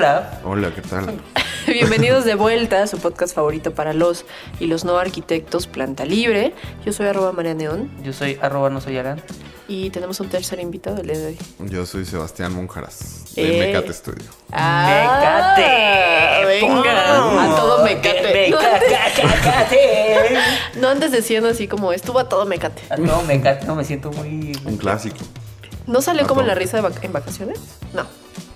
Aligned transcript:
Hola. 0.00 0.40
Hola, 0.44 0.74
¿qué 0.74 0.80
tal? 0.80 1.20
Bienvenidos 1.66 2.24
de 2.24 2.34
vuelta 2.34 2.82
a 2.82 2.86
su 2.86 2.96
podcast 2.96 3.34
favorito 3.34 3.74
para 3.74 3.92
los 3.92 4.24
y 4.58 4.66
los 4.66 4.86
no 4.86 4.96
arquitectos, 4.96 5.66
Planta 5.66 6.06
Libre. 6.06 6.54
Yo 6.86 6.94
soy 6.94 7.08
arroba 7.08 7.32
María 7.32 7.52
Neón 7.52 7.90
Yo 8.02 8.14
soy 8.14 8.38
arroba 8.40 8.70
no 8.70 8.80
soy 8.80 8.96
Alan. 8.96 9.20
y 9.68 9.90
tenemos 9.90 10.18
un 10.20 10.30
tercer 10.30 10.58
invitado 10.58 11.02
el 11.02 11.06
día 11.08 11.18
de 11.18 11.26
hoy. 11.26 11.38
Yo 11.68 11.84
soy 11.84 12.06
Sebastián 12.06 12.54
Monjaras, 12.54 13.24
Eh. 13.36 13.44
de 13.46 13.58
Mecate 13.66 13.92
Studio. 13.92 14.24
Ah, 14.52 15.54
¡Mecate! 15.58 16.46
Venga, 16.46 17.42
a 17.52 17.56
todo 17.56 17.84
mecate. 17.84 18.50
¡Mecate! 18.50 20.38
No 20.76 20.88
andes 20.88 21.12
diciendo 21.12 21.50
así 21.50 21.68
como 21.68 21.92
estuvo 21.92 22.20
a 22.20 22.26
todo 22.26 22.46
mecate. 22.46 22.80
A 22.88 22.96
todo 22.96 23.20
mecate, 23.24 23.66
no 23.66 23.74
me 23.76 23.84
siento 23.84 24.10
muy. 24.12 24.58
Un 24.64 24.78
clásico. 24.78 25.18
¿No 25.86 26.00
salió 26.00 26.24
A 26.24 26.26
como 26.26 26.40
en 26.40 26.46
la 26.46 26.54
risa 26.54 26.78
de 26.78 26.84
vac- 26.88 27.02
en 27.04 27.12
vacaciones? 27.12 27.58
No. 27.92 28.06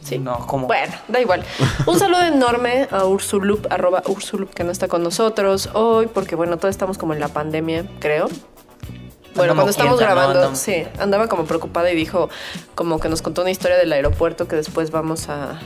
Sí. 0.05 0.19
No, 0.19 0.47
¿cómo? 0.47 0.67
Bueno, 0.67 0.93
da 1.09 1.21
igual. 1.21 1.43
Un 1.87 1.99
saludo 1.99 2.23
enorme 2.23 2.87
a 2.91 3.05
Ursulup, 3.07 3.67
arroba 3.73 4.02
Ursulup, 4.07 4.52
que 4.52 4.63
no 4.63 4.71
está 4.71 4.87
con 4.87 5.02
nosotros 5.02 5.71
hoy, 5.73 6.07
porque 6.09 6.37
bueno, 6.37 6.59
todos 6.59 6.71
estamos 6.74 6.99
como 6.99 7.15
en 7.15 7.21
la 7.21 7.29
pandemia, 7.29 7.87
creo. 8.01 8.29
Bueno, 9.35 9.52
Anda 9.52 9.63
cuando 9.65 9.71
estamos 9.71 9.99
grabando, 9.99 10.55
sí, 10.55 10.85
andaba 11.01 11.27
como 11.27 11.45
preocupada 11.45 11.91
y 11.91 11.96
dijo, 11.96 12.29
como 12.77 13.01
que 13.01 13.09
nos 13.09 13.21
contó 13.23 13.41
una 13.41 13.51
historia 13.51 13.77
del 13.79 13.93
aeropuerto 13.93 14.46
que 14.46 14.55
después 14.57 14.91
vamos 14.93 15.29
a, 15.29 15.59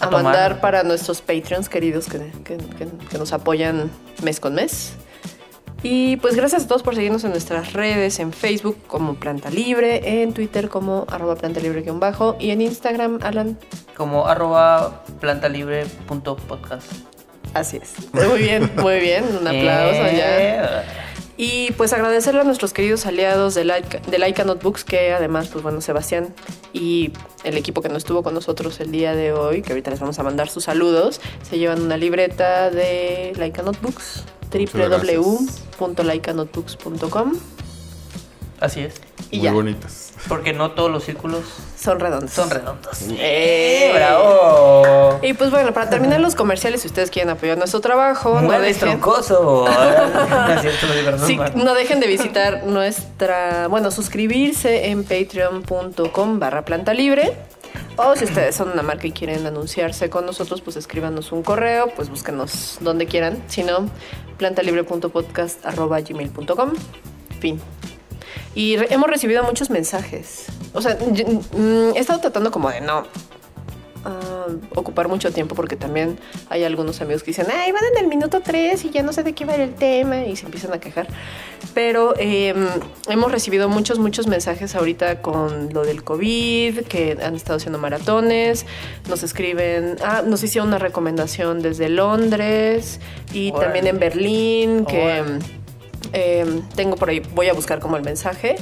a, 0.00 0.10
mandar 0.10 0.60
para 0.60 0.82
nuestros 0.82 1.20
Patreons 1.20 1.68
queridos 1.68 2.06
que, 2.06 2.18
que- 2.42 2.56
que- 2.56 2.88
que 3.08 3.18
nos 3.18 3.32
apoyan 3.32 3.90
mes 4.22 4.40
con 4.40 4.54
mes. 4.54 4.94
Y 5.82 6.16
pues 6.18 6.36
gracias 6.36 6.64
a 6.64 6.68
todos 6.68 6.82
por 6.82 6.94
seguirnos 6.94 7.24
en 7.24 7.30
nuestras 7.30 7.72
redes, 7.72 8.18
en 8.20 8.32
Facebook 8.32 8.76
como 8.86 9.14
Planta 9.14 9.48
Libre, 9.50 10.22
en 10.22 10.34
Twitter 10.34 10.68
como 10.68 11.06
arroba 11.08 11.36
planta 11.36 11.60
libre 11.60 11.80
guion 11.82 12.00
bajo 12.00 12.36
y 12.38 12.50
en 12.50 12.60
Instagram, 12.60 13.20
Alan. 13.22 13.58
Como 13.96 14.26
arroba 14.26 15.02
plantalibre.podcast. 15.20 16.92
Así 17.54 17.78
es. 17.78 17.94
Muy 18.12 18.42
bien, 18.42 18.70
muy 18.76 19.00
bien. 19.00 19.24
Un 19.24 19.48
aplauso 19.48 20.02
ya. 20.16 20.80
Eh, 20.80 20.82
Y 21.36 21.72
pues 21.72 21.94
agradecerle 21.94 22.42
a 22.42 22.44
nuestros 22.44 22.74
queridos 22.74 23.06
aliados 23.06 23.54
de 23.54 23.64
Laika, 23.64 23.98
de 24.00 24.18
Laika 24.18 24.44
Notebooks, 24.44 24.84
que 24.84 25.12
además, 25.14 25.48
pues 25.48 25.62
bueno, 25.62 25.80
Sebastián 25.80 26.34
y 26.74 27.12
el 27.44 27.56
equipo 27.56 27.80
que 27.80 27.88
no 27.88 27.96
estuvo 27.96 28.22
con 28.22 28.34
nosotros 28.34 28.78
el 28.80 28.92
día 28.92 29.14
de 29.14 29.32
hoy, 29.32 29.62
que 29.62 29.72
ahorita 29.72 29.90
les 29.90 30.00
vamos 30.00 30.18
a 30.18 30.22
mandar 30.22 30.50
sus 30.50 30.64
saludos, 30.64 31.22
se 31.48 31.58
llevan 31.58 31.80
una 31.80 31.96
libreta 31.96 32.68
de 32.70 33.32
Laika 33.38 33.62
Notebooks, 33.62 34.24
www.laikanotebooks.com 34.50 37.32
Así 38.60 38.80
es. 38.80 38.94
y 39.30 39.36
Muy 39.38 39.44
ya, 39.44 39.52
bonitas. 39.52 40.12
Porque 40.28 40.52
no 40.52 40.72
todos 40.72 40.90
los 40.90 41.02
círculos 41.04 41.44
son 41.78 41.98
redondos. 41.98 42.30
son 42.30 42.50
redondos. 42.50 42.98
¡Eh! 43.08 43.90
¡Bravo! 43.94 45.18
Y 45.22 45.32
pues 45.32 45.50
bueno, 45.50 45.72
para 45.72 45.88
terminar 45.88 46.20
los 46.20 46.34
comerciales, 46.34 46.82
si 46.82 46.88
ustedes 46.88 47.10
quieren 47.10 47.30
apoyar 47.30 47.56
nuestro 47.56 47.80
trabajo, 47.80 48.38
no 48.42 48.60
dejen, 48.60 48.80
troncoso. 48.80 49.64
Sí, 51.26 51.38
no 51.54 51.72
dejen 51.74 52.00
de 52.00 52.06
visitar 52.06 52.64
nuestra, 52.66 53.66
bueno, 53.68 53.90
suscribirse 53.90 54.88
en 54.90 55.04
patreon.com 55.04 56.38
barra 56.38 56.66
planta 56.66 56.92
libre. 56.92 57.32
O 57.96 58.14
si 58.16 58.24
ustedes 58.24 58.54
son 58.54 58.70
una 58.70 58.82
marca 58.82 59.06
y 59.06 59.12
quieren 59.12 59.46
anunciarse 59.46 60.10
con 60.10 60.26
nosotros, 60.26 60.60
pues 60.62 60.76
escríbanos 60.76 61.32
un 61.32 61.42
correo, 61.42 61.92
pues 61.94 62.08
búsquenos 62.08 62.78
donde 62.80 63.06
quieran. 63.06 63.42
Si 63.48 63.62
no, 63.62 63.90
plantalibre.podcast.gmail.com. 64.38 66.72
Fin. 67.40 67.60
Y 68.54 68.76
hemos 68.92 69.10
recibido 69.10 69.42
muchos 69.44 69.70
mensajes. 69.70 70.46
O 70.72 70.82
sea, 70.82 70.96
mm, 70.96 71.94
he 71.94 71.98
estado 71.98 72.20
tratando 72.20 72.50
como 72.50 72.70
de 72.70 72.80
no 72.80 73.04
ocupar 74.74 75.08
mucho 75.08 75.32
tiempo 75.32 75.54
porque 75.54 75.76
también 75.76 76.18
hay 76.48 76.64
algunos 76.64 77.00
amigos 77.00 77.22
que 77.22 77.30
dicen, 77.30 77.46
ay, 77.52 77.72
van 77.72 77.82
en 77.92 78.04
el 78.04 78.08
minuto 78.08 78.40
3 78.40 78.84
y 78.84 78.90
ya 78.90 79.02
no 79.02 79.12
sé 79.12 79.22
de 79.22 79.32
qué 79.32 79.44
va 79.44 79.54
el 79.54 79.74
tema 79.74 80.24
y 80.24 80.36
se 80.36 80.46
empiezan 80.46 80.72
a 80.72 80.78
quejar. 80.78 81.08
Pero 81.74 82.14
eh, 82.18 82.54
hemos 83.08 83.32
recibido 83.32 83.68
muchos, 83.68 83.98
muchos 83.98 84.26
mensajes 84.26 84.74
ahorita 84.74 85.22
con 85.22 85.72
lo 85.72 85.84
del 85.84 86.02
COVID, 86.02 86.80
que 86.82 87.18
han 87.22 87.34
estado 87.34 87.58
haciendo 87.58 87.78
maratones, 87.78 88.66
nos 89.08 89.22
escriben, 89.22 89.96
ah, 90.04 90.22
nos 90.24 90.42
hicieron 90.42 90.68
una 90.68 90.78
recomendación 90.78 91.62
desde 91.62 91.88
Londres 91.88 93.00
y 93.32 93.52
también 93.52 93.86
en 93.86 93.98
Berlín, 93.98 94.84
que... 94.86 95.22
Eh, 96.12 96.62
tengo 96.74 96.96
por 96.96 97.10
ahí, 97.10 97.22
voy 97.34 97.48
a 97.48 97.52
buscar 97.52 97.78
como 97.78 97.96
el 97.96 98.02
mensaje, 98.02 98.56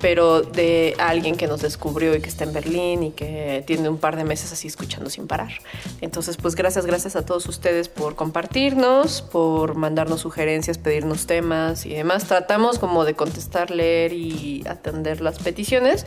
pero 0.00 0.40
de 0.40 0.96
alguien 0.98 1.36
que 1.36 1.46
nos 1.46 1.60
descubrió 1.60 2.14
y 2.14 2.20
que 2.20 2.28
está 2.28 2.44
en 2.44 2.52
Berlín 2.52 3.02
y 3.02 3.10
que 3.10 3.62
tiene 3.66 3.88
un 3.88 3.98
par 3.98 4.16
de 4.16 4.24
meses 4.24 4.52
así 4.52 4.66
escuchando 4.66 5.10
sin 5.10 5.26
parar. 5.26 5.52
Entonces, 6.00 6.36
pues 6.38 6.54
gracias, 6.54 6.86
gracias 6.86 7.16
a 7.16 7.24
todos 7.26 7.46
ustedes 7.46 7.88
por 7.88 8.16
compartirnos, 8.16 9.20
por 9.20 9.74
mandarnos 9.74 10.20
sugerencias, 10.20 10.78
pedirnos 10.78 11.26
temas 11.26 11.84
y 11.84 11.90
demás. 11.90 12.24
Tratamos 12.24 12.78
como 12.78 13.04
de 13.04 13.14
contestar, 13.14 13.70
leer 13.70 14.14
y 14.14 14.64
atender 14.66 15.20
las 15.20 15.38
peticiones, 15.38 16.06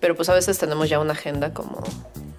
pero 0.00 0.16
pues 0.16 0.28
a 0.28 0.34
veces 0.34 0.58
tenemos 0.58 0.88
ya 0.88 0.98
una 0.98 1.12
agenda 1.12 1.54
como 1.54 1.82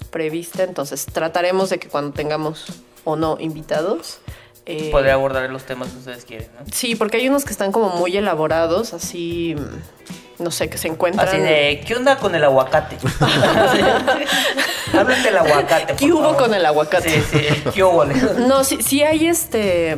prevista, 0.09 0.63
entonces 0.63 1.05
trataremos 1.05 1.69
de 1.69 1.79
que 1.79 1.87
cuando 1.87 2.11
tengamos 2.11 2.65
o 3.05 3.15
no 3.15 3.37
invitados, 3.39 4.19
eh, 4.67 4.91
Podría 4.91 5.15
abordar 5.15 5.49
los 5.49 5.63
temas 5.63 5.89
que 5.89 5.97
ustedes 5.97 6.23
quieren, 6.23 6.47
¿no? 6.53 6.65
Sí, 6.71 6.95
porque 6.95 7.17
hay 7.17 7.27
unos 7.27 7.45
que 7.45 7.51
están 7.51 7.71
como 7.71 7.89
muy 7.89 8.15
elaborados, 8.15 8.93
así, 8.93 9.55
no 10.41 10.51
sé, 10.51 10.69
que 10.69 10.77
se 10.77 10.87
encuentran. 10.87 11.27
Así 11.27 11.37
de, 11.37 11.83
¿qué 11.85 11.95
onda 11.95 12.17
con 12.17 12.35
el 12.35 12.43
aguacate? 12.43 12.97
Hablen 14.97 15.23
del 15.23 15.37
aguacate. 15.37 15.95
¿Qué 15.95 16.11
hubo 16.11 16.35
con 16.35 16.53
el 16.53 16.65
aguacate? 16.65 17.21
Sí, 17.21 17.23
sí, 17.31 17.63
¿qué 17.73 17.83
hubo? 17.83 18.05
No, 18.05 18.63
sí, 18.63 18.79
sí 18.81 19.03
hay 19.03 19.27
este, 19.27 19.95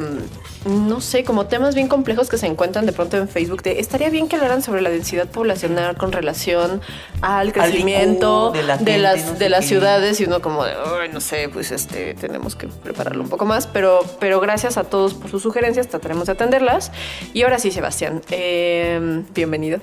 no 0.65 1.01
sé, 1.01 1.23
como 1.23 1.45
temas 1.47 1.75
bien 1.75 1.87
complejos 1.87 2.29
que 2.29 2.37
se 2.37 2.47
encuentran 2.47 2.85
de 2.85 2.93
pronto 2.93 3.17
en 3.17 3.27
Facebook. 3.27 3.63
De, 3.63 3.79
estaría 3.79 4.09
bien 4.09 4.27
que 4.27 4.35
hablaran 4.35 4.61
sobre 4.61 4.81
la 4.81 4.89
densidad 4.89 5.27
poblacional 5.27 5.97
con 5.97 6.11
relación 6.11 6.81
al 7.21 7.51
crecimiento 7.53 8.51
de 8.51 8.63
la 8.63 8.77
de, 8.77 8.85
gente, 8.93 8.97
las, 8.99 9.25
no 9.25 9.33
sé 9.33 9.39
de 9.39 9.49
las 9.49 9.61
qué. 9.61 9.67
ciudades 9.67 10.19
y 10.21 10.25
uno 10.25 10.41
como 10.41 10.63
de, 10.63 10.73
"Ay, 11.01 11.09
no 11.11 11.21
sé, 11.21 11.49
pues 11.49 11.71
este, 11.71 12.13
tenemos 12.13 12.55
que 12.55 12.67
prepararlo 12.67 13.23
un 13.23 13.29
poco 13.29 13.45
más. 13.45 13.67
Pero, 13.67 13.99
pero 14.19 14.39
gracias 14.39 14.77
a 14.77 14.83
todos 14.85 15.13
por 15.13 15.29
sus 15.29 15.43
sugerencias, 15.43 15.87
trataremos 15.87 16.27
de 16.27 16.33
atenderlas. 16.33 16.91
Y 17.33 17.43
ahora 17.43 17.59
sí, 17.59 17.71
Sebastián, 17.71 18.21
eh, 18.31 19.23
bienvenido. 19.33 19.79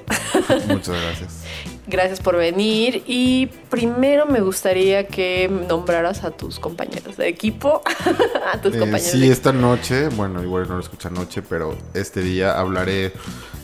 Muchas 0.68 0.96
gracias. 1.02 1.44
Gracias 1.90 2.20
por 2.20 2.36
venir 2.36 3.02
y 3.06 3.46
primero 3.68 4.24
me 4.24 4.40
gustaría 4.40 5.08
que 5.08 5.48
nombraras 5.68 6.22
a 6.22 6.30
tus 6.30 6.60
compañeros 6.60 7.16
de 7.16 7.26
equipo, 7.28 7.82
a 8.52 8.60
tus 8.60 8.74
Eh, 8.74 8.78
compañeros 8.78 9.10
sí, 9.10 9.20
de 9.20 9.32
esta 9.32 9.52
noche, 9.52 10.08
bueno, 10.10 10.40
igual 10.42 10.68
no 10.68 10.74
lo 10.74 10.80
escucha 10.80 11.08
anoche, 11.08 11.42
pero 11.42 11.76
este 11.92 12.22
día 12.22 12.58
hablaré 12.58 13.12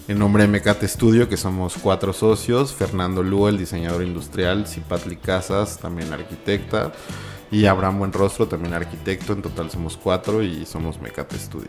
en 0.08 0.18
nombre 0.18 0.42
de 0.42 0.48
Mecate 0.48 0.88
Studio, 0.88 1.28
que 1.28 1.36
somos 1.36 1.74
cuatro 1.80 2.12
socios. 2.12 2.72
Fernando 2.74 3.22
Lugo, 3.22 3.48
el 3.48 3.58
diseñador 3.58 4.02
industrial. 4.02 4.66
Cipatli 4.66 5.16
Casas, 5.16 5.78
también 5.78 6.12
arquitecta. 6.12 6.92
Y 7.50 7.66
Abraham 7.66 7.98
Buenrostro, 8.00 8.46
también 8.48 8.74
arquitecto. 8.74 9.32
En 9.32 9.42
total 9.42 9.70
somos 9.70 9.96
cuatro 9.96 10.42
y 10.42 10.66
somos 10.66 11.00
Mecate 11.00 11.38
Studio. 11.38 11.68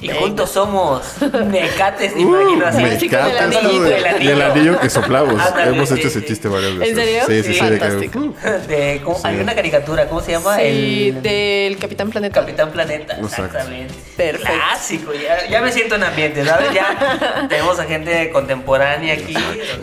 Y 0.00 0.10
juntos 0.10 0.50
somos 0.50 1.02
mecates, 1.48 2.14
te 2.14 2.20
imagino 2.20 2.64
así. 2.66 2.80
Me- 2.82 3.00
Sí, 3.00 3.08
con 3.08 3.18
el 3.18 3.24
Mecate 3.32 3.44
anillo, 3.56 3.60
Studio. 3.70 3.96
el 3.96 4.04
anillo. 4.06 4.24
Y 4.30 4.32
el 4.32 4.42
anillo 4.42 4.80
que 4.80 4.90
soplamos. 4.90 5.40
Ándale, 5.40 5.74
Hemos 5.76 5.88
sí, 5.88 5.94
hecho 5.96 6.06
ese 6.06 6.24
chiste 6.24 6.46
varias 6.46 6.76
veces. 6.78 6.94
serio? 6.96 7.22
Sí, 7.26 7.42
sí, 7.54 7.64
de. 7.64 7.78
De, 8.68 9.00
¿cómo? 9.02 9.16
Sí. 9.16 9.22
Hay 9.24 9.40
una 9.40 9.54
caricatura, 9.56 10.06
¿cómo 10.08 10.20
se 10.20 10.32
llama? 10.32 10.56
Sí, 10.56 11.08
el 11.16 11.22
del 11.22 11.78
Capitán 11.78 12.10
Planeta. 12.10 12.40
Capitán 12.40 12.70
Planeta. 12.70 13.14
Exacto. 13.16 13.44
Exactamente. 13.46 13.94
Perfecto. 14.16 14.52
Clásico, 14.52 15.12
ya, 15.14 15.48
ya 15.48 15.60
me 15.62 15.72
siento 15.72 15.96
en 15.96 16.04
ambiente, 16.04 16.44
¿sabes? 16.44 16.72
Ya 16.72 17.46
tenemos 17.48 17.78
a 17.80 17.84
gente 17.84 18.30
contemporánea 18.30 19.14
aquí. 19.14 19.34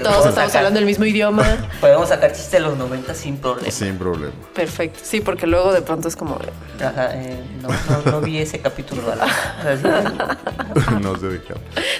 Todos 0.02 0.28
estamos 0.28 0.36
sacar- 0.36 0.58
hablando 0.60 0.80
el 0.80 0.86
mismo 0.86 1.04
idioma. 1.04 1.68
Podemos 1.82 2.08
sacar 2.08 2.32
chistes 2.32 2.52
de 2.52 2.60
los 2.62 2.78
90 2.78 3.14
sin 3.14 3.38
problema. 3.38 3.70
Sin 3.72 3.98
problema. 3.98 4.34
Perfecto. 4.54 5.00
Sí, 5.04 5.20
porque 5.26 5.48
luego 5.48 5.74
de 5.74 5.82
pronto 5.82 6.08
es 6.08 6.16
como. 6.16 6.38
Ajá, 6.80 7.10
eh, 7.14 7.38
no, 7.62 7.68
no, 7.70 8.12
no 8.12 8.22
vi 8.22 8.38
ese 8.38 8.60
capítulo. 8.60 9.02
No 11.02 11.18
sé 11.18 11.28
de 11.28 11.42
qué. 11.42 11.54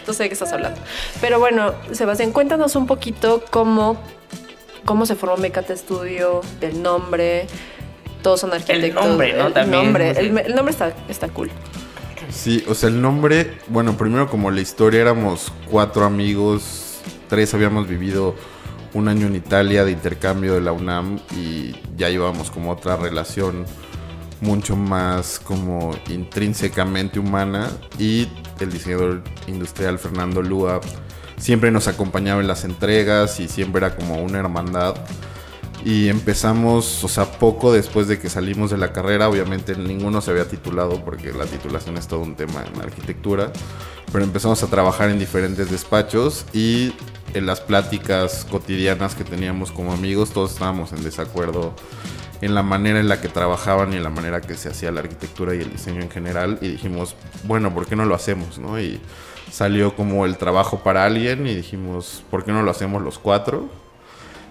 No 0.08 0.14
sé 0.14 0.24
de 0.24 0.30
qué 0.30 0.34
estás 0.34 0.54
hablando. 0.54 0.80
Pero 1.20 1.40
bueno, 1.40 1.74
Sebastián, 1.92 2.32
cuéntanos 2.32 2.76
un 2.76 2.88
poquito 2.88 3.44
cómo, 3.52 3.98
cómo 4.86 5.06
se 5.06 5.16
formó 5.16 5.38
Mecate 5.38 5.76
Studio, 5.76 6.42
del 6.60 6.82
nombre. 6.82 7.48
todos 8.22 8.40
son 8.42 8.54
arquitectos. 8.54 9.06
nombre, 9.06 9.34
¿no? 9.34 9.48
El 9.48 9.54
También, 9.54 9.84
nombre, 9.86 10.14
sí. 10.14 10.20
el, 10.22 10.38
el 10.38 10.56
nombre 10.56 10.72
está, 10.72 10.94
está 11.10 11.28
cool. 11.30 11.50
Sí, 12.30 12.64
o 12.68 12.74
sea, 12.74 12.90
el 12.90 13.02
nombre, 13.02 13.58
bueno, 13.68 13.98
primero 13.98 14.30
como 14.30 14.52
la 14.52 14.62
historia 14.62 15.02
éramos 15.02 15.52
cuatro 15.70 16.06
amigos, 16.06 17.00
tres 17.30 17.54
habíamos 17.54 17.88
vivido 17.88 18.36
un 18.96 19.10
año 19.10 19.28
en 19.28 19.36
Italia 19.36 19.84
de 19.84 19.92
intercambio 19.92 20.54
de 20.54 20.62
la 20.62 20.72
UNAM 20.72 21.20
y 21.38 21.76
ya 21.98 22.10
llevábamos 22.10 22.50
como 22.50 22.72
otra 22.72 22.96
relación 22.96 23.66
mucho 24.40 24.78
más 24.78 25.40
como 25.40 25.92
intrínsecamente 26.10 27.20
humana 27.20 27.70
y 28.00 28.30
el 28.60 28.72
diseñador 28.72 29.22
industrial 29.48 30.00
Fernando 30.00 30.42
Lúa 30.42 30.80
siempre 31.38 31.72
nos 31.72 31.90
acompañaba 31.90 32.40
en 32.40 32.48
las 32.48 32.64
entregas 32.64 33.42
y 33.42 33.50
siempre 33.50 33.86
era 33.86 33.96
como 33.96 34.24
una 34.24 34.40
hermandad. 34.40 34.96
Y 35.84 36.08
empezamos, 36.08 37.04
o 37.04 37.08
sea, 37.08 37.26
poco 37.34 37.72
después 37.72 38.08
de 38.08 38.18
que 38.18 38.30
salimos 38.30 38.72
de 38.72 38.78
la 38.78 38.92
carrera, 38.92 39.30
obviamente 39.30 39.76
ninguno 39.76 40.20
se 40.22 40.32
había 40.32 40.48
titulado 40.48 41.04
porque 41.04 41.32
la 41.32 41.46
titulación 41.46 41.98
es 41.98 42.08
todo 42.08 42.22
un 42.22 42.36
tema 42.36 42.66
en 42.66 42.82
arquitectura, 42.82 43.52
pero 44.12 44.24
empezamos 44.24 44.64
a 44.64 44.68
trabajar 44.68 45.10
en 45.10 45.20
diferentes 45.20 45.70
despachos 45.70 46.46
y 46.54 46.94
en 47.34 47.46
las 47.46 47.62
pláticas 47.62 48.46
cotidianas 48.50 49.16
que 49.16 49.24
teníamos 49.24 49.72
como 49.72 49.94
amigos, 49.94 50.32
todos 50.32 50.54
estábamos 50.54 50.94
en 50.94 51.04
desacuerdo 51.04 51.74
en 52.42 52.54
la 52.54 52.64
manera 52.64 53.00
en 53.00 53.08
la 53.08 53.22
que 53.22 53.28
trabajaban 53.28 53.94
y 53.94 53.98
en 53.98 54.04
la 54.04 54.10
manera 54.10 54.42
que 54.42 54.56
se 54.56 54.70
hacía 54.70 54.92
la 54.92 55.02
arquitectura 55.02 55.56
y 55.56 55.62
el 55.62 55.72
diseño 55.72 56.02
en 56.02 56.12
general 56.12 56.58
y 56.62 56.70
dijimos, 56.70 57.16
bueno, 57.44 57.74
¿por 57.74 57.88
qué 57.88 57.96
no 57.96 58.06
lo 58.06 58.16
hacemos? 58.16 58.58
¿no? 58.60 58.80
Y 58.80 59.00
salió 59.52 59.96
como 59.96 60.26
el 60.26 60.38
trabajo 60.38 60.80
para 60.80 61.06
alguien 61.06 61.48
y 61.48 61.56
dijimos, 61.56 62.24
¿por 62.30 62.44
qué 62.44 62.52
no 62.52 62.62
lo 62.64 62.72
hacemos 62.72 63.02
los 63.02 63.20
cuatro? 63.20 63.70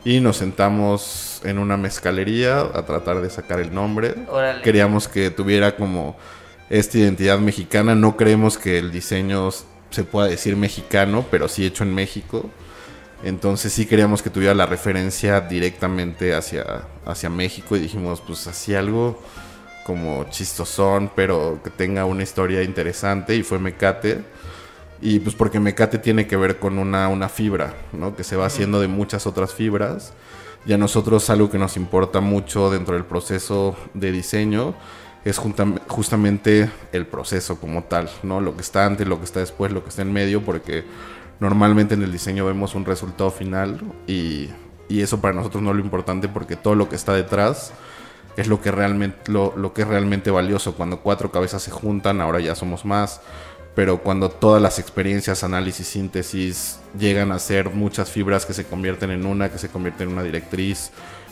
Y 0.05 0.21
nos 0.21 0.37
sentamos 0.37 1.41
en 1.45 1.59
una 1.59 1.77
mezcalería 1.77 2.61
a 2.61 2.85
tratar 2.85 3.21
de 3.21 3.31
sacar 3.31 3.61
el 3.61 3.73
nombre. 3.73 4.15
Órale. 4.29 4.63
Queríamos 4.63 5.09
que 5.09 5.31
tuviera 5.31 5.77
como 5.77 6.17
esta 6.69 6.99
identidad 6.99 7.39
mexicana. 7.39 7.95
No 7.95 8.17
creemos 8.17 8.59
que 8.59 8.79
el 8.79 8.91
diseño 8.91 9.51
se 9.91 10.05
pueda 10.05 10.27
decir 10.27 10.57
mexicano, 10.57 11.25
pero 11.31 11.49
sí 11.49 11.65
hecho 11.65 11.85
en 11.85 11.95
México. 11.95 12.51
Entonces 13.25 13.73
sí 13.73 13.87
queríamos 13.87 14.23
que 14.23 14.29
tuviera 14.29 14.53
la 14.53 14.67
referencia 14.67 15.41
directamente 15.41 16.35
hacia, 16.35 16.83
hacia 17.07 17.31
México 17.31 17.75
y 17.75 17.81
dijimos, 17.81 18.21
pues 18.21 18.47
así 18.47 18.75
algo 18.75 19.19
como 19.87 20.25
chistosón, 20.29 21.11
pero 21.17 21.59
que 21.65 21.71
tenga 21.71 22.05
una 22.05 22.23
historia 22.23 22.63
interesante 22.63 23.35
y 23.35 23.43
fue 23.43 23.59
Mecate. 23.59 24.23
Y 25.01 25.21
pues 25.21 25.35
porque 25.35 25.59
Mecate 25.59 25.99
tiene 25.99 26.27
que 26.27 26.37
ver 26.37 26.59
con 26.59 26.79
una, 26.79 27.09
una 27.09 27.31
fibra, 27.31 27.73
¿no? 27.93 28.15
Que 28.15 28.25
se 28.25 28.37
va 28.37 28.45
haciendo 28.45 28.79
de 28.79 28.89
muchas 28.89 29.27
otras 29.27 29.55
fibras. 29.55 30.13
Y 30.67 30.75
a 30.75 30.79
nosotros 30.79 31.31
algo 31.31 31.51
que 31.51 31.59
nos 31.59 31.79
importa 31.79 32.21
mucho 32.21 32.71
dentro 32.71 32.95
del 32.95 33.07
proceso 33.07 33.75
de 33.95 34.13
diseño 34.13 34.75
es 35.25 35.41
justamente 35.89 36.71
el 36.93 37.07
proceso 37.07 37.59
como 37.59 37.85
tal, 37.85 38.11
¿no? 38.23 38.43
Lo 38.43 38.55
que 38.55 38.61
está 38.61 38.85
antes, 38.85 39.09
lo 39.09 39.19
que 39.19 39.25
está 39.25 39.41
después, 39.41 39.73
lo 39.73 39.83
que 39.83 39.89
está 39.89 40.03
en 40.03 40.13
medio, 40.13 40.43
porque 40.43 40.85
normalmente 41.41 41.95
en 41.95 42.03
el 42.03 42.13
diseño 42.13 42.47
vemos 42.47 42.75
un 42.75 42.85
resultado 42.85 43.31
final 43.31 43.81
y, 44.07 44.49
y 44.89 45.01
eso 45.01 45.21
para 45.21 45.35
nosotros 45.35 45.63
no 45.63 45.71
es 45.71 45.77
lo 45.77 45.83
importante 45.83 46.29
porque 46.29 46.57
todo 46.57 46.75
lo 46.75 46.89
que 46.89 46.97
está 46.97 47.13
detrás 47.13 47.73
es 48.37 48.49
lo 48.49 48.61
que 48.61 48.71
realmente 48.71 49.31
lo, 49.31 49.55
lo 49.57 49.73
que 49.73 49.83
es 49.83 49.89
realmente 49.89 50.31
valioso. 50.31 50.75
Cuando 50.75 51.01
cuatro 51.01 51.31
cabezas 51.31 51.63
se 51.63 51.71
juntan 51.71 52.21
ahora 52.21 52.41
ya 52.41 52.55
somos 52.55 52.85
más 52.85 53.21
pero 53.75 53.99
cuando 53.99 54.31
todas 54.31 54.63
las 54.63 54.79
experiencias 54.79 55.43
análisis 55.43 55.89
síntesis 55.89 56.79
llegan 56.99 57.33
a 57.33 57.39
ser 57.39 57.71
muchas 57.71 58.11
fibras 58.11 58.47
que 58.47 58.55
se 58.55 58.65
convierten 58.65 59.11
en 59.11 59.27
una 59.27 59.51
que 59.51 59.59
se 59.59 59.69
convierte 59.69 60.05
en 60.05 60.11
una 60.11 60.23
directriz 60.23 60.91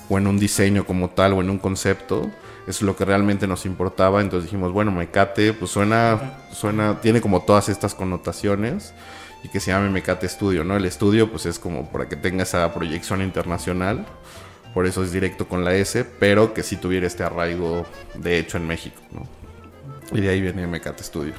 o 0.08 0.18
en 0.18 0.26
un 0.26 0.38
diseño 0.38 0.84
como 0.84 1.10
tal 1.10 1.34
o 1.34 1.40
en 1.40 1.50
un 1.50 1.58
concepto 1.58 2.30
es 2.66 2.82
lo 2.82 2.96
que 2.96 3.04
realmente 3.04 3.46
nos 3.46 3.66
importaba. 3.66 4.20
Entonces 4.20 4.50
dijimos 4.50 4.72
bueno 4.72 4.90
Mecate 4.90 5.52
pues 5.52 5.70
suena 5.70 6.38
suena 6.52 7.00
tiene 7.00 7.20
como 7.20 7.42
todas 7.42 7.68
estas 7.68 7.94
connotaciones 7.94 8.92
y 9.42 9.48
que 9.48 9.60
se 9.60 9.70
llame 9.70 9.90
Mecate 9.90 10.28
Studio 10.28 10.64
no 10.64 10.76
el 10.76 10.84
estudio 10.84 11.30
pues 11.30 11.46
es 11.46 11.58
como 11.58 11.90
para 11.90 12.08
que 12.08 12.16
tenga 12.16 12.42
esa 12.42 12.72
proyección 12.72 13.22
internacional 13.22 14.06
por 14.74 14.86
eso 14.86 15.02
es 15.02 15.12
directo 15.12 15.46
con 15.46 15.64
la 15.64 15.74
S, 15.74 16.04
pero 16.18 16.54
que 16.54 16.62
sí 16.62 16.76
tuviera 16.76 17.06
este 17.06 17.22
arraigo 17.22 17.84
de 18.14 18.38
hecho 18.38 18.56
en 18.56 18.66
México, 18.66 19.00
¿no? 19.12 19.26
Y 20.16 20.20
de 20.20 20.30
ahí 20.30 20.40
viene 20.40 20.66
Mecate 20.66 21.02
Studio. 21.04 21.34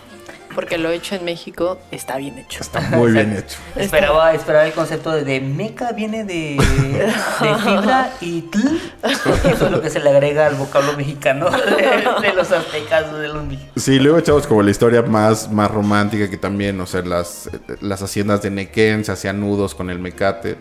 Porque 0.55 0.77
lo 0.77 0.89
hecho 0.89 1.15
en 1.15 1.25
México 1.25 1.79
está 1.91 2.17
bien 2.17 2.38
hecho. 2.38 2.61
Muy 2.91 3.11
bien 3.11 3.33
hecho. 3.38 3.57
Esperaba, 3.75 4.33
esperaba 4.33 4.65
el 4.65 4.73
concepto 4.73 5.11
de, 5.11 5.23
de 5.23 5.41
meca 5.41 5.91
viene 5.91 6.23
de, 6.23 6.57
de 6.57 7.53
fibra 7.63 8.13
y 8.21 8.41
tl. 8.44 8.79
Eso 9.03 9.65
es 9.65 9.71
lo 9.71 9.81
que 9.81 9.89
se 9.89 10.00
le 10.00 10.09
agrega 10.09 10.47
al 10.47 10.55
vocablo 10.55 10.95
mexicano 10.95 11.50
de, 11.50 12.27
de 12.27 12.33
los 12.33 12.51
aztecas 12.51 13.11
de 13.17 13.27
los 13.27 13.44
mexicanos. 13.44 13.73
Sí, 13.77 14.00
luego 14.00 14.17
echamos 14.17 14.47
como 14.47 14.61
la 14.61 14.71
historia 14.71 15.01
más, 15.01 15.51
más 15.51 15.71
romántica 15.71 16.29
que 16.29 16.38
también, 16.38 16.79
o 16.79 16.85
sea, 16.85 17.01
las, 17.01 17.50
las 17.81 18.01
haciendas 18.01 18.41
de 18.41 18.50
Nequén 18.51 19.03
se 19.05 19.11
hacían 19.11 19.39
nudos 19.39 19.75
con 19.75 19.89
el 19.89 20.00
mecate 20.00 20.57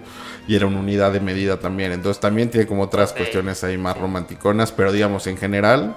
y 0.48 0.56
era 0.56 0.66
una 0.66 0.80
unidad 0.80 1.12
de 1.12 1.20
medida 1.20 1.58
también. 1.58 1.92
Entonces 1.92 2.20
también 2.20 2.50
tiene 2.50 2.66
como 2.66 2.82
otras 2.82 3.12
cuestiones 3.12 3.62
ahí 3.64 3.78
más 3.78 3.96
romanticonas, 3.96 4.72
pero 4.72 4.92
digamos 4.92 5.26
en 5.26 5.36
general 5.36 5.94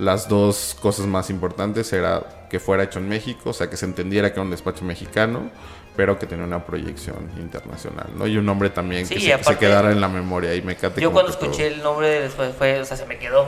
las 0.00 0.28
dos 0.28 0.76
cosas 0.80 1.06
más 1.06 1.30
importantes 1.30 1.92
era 1.92 2.46
que 2.50 2.58
fuera 2.58 2.82
hecho 2.84 2.98
en 2.98 3.08
México, 3.08 3.50
o 3.50 3.52
sea, 3.52 3.68
que 3.70 3.76
se 3.76 3.84
entendiera 3.84 4.28
que 4.30 4.34
era 4.34 4.42
un 4.42 4.50
despacho 4.50 4.84
mexicano, 4.84 5.50
pero 5.94 6.18
que 6.18 6.26
tenía 6.26 6.44
una 6.44 6.64
proyección 6.64 7.30
internacional, 7.38 8.06
¿no? 8.16 8.26
Y 8.26 8.36
un 8.38 8.46
nombre 8.46 8.70
también 8.70 9.06
Sí, 9.06 9.14
que 9.14 9.20
se, 9.20 9.26
se 9.26 9.34
aparte- 9.34 9.58
quedara 9.58 9.92
en 9.92 10.00
la 10.00 10.08
memoria 10.08 10.54
y 10.54 10.62
mecate. 10.62 11.00
Yo 11.00 11.12
cuando 11.12 11.32
todo. 11.32 11.42
escuché 11.44 11.66
el 11.68 11.82
nombre 11.82 12.08
después 12.22 12.54
fue, 12.56 12.80
o 12.80 12.84
sea, 12.84 12.96
se 12.96 13.06
me 13.06 13.18
quedó. 13.18 13.46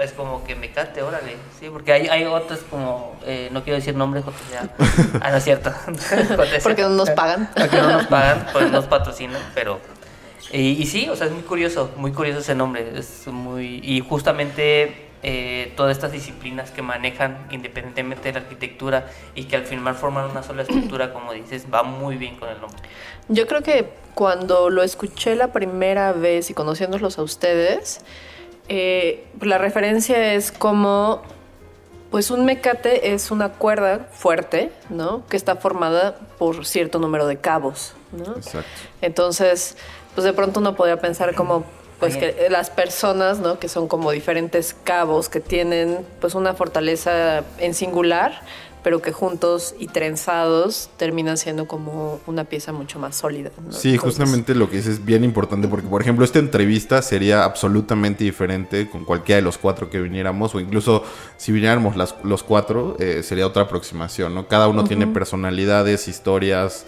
Es 0.00 0.12
como 0.12 0.42
que 0.42 0.56
mecate, 0.56 1.02
órale. 1.02 1.36
Sí, 1.60 1.68
porque 1.70 1.92
hay, 1.92 2.08
hay 2.08 2.24
otras 2.24 2.60
como, 2.70 3.14
eh, 3.24 3.48
no 3.52 3.62
quiero 3.62 3.76
decir 3.76 3.94
nombres. 3.94 4.24
Ah, 5.20 5.30
no 5.30 5.36
es 5.36 5.44
cierto. 5.44 5.70
Porque 6.62 6.82
no 6.82 6.88
nos 6.88 7.10
pagan. 7.10 7.50
Porque 7.54 7.76
no 7.76 7.92
nos 7.92 8.06
pagan, 8.06 8.46
pues 8.52 8.70
nos 8.70 8.86
patrocinan, 8.86 9.40
pero... 9.54 9.78
Y, 10.50 10.82
y 10.82 10.86
sí, 10.86 11.08
o 11.08 11.14
sea, 11.14 11.26
es 11.28 11.32
muy 11.32 11.42
curioso, 11.42 11.90
muy 11.96 12.10
curioso 12.12 12.40
ese 12.40 12.54
nombre. 12.54 12.98
Es 12.98 13.26
muy... 13.28 13.80
Y 13.84 14.00
justamente 14.00 15.10
eh, 15.22 15.72
todas 15.76 15.96
estas 15.96 16.10
disciplinas 16.10 16.70
que 16.72 16.82
manejan 16.82 17.46
independientemente 17.50 18.28
de 18.28 18.32
la 18.32 18.40
arquitectura 18.40 19.06
y 19.34 19.44
que 19.44 19.56
al 19.56 19.64
final 19.64 19.94
forman 19.94 20.30
una 20.30 20.42
sola 20.42 20.62
estructura, 20.62 21.12
como 21.12 21.32
dices, 21.32 21.66
va 21.72 21.84
muy 21.84 22.16
bien 22.16 22.36
con 22.36 22.48
el 22.48 22.60
nombre. 22.60 22.80
Yo 23.28 23.46
creo 23.46 23.62
que 23.62 23.88
cuando 24.14 24.68
lo 24.68 24.82
escuché 24.82 25.36
la 25.36 25.52
primera 25.52 26.12
vez 26.12 26.50
y 26.50 26.54
conociéndolos 26.54 27.18
a 27.18 27.22
ustedes, 27.22 28.00
eh, 28.68 29.24
la 29.40 29.58
referencia 29.58 30.34
es 30.34 30.50
como, 30.50 31.22
pues 32.10 32.30
un 32.30 32.44
mecate 32.44 33.12
es 33.14 33.30
una 33.30 33.50
cuerda 33.50 34.08
fuerte, 34.12 34.72
¿no? 34.90 35.24
Que 35.28 35.36
está 35.36 35.56
formada 35.56 36.16
por 36.38 36.66
cierto 36.66 36.98
número 36.98 37.26
de 37.26 37.36
cabos, 37.38 37.94
¿no? 38.10 38.36
Exacto. 38.36 38.68
Entonces, 39.00 39.76
pues 40.14 40.24
de 40.24 40.32
pronto 40.32 40.60
uno 40.60 40.74
podría 40.74 41.00
pensar 41.00 41.34
como, 41.34 41.64
pues 42.02 42.16
que 42.16 42.48
las 42.50 42.70
personas, 42.70 43.38
¿no? 43.38 43.58
Que 43.58 43.68
son 43.68 43.88
como 43.88 44.10
diferentes 44.10 44.74
cabos 44.84 45.28
que 45.28 45.40
tienen, 45.40 45.98
pues 46.20 46.34
una 46.34 46.54
fortaleza 46.54 47.44
en 47.58 47.74
singular, 47.74 48.42
pero 48.82 49.00
que 49.00 49.12
juntos 49.12 49.76
y 49.78 49.86
trenzados 49.86 50.90
terminan 50.96 51.36
siendo 51.36 51.68
como 51.68 52.18
una 52.26 52.42
pieza 52.42 52.72
mucho 52.72 52.98
más 52.98 53.14
sólida. 53.14 53.50
¿no? 53.64 53.70
Sí, 53.72 53.90
Entonces, 53.90 54.00
justamente 54.00 54.56
lo 54.56 54.68
que 54.68 54.78
dices 54.78 54.94
es 54.94 55.04
bien 55.04 55.22
importante 55.22 55.68
porque, 55.68 55.86
por 55.86 56.02
ejemplo, 56.02 56.24
esta 56.24 56.40
entrevista 56.40 57.00
sería 57.00 57.44
absolutamente 57.44 58.24
diferente 58.24 58.90
con 58.90 59.04
cualquiera 59.04 59.36
de 59.36 59.42
los 59.42 59.56
cuatro 59.56 59.88
que 59.88 60.00
viniéramos 60.00 60.56
o 60.56 60.60
incluso 60.60 61.04
si 61.36 61.52
viniéramos 61.52 61.94
las- 61.96 62.16
los 62.24 62.42
cuatro 62.42 62.96
eh, 62.98 63.22
sería 63.22 63.46
otra 63.46 63.62
aproximación, 63.62 64.34
¿no? 64.34 64.48
Cada 64.48 64.66
uno 64.66 64.82
tiene 64.82 65.06
personalidades, 65.06 66.08
historias 66.08 66.84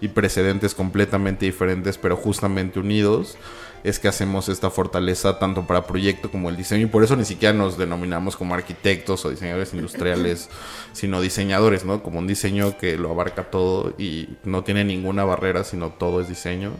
y 0.00 0.08
precedentes 0.08 0.74
completamente 0.74 1.44
diferentes, 1.44 1.98
pero 1.98 2.16
justamente 2.16 2.80
unidos 2.80 3.36
es 3.84 3.98
que 3.98 4.08
hacemos 4.08 4.48
esta 4.48 4.70
fortaleza 4.70 5.38
tanto 5.38 5.66
para 5.66 5.86
proyecto 5.86 6.30
como 6.30 6.48
el 6.48 6.56
diseño 6.56 6.86
y 6.86 6.88
por 6.88 7.04
eso 7.04 7.16
ni 7.16 7.26
siquiera 7.26 7.52
nos 7.52 7.76
denominamos 7.76 8.34
como 8.34 8.54
arquitectos 8.54 9.24
o 9.26 9.30
diseñadores 9.30 9.74
industriales, 9.74 10.48
sino 10.94 11.20
diseñadores, 11.20 11.84
¿no? 11.84 12.02
Como 12.02 12.18
un 12.18 12.26
diseño 12.26 12.78
que 12.78 12.96
lo 12.96 13.10
abarca 13.10 13.50
todo 13.50 13.92
y 13.98 14.30
no 14.42 14.64
tiene 14.64 14.84
ninguna 14.84 15.24
barrera, 15.24 15.64
sino 15.64 15.90
todo 15.90 16.22
es 16.22 16.28
diseño 16.28 16.72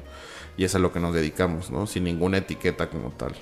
y 0.56 0.64
es 0.64 0.74
a 0.74 0.78
lo 0.78 0.92
que 0.92 1.00
nos 1.00 1.14
dedicamos, 1.14 1.70
¿no? 1.70 1.86
Sin 1.86 2.04
ninguna 2.04 2.38
etiqueta 2.38 2.88
como 2.88 3.10
tal. 3.10 3.34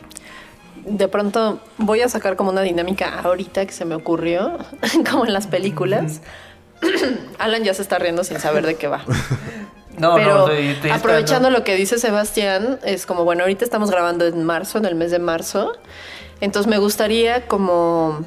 De 0.85 1.07
pronto 1.07 1.61
voy 1.79 2.01
a 2.01 2.09
sacar 2.09 2.35
como 2.35 2.51
una 2.51 2.63
dinámica 2.63 3.21
ahorita 3.21 3.65
que 3.65 3.73
se 3.73 3.85
me 3.85 3.95
ocurrió, 3.95 4.59
como 5.11 5.25
en 5.25 5.33
las 5.33 5.47
películas. 5.47 6.21
Alan 7.39 7.63
ya 7.63 7.75
se 7.75 7.83
está 7.83 8.01
riendo 8.01 8.25
sin 8.25 8.41
saber 8.41 8.67
de 8.67 8.75
qué 8.75 8.89
va. 8.89 9.05
No, 9.99 10.15
Pero 10.15 10.49
no, 10.49 10.95
aprovechando 10.95 11.51
lo 11.51 11.65
que 11.65 11.75
dice 11.77 11.99
Sebastián, 11.99 12.79
es 12.83 13.07
como, 13.07 13.25
bueno, 13.25 13.43
ahorita 13.43 13.65
estamos 13.65 13.91
grabando 13.91 14.27
en 14.27 14.43
marzo, 14.45 14.79
en 14.79 14.87
el 14.87 14.95
mes 14.95 15.11
de 15.11 15.19
marzo. 15.19 15.75
Entonces 16.41 16.69
me 16.69 16.79
gustaría 16.79 17.47
como, 17.47 18.25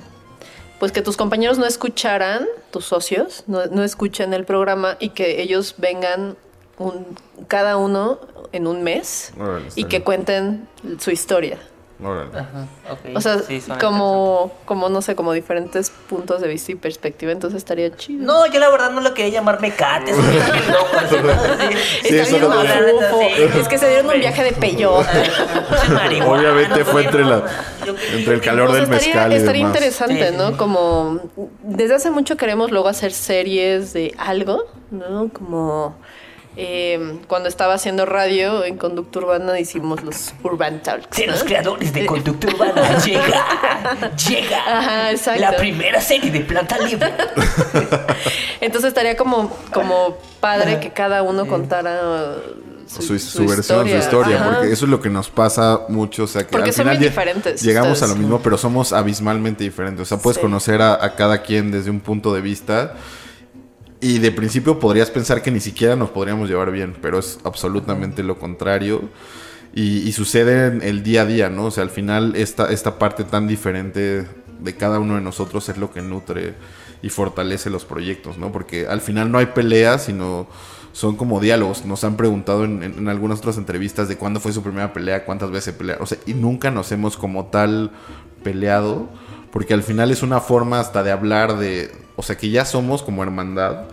pues 0.79 0.91
que 0.91 1.01
tus 1.01 1.17
compañeros 1.17 1.57
no 1.57 1.65
escucharan, 1.65 2.45
tus 2.71 2.85
socios, 2.85 3.43
no, 3.47 3.65
no 3.65 3.83
escuchen 3.83 4.33
el 4.33 4.45
programa 4.45 4.97
y 4.99 5.09
que 5.09 5.41
ellos 5.41 5.75
vengan 5.77 6.37
un, 6.77 7.17
cada 7.47 7.77
uno 7.77 8.19
en 8.51 8.67
un 8.67 8.83
mes 8.83 9.33
y 9.75 9.85
que 9.85 10.03
cuenten 10.03 10.67
su 10.99 11.11
historia. 11.11 11.57
Ajá. 12.03 12.67
O 13.15 13.21
sea, 13.21 13.39
Sí, 13.39 13.63
como, 13.79 14.51
como, 14.65 14.89
no 14.89 15.01
sé, 15.01 15.15
como 15.15 15.31
diferentes 15.31 15.89
puntos 15.89 16.41
de 16.41 16.47
vista 16.49 16.73
y 16.73 16.75
perspectiva, 16.75 17.31
entonces 17.31 17.57
estaría 17.57 17.95
chido. 17.95 18.25
No, 18.25 18.45
yo 18.47 18.59
la 18.59 18.69
verdad 18.69 18.91
no 18.91 18.99
lo 19.01 19.13
quería 19.13 19.31
llamar 19.39 19.61
mecate, 19.61 20.13
sí. 20.13 20.19
Es 23.59 23.67
que 23.67 23.77
se 23.77 23.87
dieron 23.89 24.07
un 24.13 24.19
viaje 24.19 24.43
de 24.43 24.51
peyote. 24.53 25.07
Obviamente 26.27 26.83
fue 26.85 27.05
entre 27.05 27.23
no, 27.23 27.29
la- 27.29 27.43
entre 28.13 28.33
el 28.35 28.41
calor 28.41 28.71
sea, 28.71 28.75
del 28.81 28.83
estaría, 28.93 29.13
mezcal 29.15 29.31
y 29.31 29.35
estaría 29.35 29.61
demás. 29.65 29.75
interesante, 29.75 30.29
Sí, 30.31 30.35
¿no? 30.37 30.57
Como 30.57 31.19
desde 31.63 31.95
hace 31.95 32.11
mucho 32.11 32.37
queremos 32.37 32.71
luego 32.71 32.87
hacer 32.89 33.11
series 33.13 33.93
de 33.93 34.13
algo, 34.17 34.63
¿no? 34.91 35.29
Como 35.29 35.95
eh, 36.57 37.19
cuando 37.27 37.49
estaba 37.49 37.73
haciendo 37.73 38.05
radio 38.05 38.63
en 38.63 38.77
Conducta 38.77 39.19
Urbana 39.19 39.59
hicimos 39.59 40.03
los 40.03 40.33
Urban 40.43 40.81
Talks. 40.81 41.17
De 41.17 41.27
¿no? 41.27 41.33
los 41.33 41.43
creadores 41.43 41.93
de 41.93 42.05
Conducta 42.05 42.47
Urbana 42.47 42.97
llega, 43.05 44.11
llega 44.27 44.77
Ajá, 44.79 45.11
exacto. 45.11 45.41
la 45.41 45.55
primera 45.57 45.99
serie 46.01 46.31
de 46.31 46.41
Planta 46.41 46.77
Libre. 46.79 47.13
Entonces 48.61 48.89
estaría 48.89 49.15
como, 49.17 49.49
como 49.73 50.17
padre 50.39 50.79
que 50.79 50.91
cada 50.91 51.23
uno 51.23 51.45
contara 51.47 52.35
su, 52.87 53.01
su, 53.01 53.19
su 53.19 53.37
su 53.43 53.47
versión, 53.47 53.89
su 53.89 53.95
historia, 53.95 54.37
Ajá. 54.37 54.51
porque 54.53 54.71
eso 54.71 54.85
es 54.85 54.91
lo 54.91 55.01
que 55.01 55.09
nos 55.09 55.29
pasa 55.29 55.81
mucho, 55.89 56.23
o 56.23 56.27
sea, 56.27 56.43
que 56.43 56.51
Porque 56.51 56.69
al 56.69 56.73
son 56.75 56.83
final 56.83 56.97
bien 56.97 57.09
diferentes 57.11 57.61
llegamos 57.63 58.01
a 58.03 58.07
lo 58.07 58.15
mismo, 58.15 58.39
pero 58.41 58.57
somos 58.57 58.93
abismalmente 58.93 59.63
diferentes, 59.63 60.01
o 60.01 60.05
sea, 60.05 60.19
puedes 60.19 60.35
Sí. 60.37 60.41
conocer 60.41 60.81
a, 60.81 61.03
a 61.03 61.15
cada 61.15 61.41
quien 61.41 61.71
desde 61.71 61.89
un 61.89 61.99
punto 61.99 62.33
de 62.33 62.41
vista 62.41 62.93
y 64.01 64.19
de 64.19 64.31
principio 64.31 64.79
podrías 64.79 65.09
pensar 65.11 65.41
que 65.41 65.51
ni 65.51 65.59
siquiera 65.59 65.95
nos 65.95 66.09
podríamos 66.09 66.49
llevar 66.49 66.71
bien, 66.71 66.95
pero 67.01 67.19
es 67.19 67.39
absolutamente 67.43 68.23
lo 68.23 68.37
contrario. 68.37 69.01
Y, 69.73 70.07
y 70.07 70.11
sucede 70.13 70.67
en 70.67 70.81
el 70.83 71.03
día 71.03 71.23
a 71.23 71.25
día, 71.25 71.49
¿no? 71.49 71.65
O 71.65 71.71
sea, 71.71 71.83
al 71.83 71.89
final 71.89 72.35
esta, 72.35 72.71
esta 72.71 72.97
parte 72.97 73.25
tan 73.25 73.45
diferente 73.47 74.25
de 74.59 74.75
cada 74.75 74.99
uno 74.99 75.15
de 75.15 75.21
nosotros 75.21 75.67
es 75.67 75.77
lo 75.77 75.91
que 75.91 76.01
nutre 76.01 76.53
y 77.01 77.09
fortalece 77.09 77.69
los 77.69 77.83
proyectos, 77.83 78.37
¿no? 78.37 78.51
Porque 78.53 78.87
al 78.87 79.01
final 79.01 79.31
no 79.31 79.37
hay 79.37 79.47
peleas, 79.47 80.05
sino 80.05 80.47
son 80.93 81.17
como 81.17 81.41
diálogos. 81.41 81.83
Nos 81.85 82.05
han 82.05 82.15
preguntado 82.15 82.63
en, 82.63 82.83
en- 82.83 82.97
en 82.99 83.09
algunas 83.09 83.39
otras 83.39 83.57
entrevistas 83.57 84.07
de 84.07 84.15
cuándo 84.17 84.39
fue 84.39 84.53
su 84.53 84.63
primera 84.63 84.93
pelea, 84.93 85.25
cuántas 85.25 85.51
veces 85.51 85.73
pelearon. 85.73 86.03
O 86.03 86.05
sea, 86.05 86.17
y 86.25 86.33
nunca 86.35 86.71
nos 86.71 86.91
hemos 86.93 87.17
como 87.17 87.47
tal 87.47 87.91
peleado, 88.43 89.09
porque 89.55 89.73
al 89.73 89.83
final 89.83 90.11
es 90.11 90.21
una 90.21 90.41
forma 90.41 90.81
hasta 90.81 91.01
de 91.01 91.11
hablar 91.11 91.57
de, 91.57 91.89
o 92.17 92.21
sea, 92.23 92.35
que 92.35 92.49
ya 92.49 92.65
somos 92.65 93.01
como 93.01 93.23
hermandad 93.23 93.83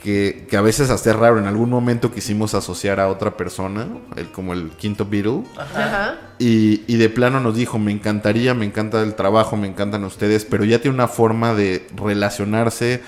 que, 0.00 0.46
que 0.48 0.56
a 0.56 0.60
veces 0.60 0.88
hasta 0.88 1.10
es 1.10 1.16
raro. 1.16 1.40
En 1.40 1.48
algún 1.48 1.68
momento 1.68 2.12
quisimos 2.12 2.54
asociar 2.54 3.00
a 3.00 3.08
otra 3.08 3.36
persona, 3.36 3.88
el, 4.14 4.30
como 4.30 4.52
el 4.52 4.70
quinto 4.70 5.04
Beatle, 5.04 5.42
Ajá. 5.58 6.14
y, 6.38 6.82
y 6.86 6.96
de 6.96 7.08
plano 7.08 7.40
nos 7.40 7.56
dijo, 7.56 7.76
me 7.80 7.90
encantaría, 7.90 8.54
me 8.54 8.66
encanta 8.66 9.02
el 9.02 9.16
trabajo, 9.16 9.56
me 9.56 9.66
encantan 9.66 10.04
ustedes, 10.04 10.44
pero 10.44 10.64
ya 10.64 10.78
tiene 10.78 10.94
una 10.94 11.08
forma 11.08 11.54
de 11.54 11.84
relacionarse 11.96 13.02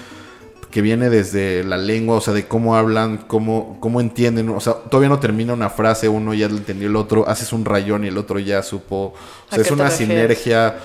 que 0.72 0.82
viene 0.82 1.08
desde 1.08 1.62
la 1.62 1.76
lengua, 1.76 2.16
o 2.16 2.20
sea, 2.20 2.34
de 2.34 2.48
cómo 2.48 2.74
hablan, 2.74 3.18
cómo, 3.18 3.78
cómo 3.78 4.00
entienden, 4.00 4.48
o 4.48 4.60
sea, 4.60 4.74
todavía 4.74 5.08
no 5.08 5.20
termina 5.20 5.52
una 5.52 5.70
frase, 5.70 6.08
uno 6.08 6.34
ya 6.34 6.48
lo 6.48 6.56
entendió 6.56 6.88
el 6.88 6.96
otro, 6.96 7.28
haces 7.28 7.52
un 7.52 7.64
rayón 7.64 8.04
y 8.04 8.08
el 8.08 8.18
otro 8.18 8.40
ya 8.40 8.60
supo, 8.64 8.96
o 8.96 9.14
¿A 9.50 9.54
sea, 9.54 9.62
es 9.62 9.70
una 9.70 9.84
refieres? 9.84 10.08
sinergia 10.38 10.76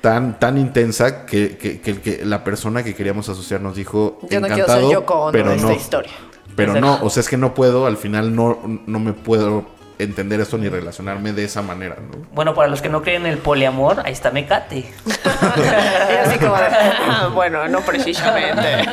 tan, 0.00 0.38
tan 0.38 0.58
intensa 0.58 1.26
que, 1.26 1.56
que- 1.56 1.80
que 1.80 1.90
el 1.90 2.00
que 2.00 2.24
la 2.24 2.44
persona 2.44 2.82
que 2.82 2.94
queríamos 2.94 3.28
asociar 3.28 3.60
nos 3.60 3.76
dijo, 3.76 4.18
Yo 4.30 4.40
no 4.40 4.46
quiero 4.46 4.62
encantado, 4.62 4.80
ser 4.88 4.90
Yoko 4.92 5.14
Ono 5.14 5.32
pero 5.32 5.52
esta 5.52 5.66
no, 5.68 5.72
historia. 5.74 6.12
pero 6.54 6.80
no, 6.80 6.98
o 7.02 7.10
sea, 7.10 7.20
es 7.20 7.28
que 7.28 7.36
no 7.36 7.54
puedo, 7.54 7.86
al 7.86 7.96
final 7.96 8.34
no, 8.34 8.58
no 8.86 8.98
me 8.98 9.12
puedo 9.12 9.74
entender 9.98 10.40
esto 10.40 10.58
ni 10.58 10.68
relacionarme 10.68 11.32
de 11.32 11.44
esa 11.44 11.62
manera, 11.62 11.96
¿no? 11.96 12.26
Bueno, 12.34 12.54
para 12.54 12.68
los 12.68 12.82
que 12.82 12.90
no 12.90 13.00
creen 13.02 13.24
en 13.24 13.32
el 13.32 13.38
poliamor, 13.38 14.02
ahí 14.04 14.12
está 14.12 14.30
Mecate. 14.30 14.84
Y 15.06 16.14
así 16.28 16.38
como 16.38 16.54
de, 16.56 16.64
"Ah, 16.70 17.30
bueno, 17.34 17.66
no 17.68 17.80
precisamente. 17.80 18.84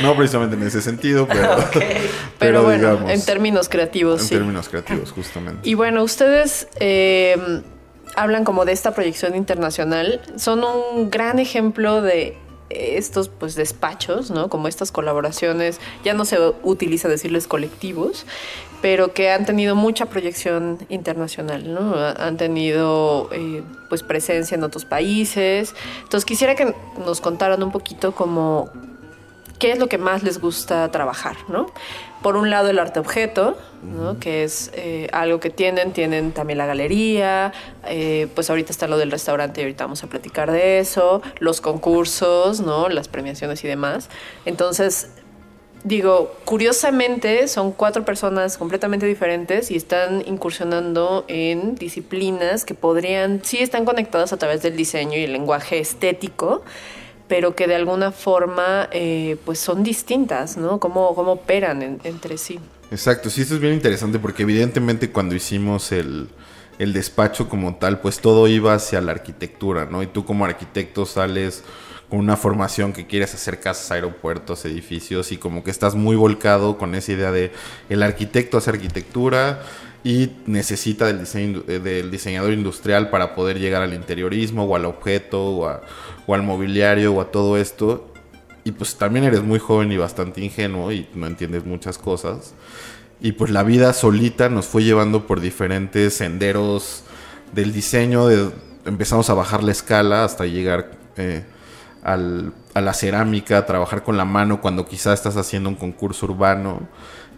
No 0.00 0.14
precisamente 0.14 0.56
en 0.56 0.62
ese 0.64 0.80
sentido, 0.80 1.26
pero, 1.26 1.56
Pero, 2.38 2.62
bueno, 2.62 2.78
digamos, 2.90 3.10
en 3.10 3.24
términos 3.24 3.68
creativos, 3.68 4.20
en 4.22 4.26
sí. 4.28 4.34
términos 4.36 4.68
creativos, 4.68 5.10
justamente. 5.12 5.68
Y 5.68 5.74
bueno, 5.74 6.02
ustedes 6.04 6.68
eh, 6.80 7.62
hablan 8.16 8.44
como 8.44 8.64
de 8.64 8.72
esta 8.72 8.92
proyección 8.94 9.34
internacional. 9.34 10.20
Son 10.36 10.62
un 10.64 11.10
gran 11.10 11.38
ejemplo 11.38 12.02
de 12.02 12.36
estos 12.70 13.28
pues 13.28 13.54
despachos, 13.54 14.30
¿no? 14.30 14.48
Como 14.48 14.66
estas 14.68 14.90
colaboraciones, 14.92 15.78
ya 16.04 16.14
no 16.14 16.24
se 16.24 16.38
utiliza 16.62 17.06
decirles 17.08 17.46
colectivos, 17.46 18.24
pero 18.80 19.12
que 19.12 19.30
han 19.30 19.44
tenido 19.44 19.74
mucha 19.76 20.06
proyección 20.06 20.78
internacional, 20.88 21.72
¿no? 21.72 21.94
Ha- 21.94 22.12
Han 22.26 22.36
tenido 22.38 23.28
eh, 23.32 23.62
pues 23.90 24.02
presencia 24.02 24.54
en 24.54 24.64
otros 24.64 24.86
países. 24.86 25.74
Entonces 26.02 26.24
quisiera 26.24 26.54
que 26.54 26.74
nos 27.04 27.20
contaran 27.20 27.62
un 27.62 27.72
poquito 27.72 28.12
como 28.12 28.70
qué 29.58 29.72
es 29.72 29.78
lo 29.78 29.88
que 29.88 29.98
más 29.98 30.22
les 30.22 30.40
gusta 30.40 30.90
trabajar, 30.90 31.36
¿no? 31.48 31.66
Por 32.22 32.36
un 32.36 32.50
lado 32.50 32.68
el 32.70 32.78
arte 32.78 33.00
objeto, 33.00 33.58
¿no? 33.82 34.18
Que 34.18 34.44
es 34.44 34.70
eh, 34.74 35.08
algo 35.12 35.40
que 35.40 35.50
tienen, 35.50 35.92
tienen 35.92 36.32
también 36.32 36.58
la 36.58 36.66
galería, 36.66 37.52
eh, 37.86 38.28
pues 38.34 38.48
ahorita 38.48 38.70
está 38.70 38.86
lo 38.86 38.96
del 38.96 39.10
restaurante 39.10 39.60
y 39.60 39.64
ahorita 39.64 39.84
vamos 39.84 40.04
a 40.04 40.06
platicar 40.06 40.52
de 40.52 40.78
eso, 40.78 41.20
los 41.40 41.60
concursos, 41.60 42.60
¿no? 42.60 42.88
Las 42.88 43.08
premiaciones 43.08 43.64
y 43.64 43.68
demás. 43.68 44.08
Entonces, 44.44 45.08
digo, 45.84 46.32
curiosamente 46.44 47.48
son 47.48 47.72
cuatro 47.72 48.04
personas 48.04 48.56
completamente 48.56 49.06
diferentes 49.06 49.70
y 49.70 49.76
están 49.76 50.22
incursionando 50.26 51.24
en 51.28 51.74
disciplinas 51.74 52.64
que 52.64 52.74
podrían, 52.74 53.40
sí 53.44 53.58
están 53.58 53.84
conectadas 53.84 54.32
a 54.32 54.36
través 54.36 54.62
del 54.62 54.76
diseño 54.76 55.18
y 55.18 55.24
el 55.24 55.32
lenguaje 55.32 55.80
estético, 55.80 56.62
pero 57.32 57.56
que 57.56 57.66
de 57.66 57.74
alguna 57.76 58.12
forma 58.12 58.90
eh, 58.92 59.38
pues 59.46 59.58
son 59.58 59.82
distintas, 59.82 60.58
¿no? 60.58 60.78
Cómo, 60.78 61.14
cómo 61.14 61.32
operan 61.32 61.80
en- 61.80 61.98
entre 62.04 62.36
sí. 62.36 62.60
Exacto, 62.90 63.30
sí, 63.30 63.40
esto 63.40 63.54
es 63.54 63.60
bien 63.62 63.72
interesante 63.72 64.18
porque 64.18 64.42
evidentemente 64.42 65.10
cuando 65.10 65.34
hicimos 65.34 65.92
el, 65.92 66.28
el 66.78 66.92
despacho 66.92 67.48
como 67.48 67.76
tal, 67.76 68.00
pues 68.00 68.18
todo 68.18 68.48
iba 68.48 68.74
hacia 68.74 69.00
la 69.00 69.12
arquitectura, 69.12 69.86
¿no? 69.90 70.02
Y 70.02 70.08
tú 70.08 70.26
como 70.26 70.44
arquitecto 70.44 71.06
sales 71.06 71.64
con 72.10 72.18
una 72.18 72.36
formación 72.36 72.92
que 72.92 73.06
quieres 73.06 73.32
hacer 73.32 73.60
casas, 73.60 73.90
aeropuertos, 73.92 74.66
edificios 74.66 75.32
y 75.32 75.38
como 75.38 75.64
que 75.64 75.70
estás 75.70 75.94
muy 75.94 76.16
volcado 76.16 76.76
con 76.76 76.94
esa 76.94 77.12
idea 77.12 77.32
de 77.32 77.50
el 77.88 78.02
arquitecto 78.02 78.58
hace 78.58 78.68
arquitectura 78.68 79.62
y 80.04 80.30
necesita 80.46 81.06
del, 81.06 81.20
diseño, 81.20 81.62
eh, 81.68 81.78
del 81.78 82.10
diseñador 82.10 82.52
industrial 82.52 83.10
para 83.10 83.34
poder 83.34 83.58
llegar 83.60 83.82
al 83.82 83.94
interiorismo 83.94 84.64
o 84.64 84.74
al 84.76 84.84
objeto 84.84 85.42
o, 85.44 85.68
a- 85.68 85.82
o 86.26 86.34
al 86.34 86.42
mobiliario 86.42 87.14
o 87.14 87.20
a 87.20 87.30
todo 87.30 87.56
esto. 87.56 88.08
Y 88.64 88.72
pues 88.72 88.96
también 88.96 89.24
eres 89.24 89.42
muy 89.42 89.58
joven 89.58 89.90
y 89.92 89.96
bastante 89.96 90.40
ingenuo 90.40 90.92
y 90.92 91.08
no 91.14 91.26
entiendes 91.26 91.64
muchas 91.66 91.98
cosas. 91.98 92.54
Y 93.20 93.32
pues 93.32 93.50
la 93.50 93.62
vida 93.62 93.92
solita 93.92 94.48
nos 94.48 94.66
fue 94.66 94.82
llevando 94.84 95.26
por 95.26 95.40
diferentes 95.40 96.14
senderos 96.14 97.04
del 97.52 97.72
diseño. 97.72 98.26
De, 98.26 98.50
empezamos 98.84 99.30
a 99.30 99.34
bajar 99.34 99.62
la 99.62 99.72
escala 99.72 100.24
hasta 100.24 100.46
llegar 100.46 100.90
eh, 101.16 101.44
al- 102.02 102.52
a 102.74 102.80
la 102.80 102.94
cerámica, 102.94 103.58
a 103.58 103.66
trabajar 103.66 104.02
con 104.02 104.16
la 104.16 104.24
mano 104.24 104.60
cuando 104.60 104.86
quizás 104.86 105.14
estás 105.14 105.36
haciendo 105.36 105.68
un 105.68 105.76
concurso 105.76 106.26
urbano. 106.26 106.88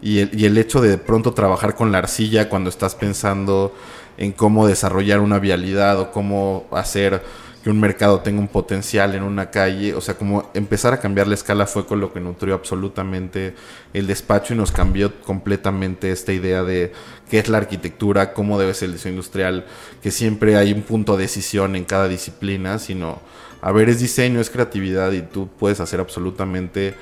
Y 0.03 0.21
el, 0.21 0.45
el 0.45 0.59
hecho 0.59 0.81
de 0.81 0.91
de 0.91 0.99
pronto 0.99 1.33
trabajar 1.33 1.75
con 1.75 1.93
la 1.93 1.99
arcilla 1.99 2.49
cuando 2.49 2.71
estás 2.71 2.95
pensando 2.95 3.75
en 4.17 4.33
cómo 4.33 4.67
desarrollar 4.67 5.21
una 5.21 5.39
vialidad 5.39 5.99
o 5.99 6.11
cómo 6.11 6.67
hacer 6.71 7.23
que 7.65 7.71
un 7.71 7.81
mercado 7.81 8.21
tenga 8.21 8.41
un 8.41 8.49
potencial 8.49 9.15
en 9.15 9.23
una 9.23 9.51
calle. 9.51 9.95
O 9.95 10.03
sea, 10.03 10.19
como 10.19 10.51
empezar 10.53 10.93
a 10.93 11.01
cambiar 11.01 11.27
la 11.27 11.35
escala 11.35 11.67
fue 11.67 11.87
con 11.87 11.99
lo 11.99 12.13
que 12.13 12.21
nutrió 12.21 12.55
absolutamente 12.55 13.55
el 13.95 14.07
despacho 14.07 14.53
y 14.53 14.57
nos 14.59 14.71
cambió 14.71 15.19
completamente 15.23 16.13
esta 16.13 16.35
idea 16.35 16.63
de 16.63 16.93
qué 17.31 17.39
es 17.39 17.49
la 17.49 17.57
arquitectura, 17.57 18.35
cómo 18.35 18.59
debe 18.59 18.75
ser 18.75 18.89
el 18.89 18.97
diseño 18.97 19.15
industrial, 19.15 19.65
que 20.03 20.11
siempre 20.11 20.57
hay 20.57 20.75
un 20.75 20.83
punto 20.83 21.17
de 21.17 21.23
decisión 21.23 21.75
en 21.75 21.87
cada 21.87 22.07
disciplina, 22.07 22.79
sino, 22.79 23.21
a 23.63 23.73
ver, 23.73 23.89
es 23.89 23.99
diseño, 23.99 24.41
es 24.41 24.51
creatividad 24.51 25.13
y 25.13 25.23
tú 25.23 25.49
puedes 25.59 25.81
hacer 25.81 26.01
absolutamente 26.01 26.95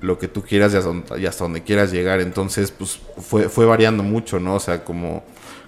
lo 0.00 0.18
que 0.18 0.28
tú 0.28 0.42
quieras 0.42 0.72
y 0.72 0.76
hasta 0.76 0.88
donde, 0.88 1.28
hasta 1.28 1.44
donde 1.44 1.62
quieras 1.62 1.92
llegar. 1.92 2.20
Entonces, 2.20 2.70
pues 2.70 3.00
fue, 3.18 3.48
fue 3.48 3.66
variando 3.66 4.02
mucho, 4.02 4.40
¿no? 4.40 4.54
O 4.54 4.60
sea, 4.60 4.84
como, 4.84 5.22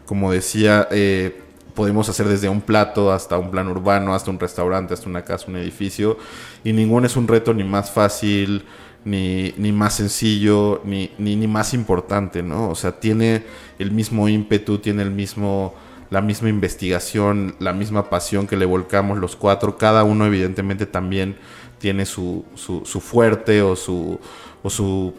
como 0.06 0.32
decía, 0.32 0.88
eh, 0.90 1.40
podemos 1.74 2.08
hacer 2.08 2.28
desde 2.28 2.48
un 2.48 2.60
plato 2.60 3.12
hasta 3.12 3.38
un 3.38 3.50
plan 3.50 3.68
urbano, 3.68 4.14
hasta 4.14 4.30
un 4.30 4.38
restaurante, 4.38 4.94
hasta 4.94 5.08
una 5.08 5.22
casa, 5.22 5.46
un 5.48 5.56
edificio, 5.56 6.18
y 6.64 6.72
ninguno 6.72 7.06
es 7.06 7.16
un 7.16 7.28
reto 7.28 7.54
ni 7.54 7.64
más 7.64 7.90
fácil, 7.90 8.64
ni, 9.04 9.52
ni 9.56 9.72
más 9.72 9.94
sencillo, 9.94 10.80
ni, 10.84 11.10
ni, 11.18 11.36
ni 11.36 11.46
más 11.46 11.74
importante, 11.74 12.42
¿no? 12.42 12.70
O 12.70 12.74
sea, 12.74 12.92
tiene 13.00 13.44
el 13.78 13.90
mismo 13.90 14.28
ímpetu, 14.28 14.78
tiene 14.78 15.02
el 15.02 15.10
mismo 15.10 15.74
la 16.12 16.20
misma 16.20 16.50
investigación, 16.50 17.56
la 17.58 17.72
misma 17.72 18.10
pasión 18.10 18.46
que 18.46 18.58
le 18.58 18.66
volcamos 18.66 19.16
los 19.16 19.34
cuatro, 19.34 19.78
cada 19.78 20.04
uno 20.04 20.26
evidentemente 20.26 20.84
también 20.84 21.36
tiene 21.82 22.06
su, 22.06 22.44
su, 22.54 22.86
su 22.86 23.00
fuerte 23.00 23.60
o 23.60 23.74
su, 23.74 24.20
o 24.62 24.70
su 24.70 25.12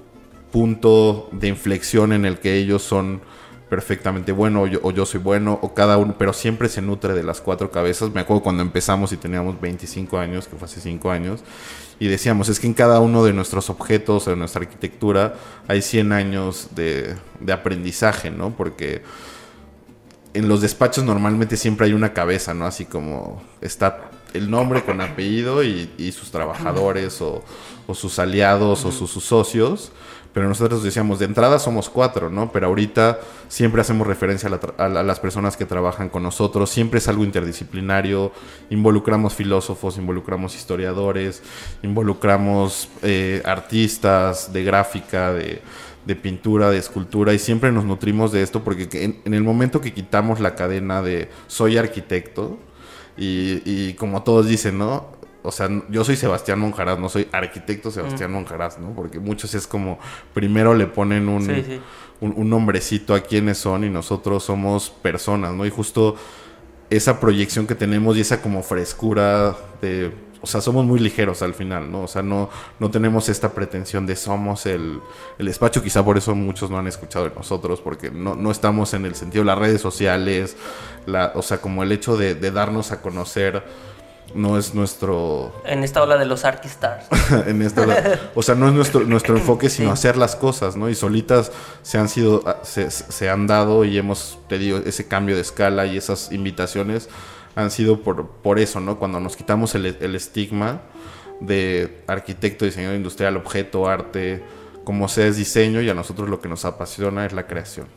punto 0.49 1.27
de 1.33 1.49
inflexión 1.49 2.13
en 2.13 2.23
el 2.23 2.39
que 2.39 2.55
ellos 2.55 2.81
son 2.81 3.21
perfectamente 3.69 4.31
bueno 4.31 4.61
o 4.61 4.91
yo, 4.91 5.05
soy 5.05 5.19
bueno 5.19 5.59
o 5.61 5.73
cada 5.73 5.97
uno, 5.97 6.15
pero 6.17 6.31
siempre 6.31 6.69
se 6.69 6.81
nutre 6.81 7.13
de 7.13 7.23
las 7.23 7.41
cuatro 7.41 7.69
cabezas. 7.69 8.13
Me 8.13 8.21
acuerdo 8.21 8.43
cuando 8.43 8.61
empezamos 8.61 9.11
y 9.11 9.17
teníamos 9.17 9.59
25 9.59 10.17
años, 10.17 10.47
que 10.47 10.55
fue 10.55 10.65
hace 10.65 10.79
5 10.79 11.11
años, 11.11 11.43
y 11.99 12.07
decíamos, 12.07 12.47
es 12.47 12.61
que 12.61 12.67
en 12.67 12.75
cada 12.75 13.01
uno 13.01 13.25
de 13.25 13.33
nuestros 13.33 13.69
objetos, 13.69 14.25
de 14.25 14.37
nuestra 14.37 14.61
arquitectura, 14.61 15.33
hay 15.67 15.81
100 15.81 16.13
años 16.13 16.69
de, 16.75 17.15
de 17.41 17.51
aprendizaje, 17.51 18.31
¿no? 18.31 18.51
Porque 18.51 19.01
en 20.33 20.47
los 20.47 20.61
despachos 20.61 21.03
normalmente 21.03 21.57
siempre 21.57 21.87
hay 21.87 21.93
una 21.93 22.13
cabeza, 22.13 22.53
¿no? 22.53 22.65
Así 22.65 22.85
como 22.85 23.43
está 23.59 24.11
el 24.33 24.49
nombre 24.49 24.83
con 24.83 25.01
apellido 25.01 25.63
y, 25.63 25.89
y 25.97 26.11
sus 26.11 26.31
trabajadores 26.31 27.21
o, 27.21 27.43
o 27.87 27.93
sus 27.93 28.19
aliados 28.19 28.85
o 28.85 28.91
sus, 28.91 29.09
sus 29.09 29.23
socios. 29.23 29.91
Pero 30.33 30.47
nosotros 30.49 30.81
decíamos, 30.81 31.19
de 31.19 31.25
entrada 31.25 31.59
somos 31.59 31.89
cuatro, 31.89 32.31
¿no? 32.31 32.51
Pero 32.51 32.65
ahorita 32.65 33.19
siempre 33.49 33.81
hacemos 33.81 34.07
referencia 34.07 34.47
a, 34.47 34.49
la 34.49 34.59
tra- 34.59 34.73
a 34.79 34.89
la- 34.89 35.01
a 35.01 35.03
las 35.03 35.19
personas 35.19 35.55
que 35.55 35.65
trabajan 35.67 36.09
con 36.09 36.23
nosotros, 36.23 36.71
siempre 36.71 36.97
es 36.97 37.07
algo 37.07 37.23
interdisciplinario, 37.23 38.31
involucramos 38.71 39.35
filósofos, 39.35 39.95
involucramos 39.99 40.55
historiadores, 40.55 41.43
involucramos 41.83 42.89
eh, 43.03 43.43
artistas 43.45 44.51
de 44.51 44.63
gráfica, 44.63 45.31
de, 45.33 45.61
de 46.07 46.15
pintura, 46.15 46.71
de 46.71 46.79
escultura, 46.79 47.33
y 47.35 47.37
siempre 47.39 47.71
nos 47.71 47.85
nutrimos 47.85 48.31
de 48.31 48.41
esto 48.41 48.63
porque 48.63 48.89
que 48.89 49.03
en, 49.03 49.21
en 49.25 49.35
el 49.35 49.43
momento 49.43 49.81
que 49.81 49.93
quitamos 49.93 50.39
la 50.39 50.55
cadena 50.55 51.03
de 51.03 51.29
soy 51.45 51.77
arquitecto, 51.77 52.57
y, 53.17 53.61
y 53.65 53.93
como 53.93 54.23
todos 54.23 54.47
dicen, 54.47 54.77
¿no? 54.77 55.07
O 55.43 55.51
sea, 55.51 55.69
yo 55.89 56.03
soy 56.05 56.15
Sebastián 56.15 56.59
Monjaraz, 56.59 56.97
no 56.99 57.09
soy 57.09 57.27
arquitecto 57.31 57.91
Sebastián 57.91 58.31
Monjaraz, 58.31 58.79
¿no? 58.79 58.91
Porque 58.93 59.19
muchos 59.19 59.53
es 59.53 59.67
como, 59.67 59.99
primero 60.33 60.73
le 60.73 60.87
ponen 60.87 61.27
un, 61.27 61.45
Sí, 61.45 61.63
sí. 61.67 61.81
un, 62.21 62.33
un 62.37 62.49
nombrecito 62.49 63.13
a 63.13 63.19
quiénes 63.19 63.57
son 63.57 63.83
y 63.83 63.89
nosotros 63.89 64.43
somos 64.45 64.89
personas, 64.89 65.53
¿no? 65.53 65.65
Y 65.65 65.69
justo 65.69 66.15
esa 66.89 67.19
proyección 67.19 67.67
que 67.67 67.75
tenemos 67.75 68.15
y 68.17 68.21
esa 68.21 68.41
como 68.41 68.63
frescura 68.63 69.55
de... 69.81 70.11
O 70.43 70.45
sea, 70.45 70.59
somos 70.59 70.85
muy 70.85 70.99
ligeros 70.99 71.41
al 71.41 71.53
final, 71.53 71.89
¿no? 71.89 72.03
O 72.03 72.07
sea, 72.07 72.21
no, 72.21 72.49
no 72.77 72.91
tenemos 72.91 73.29
esta 73.29 73.53
pretensión 73.53 74.05
de 74.05 74.17
somos 74.17 74.65
el, 74.65 74.99
el 75.39 75.45
despacho. 75.45 75.81
Quizá 75.81 76.03
por 76.03 76.17
eso 76.17 76.35
muchos 76.35 76.69
no 76.69 76.77
han 76.77 76.87
escuchado 76.87 77.29
de 77.29 77.33
nosotros, 77.33 77.79
porque 77.79 78.11
no, 78.11 78.35
no 78.35 78.51
estamos 78.51 78.93
en 78.93 79.05
el 79.05 79.15
sentido 79.15 79.43
de 79.43 79.47
las 79.47 79.57
redes 79.57 79.79
sociales, 79.79 80.57
la, 81.05 81.31
o 81.35 81.41
sea, 81.41 81.59
como 81.59 81.81
el 81.81 81.93
hecho 81.93 82.17
de, 82.17 82.35
de 82.35 82.51
darnos 82.51 82.91
a 82.91 83.01
conocer 83.01 83.63
no 84.35 84.57
es 84.57 84.73
nuestro 84.73 85.53
En 85.65 85.83
esta 85.83 86.01
ola 86.01 86.17
de 86.17 86.25
los 86.25 86.43
Archistars. 86.43 87.05
en 87.47 87.61
esta 87.61 87.85
o 88.35 88.41
sea 88.41 88.55
no 88.55 88.67
es 88.67 88.73
nuestro 88.73 89.01
nuestro 89.01 89.37
enfoque 89.37 89.69
sino 89.69 89.89
Sí. 89.89 89.93
hacer 89.93 90.17
las 90.17 90.35
cosas 90.35 90.75
no 90.75 90.89
y 90.89 90.95
solitas 90.95 91.51
se 91.83 91.97
han 91.97 92.09
sido 92.09 92.43
se, 92.63 92.89
se 92.89 93.29
han 93.29 93.47
dado 93.47 93.85
y 93.85 93.97
hemos 93.97 94.39
te 94.49 94.57
digo 94.57 94.79
ese 94.85 95.07
cambio 95.07 95.35
de 95.35 95.41
escala 95.41 95.85
y 95.85 95.97
esas 95.97 96.31
invitaciones 96.31 97.09
han 97.55 97.71
sido 97.71 98.01
por 98.01 98.27
por 98.27 98.59
eso 98.59 98.79
no 98.79 98.97
cuando 98.97 99.19
nos 99.19 99.35
quitamos 99.35 99.75
el, 99.75 99.85
el 99.85 100.15
estigma 100.15 100.81
de 101.39 102.01
arquitecto 102.07 102.65
diseñador 102.65 102.95
industrial 102.95 103.37
objeto 103.37 103.87
arte 103.87 104.43
como 104.83 105.07
sea 105.07 105.27
es 105.27 105.37
diseño 105.37 105.81
y 105.81 105.89
a 105.89 105.93
nosotros 105.93 106.29
lo 106.29 106.39
que 106.41 106.49
nos 106.49 106.65
apasiona 106.65 107.25
es 107.25 107.33
la 107.33 107.47
creación 107.47 107.87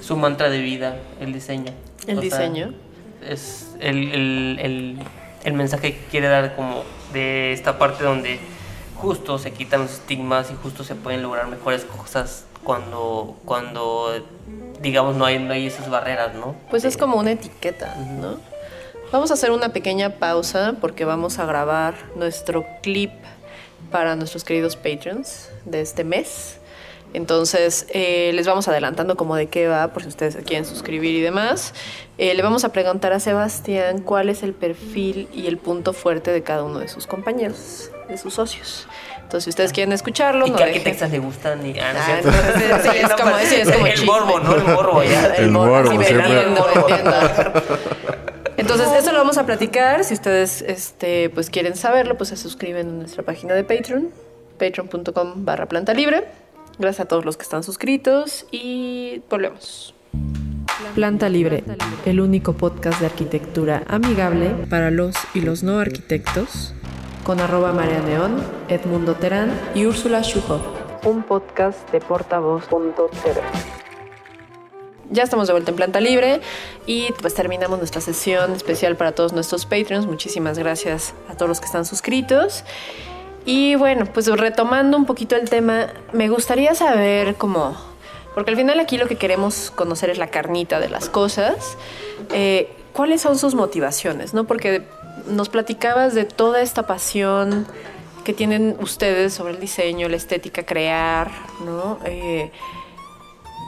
Su 0.00 0.16
mantra 0.16 0.48
de 0.50 0.60
vida, 0.60 0.98
el 1.20 1.32
diseño. 1.32 1.72
El 2.06 2.18
O 2.18 2.22
sea, 2.22 2.30
diseño. 2.40 2.74
es 3.28 3.74
el, 3.80 3.96
el- 4.12 4.58
el- 4.60 4.98
el 5.44 5.52
mensaje 5.54 5.94
que 5.94 6.04
quiere 6.10 6.28
dar 6.28 6.54
como 6.56 6.82
de 7.12 7.52
esta 7.52 7.78
parte 7.78 8.04
donde 8.04 8.38
justo 8.96 9.38
se 9.38 9.52
quitan 9.52 9.80
los 9.82 9.92
estigmas 9.92 10.50
y 10.50 10.54
justo 10.62 10.84
se 10.84 10.94
pueden 10.94 11.22
lograr 11.22 11.48
mejores 11.48 11.84
cosas 11.84 12.44
cuando, 12.66 13.36
cuando 13.44 14.12
digamos, 14.82 15.16
no 15.16 15.24
hay, 15.24 15.38
no 15.38 15.52
hay 15.52 15.66
esas 15.66 15.88
barreras, 15.88 16.34
¿no? 16.34 16.56
Pues 16.68 16.84
es 16.84 16.96
como 16.96 17.16
una 17.16 17.32
etiqueta, 17.32 17.94
¿no? 17.94 18.38
Vamos 19.12 19.30
a 19.30 19.34
hacer 19.34 19.52
una 19.52 19.68
pequeña 19.68 20.10
pausa 20.10 20.74
porque 20.80 21.04
vamos 21.04 21.38
a 21.38 21.46
grabar 21.46 21.94
nuestro 22.16 22.66
clip 22.82 23.12
para 23.92 24.16
nuestros 24.16 24.42
queridos 24.42 24.74
patrons 24.74 25.48
de 25.64 25.80
este 25.80 26.02
mes. 26.02 26.58
Entonces, 27.14 27.86
eh, 27.90 28.32
les 28.34 28.46
vamos 28.46 28.66
adelantando 28.66 29.16
como 29.16 29.36
de 29.36 29.46
qué 29.46 29.68
va, 29.68 29.92
por 29.92 30.02
si 30.02 30.08
ustedes 30.08 30.36
quieren 30.44 30.66
suscribir 30.66 31.14
y 31.14 31.20
demás. 31.20 31.72
Eh, 32.18 32.34
le 32.34 32.42
vamos 32.42 32.64
a 32.64 32.72
preguntar 32.72 33.12
a 33.12 33.20
Sebastián 33.20 34.00
cuál 34.00 34.28
es 34.28 34.42
el 34.42 34.52
perfil 34.52 35.28
y 35.32 35.46
el 35.46 35.56
punto 35.56 35.92
fuerte 35.92 36.32
de 36.32 36.42
cada 36.42 36.64
uno 36.64 36.80
de 36.80 36.88
sus 36.88 37.06
compañeros, 37.06 37.92
de 38.08 38.18
sus 38.18 38.34
socios. 38.34 38.88
Entonces, 39.26 39.44
si 39.44 39.50
ustedes 39.50 39.72
quieren 39.72 39.92
escucharlo, 39.92 40.46
¿Y 40.46 40.50
no 40.50 40.56
qué 40.56 40.62
arquitectas 40.64 41.10
le 41.10 41.18
gustan? 41.18 41.66
Y, 41.66 41.76
ah, 41.80 41.92
no 41.92 41.98
es 41.98 42.06
Ah, 42.08 42.20
no, 42.24 42.32
sí, 42.32 42.90
sí, 42.90 42.96
es 43.02 43.08
No, 43.10 43.16
como- 43.16 43.38
sí, 43.38 43.54
es 43.56 43.70
como 43.72 43.86
el 43.86 43.92
chisme. 43.94 44.06
morbo, 44.06 44.38
¿no? 44.38 44.54
El 44.54 44.64
morbo 44.64 45.02
ya. 45.02 45.26
El 45.34 45.50
morbo, 45.50 45.76
así 45.76 46.04
siempre. 46.04 46.16
vendiendo, 46.16 46.66
vendiendo. 46.74 47.62
Entonces, 48.56 48.88
eso 48.96 49.10
lo 49.12 49.18
vamos 49.18 49.36
a 49.36 49.44
platicar. 49.44 50.04
Si 50.04 50.14
ustedes 50.14 50.62
este, 50.62 51.28
pues, 51.30 51.50
quieren 51.50 51.74
saberlo, 51.76 52.16
pues 52.16 52.30
se 52.30 52.36
suscriben 52.36 52.88
a 52.88 52.92
nuestra 52.92 53.24
página 53.24 53.54
de 53.54 53.64
Patreon, 53.64 54.10
patreon.com 54.58 55.44
barra 55.44 55.66
planta 55.66 55.92
libre. 55.92 56.24
Gracias 56.78 57.00
a 57.06 57.08
todos 57.08 57.24
los 57.24 57.36
que 57.36 57.42
están 57.42 57.62
suscritos 57.64 58.46
y 58.52 59.22
volvemos. 59.28 59.92
Planta 60.94 61.28
Libre, 61.30 61.64
el 62.04 62.20
único 62.20 62.52
podcast 62.52 63.00
de 63.00 63.06
arquitectura 63.06 63.82
amigable 63.88 64.50
para 64.68 64.90
los 64.90 65.14
y 65.34 65.40
los 65.40 65.62
no 65.62 65.78
arquitectos, 65.80 66.74
con 67.26 67.40
arroba 67.40 67.72
María 67.72 67.98
Neón, 67.98 68.40
Edmundo 68.68 69.16
Terán 69.16 69.50
y 69.74 69.84
Úrsula 69.84 70.22
Schuhoff. 70.22 70.62
Un 71.04 71.24
podcast 71.24 71.90
de 71.90 71.98
portavoz.tv. 71.98 73.40
Ya 75.10 75.24
estamos 75.24 75.48
de 75.48 75.52
vuelta 75.52 75.72
en 75.72 75.76
Planta 75.76 76.00
Libre 76.00 76.40
y 76.86 77.12
pues 77.20 77.34
terminamos 77.34 77.78
nuestra 77.78 78.00
sesión 78.00 78.52
especial 78.52 78.94
para 78.94 79.10
todos 79.10 79.32
nuestros 79.32 79.66
Patreons. 79.66 80.06
Muchísimas 80.06 80.56
gracias 80.56 81.14
a 81.28 81.34
todos 81.34 81.48
los 81.48 81.58
que 81.58 81.66
están 81.66 81.84
suscritos. 81.84 82.62
Y 83.44 83.74
bueno, 83.74 84.06
pues 84.06 84.28
retomando 84.28 84.96
un 84.96 85.04
poquito 85.04 85.34
el 85.34 85.50
tema, 85.50 85.88
me 86.12 86.28
gustaría 86.28 86.76
saber 86.76 87.34
cómo, 87.34 87.76
porque 88.36 88.52
al 88.52 88.56
final 88.56 88.78
aquí 88.78 88.98
lo 88.98 89.08
que 89.08 89.16
queremos 89.16 89.72
conocer 89.74 90.10
es 90.10 90.18
la 90.18 90.28
carnita 90.28 90.78
de 90.78 90.90
las 90.90 91.08
cosas, 91.08 91.76
eh, 92.32 92.70
cuáles 92.92 93.20
son 93.20 93.36
sus 93.36 93.56
motivaciones, 93.56 94.32
¿no? 94.32 94.44
Porque 94.44 94.84
nos 95.28 95.48
platicabas 95.48 96.14
de 96.14 96.24
toda 96.24 96.60
esta 96.60 96.86
pasión 96.86 97.66
que 98.24 98.32
tienen 98.32 98.76
ustedes 98.80 99.34
sobre 99.34 99.54
el 99.54 99.60
diseño, 99.60 100.08
la 100.08 100.16
estética, 100.16 100.64
crear, 100.64 101.30
¿no? 101.64 101.98
Eh, 102.04 102.50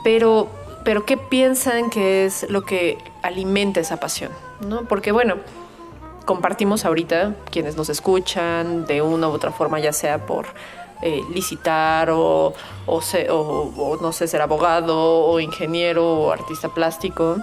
pero, 0.03 0.49
pero 0.85 1.05
¿qué 1.05 1.17
piensan 1.17 1.91
que 1.91 2.25
es 2.25 2.49
lo 2.51 2.63
que 2.63 2.99
alimenta 3.23 3.81
esa 3.81 3.99
pasión? 3.99 4.33
¿no? 4.61 4.83
Porque 4.85 5.13
bueno, 5.13 5.37
compartimos 6.25 6.85
ahorita 6.85 7.35
quienes 7.51 7.77
nos 7.77 7.89
escuchan 7.89 8.87
de 8.87 9.03
una 9.03 9.29
u 9.29 9.33
otra 9.33 9.53
forma, 9.53 9.79
ya 9.81 9.93
sea 9.93 10.27
por 10.27 10.47
eh, 11.03 11.23
licitar 11.33 12.11
o, 12.11 12.55
o, 12.87 13.99
no 14.01 14.13
sé, 14.13 14.27
ser 14.27 14.43
abogado 14.43 15.27
o 15.27 15.41
ingeniero 15.41 16.05
o 16.05 16.33
artista 16.33 16.69
plástico. 16.69 17.37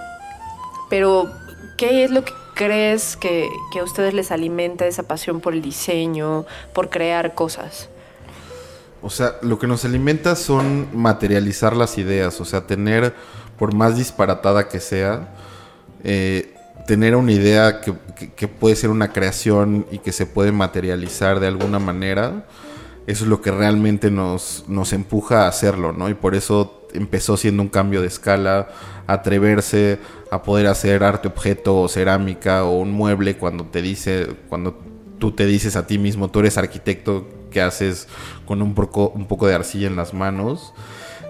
Pero, 0.88 1.30
¿qué 1.76 2.04
es 2.04 2.10
lo 2.10 2.24
que 2.24 2.32
crees 2.56 3.16
que, 3.16 3.48
que 3.72 3.78
a 3.78 3.84
ustedes 3.84 4.12
les 4.14 4.32
alimenta 4.32 4.86
esa 4.86 5.04
pasión 5.04 5.40
por 5.40 5.54
el 5.54 5.62
diseño, 5.62 6.44
por 6.72 6.90
crear 6.90 7.34
cosas? 7.34 7.88
O 9.02 9.10
sea, 9.10 9.36
lo 9.42 9.58
que 9.60 9.68
nos 9.68 9.84
alimenta 9.84 10.34
son 10.34 10.88
materializar 10.92 11.76
las 11.76 11.98
ideas, 11.98 12.40
o 12.40 12.44
sea, 12.44 12.66
tener, 12.66 13.14
por 13.58 13.72
más 13.74 13.96
disparatada 13.96 14.68
que 14.68 14.80
sea, 14.80 15.28
eh, 16.02 16.52
tener 16.88 17.14
una 17.14 17.30
idea 17.32 17.80
que, 17.80 17.94
que- 18.16 18.32
que 18.32 18.48
puede 18.48 18.74
ser 18.74 18.90
una 18.90 19.12
creación 19.12 19.86
y 19.92 19.98
que 19.98 20.10
se 20.12 20.26
puede 20.26 20.50
materializar 20.50 21.38
de 21.40 21.46
alguna 21.48 21.78
manera, 21.78 22.46
eso 23.06 23.24
es 23.24 23.30
lo 23.30 23.40
que 23.40 23.50
realmente 23.50 24.10
nos, 24.10 24.64
nos 24.68 24.92
empuja 24.92 25.44
a 25.44 25.48
hacerlo, 25.48 25.92
¿no? 25.92 26.08
Y 26.08 26.14
por 26.14 26.34
eso 26.34 26.86
empezó 26.92 27.36
siendo 27.36 27.62
un 27.62 27.68
cambio 27.68 28.00
de 28.00 28.08
escala, 28.08 28.68
atreverse 29.06 29.98
a 30.30 30.42
poder 30.42 30.66
hacer 30.66 31.04
arte 31.04 31.28
objeto 31.28 31.80
o 31.80 31.88
cerámica 31.88 32.64
o 32.64 32.78
un 32.78 32.90
mueble 32.92 33.36
cuando 33.36 33.64
te 33.64 33.82
dice, 33.82 34.26
cuando 34.48 34.78
tú 35.18 35.32
te 35.32 35.46
dices 35.46 35.76
a 35.76 35.86
ti 35.86 35.98
mismo, 35.98 36.30
tú 36.30 36.40
eres 36.40 36.58
arquitecto 36.58 37.26
que 37.50 37.60
haces 37.60 38.08
con 38.44 38.60
un 38.60 38.74
poco, 38.74 39.10
un 39.10 39.26
poco 39.26 39.46
de 39.46 39.54
arcilla 39.54 39.86
en 39.86 39.96
las 39.96 40.12
manos. 40.12 40.72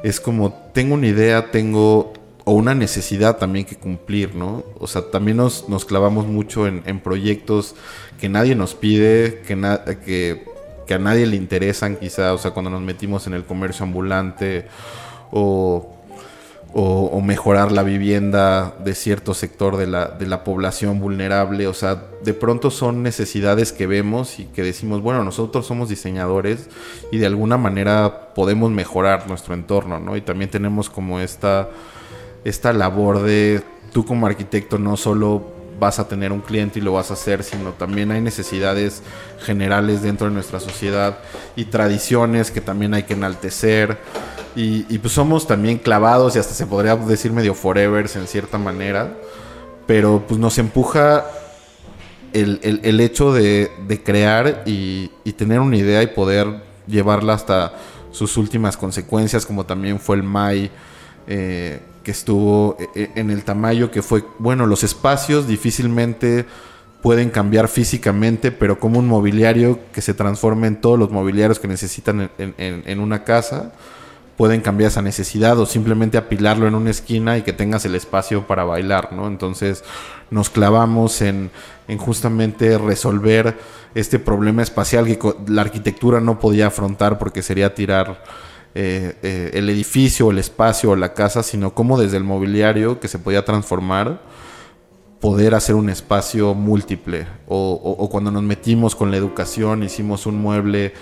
Es 0.02 0.20
como, 0.20 0.52
tengo 0.72 0.94
una 0.94 1.06
idea, 1.06 1.50
tengo, 1.50 2.12
o 2.44 2.52
una 2.52 2.74
necesidad 2.74 3.38
también 3.38 3.64
que 3.64 3.76
cumplir, 3.76 4.34
¿no? 4.34 4.64
O 4.78 4.86
sea, 4.86 5.10
también 5.10 5.36
nos, 5.36 5.68
nos 5.68 5.84
clavamos 5.84 6.26
mucho 6.26 6.66
en, 6.66 7.00
proyectos 7.00 7.74
que 8.20 8.28
nadie 8.28 8.54
nos 8.54 8.74
pide, 8.74 9.42
que, 9.46 9.56
que, 10.04 10.55
que 10.86 10.94
a 10.94 10.98
nadie 10.98 11.26
le 11.26 11.36
interesan 11.36 11.96
quizá, 11.96 12.32
o 12.32 12.38
sea, 12.38 12.52
cuando 12.52 12.70
nos 12.70 12.82
metimos 12.82 13.26
en 13.26 13.34
el 13.34 13.44
comercio 13.44 13.84
ambulante 13.84 14.66
o 15.32 15.96
o, 16.78 17.22
mejorar 17.22 17.72
la 17.72 17.82
vivienda 17.82 18.74
de 18.84 18.94
cierto 18.94 19.32
sector 19.32 19.78
de 19.78 19.86
la, 19.86 20.08
de 20.08 20.26
la 20.26 20.44
población 20.44 21.00
vulnerable. 21.00 21.66
O 21.68 21.72
sea, 21.72 22.04
de 22.22 22.34
pronto 22.34 22.70
son 22.70 23.02
necesidades 23.02 23.72
que 23.72 23.86
vemos 23.86 24.38
y 24.38 24.44
que 24.44 24.62
decimos, 24.62 25.00
bueno, 25.00 25.24
nosotros 25.24 25.66
somos 25.66 25.88
diseñadores 25.88 26.68
y 27.10 27.16
de 27.16 27.24
alguna 27.24 27.56
manera 27.56 28.34
podemos 28.34 28.70
mejorar 28.70 29.26
nuestro 29.26 29.54
entorno, 29.54 30.00
¿no? 30.00 30.18
Y 30.18 30.20
también 30.20 30.50
tenemos 30.50 30.90
como 30.90 31.18
esta 31.18 31.70
esta 32.44 32.74
labor 32.74 33.22
de 33.22 33.62
tú 33.92 34.04
como 34.04 34.26
arquitecto 34.26 34.78
no 34.78 34.98
solo 34.98 35.55
vas 35.78 35.98
a 35.98 36.08
tener 36.08 36.32
un 36.32 36.40
cliente 36.40 36.78
y 36.78 36.82
lo 36.82 36.92
vas 36.92 37.10
a 37.10 37.14
hacer, 37.14 37.42
sino 37.42 37.72
también 37.72 38.10
hay 38.10 38.20
necesidades 38.20 39.02
generales 39.40 40.02
dentro 40.02 40.28
de 40.28 40.32
nuestra 40.32 40.60
sociedad 40.60 41.18
y 41.54 41.66
tradiciones 41.66 42.50
que 42.50 42.60
también 42.60 42.94
hay 42.94 43.04
que 43.04 43.14
enaltecer. 43.14 43.98
Y, 44.54 44.82
pues 44.98 45.12
somos 45.12 45.46
también 45.46 45.76
clavados 45.76 46.34
y 46.34 46.38
hasta 46.38 46.54
se 46.54 46.66
podría 46.66 46.96
decir 46.96 47.30
medio 47.30 47.52
forevers 47.52 48.16
en 48.16 48.26
cierta 48.26 48.56
manera, 48.56 49.12
pero 49.86 50.24
pues 50.26 50.40
nos 50.40 50.56
empuja 50.56 51.26
el, 52.32 53.00
hecho 53.00 53.34
de, 53.34 53.70
crear 54.02 54.62
y, 54.64 55.08
tener 55.36 55.60
una 55.60 55.76
idea 55.76 56.02
y 56.02 56.06
poder 56.06 56.62
llevarla 56.86 57.34
hasta 57.34 57.74
sus 58.12 58.38
últimas 58.38 58.78
consecuencias, 58.78 59.44
como 59.44 59.66
también 59.66 60.00
fue 60.00 60.16
el 60.16 60.22
MAI. 60.22 60.70
Eh, 61.26 61.80
que 62.06 62.12
estuvo 62.12 62.76
eh, 62.78 62.86
eh, 62.94 63.10
en 63.16 63.32
el 63.32 63.42
Tamayo, 63.42 63.90
que 63.90 64.00
fue, 64.00 64.22
bueno, 64.38 64.64
los 64.64 64.84
espacios 64.84 65.48
difícilmente 65.48 66.46
pueden 67.02 67.30
cambiar 67.30 67.66
físicamente, 67.66 68.52
pero 68.52 68.78
como 68.78 69.00
un 69.00 69.08
mobiliario 69.08 69.80
que 69.92 70.00
se 70.00 70.14
transforma 70.14 70.68
en 70.68 70.80
todos 70.80 71.00
los 71.00 71.10
mobiliarios 71.10 71.58
que 71.58 71.66
necesitan 71.66 72.30
en, 72.38 73.00
una 73.00 73.24
casa, 73.24 73.72
pueden 74.36 74.60
cambiar 74.60 74.92
esa 74.92 75.02
necesidad 75.02 75.58
o 75.58 75.66
simplemente 75.66 76.16
apilarlo 76.16 76.68
en 76.68 76.76
una 76.76 76.90
esquina 76.90 77.38
y 77.38 77.42
que 77.42 77.52
tengas 77.52 77.84
el 77.86 77.96
espacio 77.96 78.46
para 78.46 78.62
bailar, 78.62 79.12
¿no? 79.12 79.26
Entonces 79.26 79.82
nos 80.30 80.48
clavamos 80.48 81.22
en, 81.22 81.50
en 81.88 81.98
justamente 81.98 82.78
resolver 82.78 83.58
este 83.96 84.20
problema 84.20 84.62
espacial 84.62 85.06
que 85.06 85.18
la 85.48 85.62
arquitectura 85.62 86.20
no 86.20 86.38
podía 86.38 86.68
afrontar 86.68 87.18
porque 87.18 87.42
sería 87.42 87.74
tirar 87.74 88.22
eh, 88.78 89.16
eh, 89.22 89.52
el 89.54 89.70
edificio, 89.70 90.30
el 90.30 90.36
espacio 90.36 90.90
o 90.90 90.96
la 90.96 91.14
casa, 91.14 91.42
sino 91.42 91.72
cómo 91.72 91.98
desde 91.98 92.18
el 92.18 92.24
mobiliario 92.24 93.00
que 93.00 93.08
se 93.08 93.18
podía 93.18 93.42
transformar, 93.42 94.20
poder 95.18 95.54
hacer 95.54 95.76
un 95.76 95.88
espacio 95.88 96.52
múltiple. 96.52 97.26
O, 97.48 98.06
cuando 98.10 98.30
nos 98.30 98.42
metimos 98.42 98.94
con 98.94 99.10
la 99.10 99.16
educación, 99.16 99.82
hicimos 99.82 100.26
un 100.26 100.36
mueble 100.42 100.92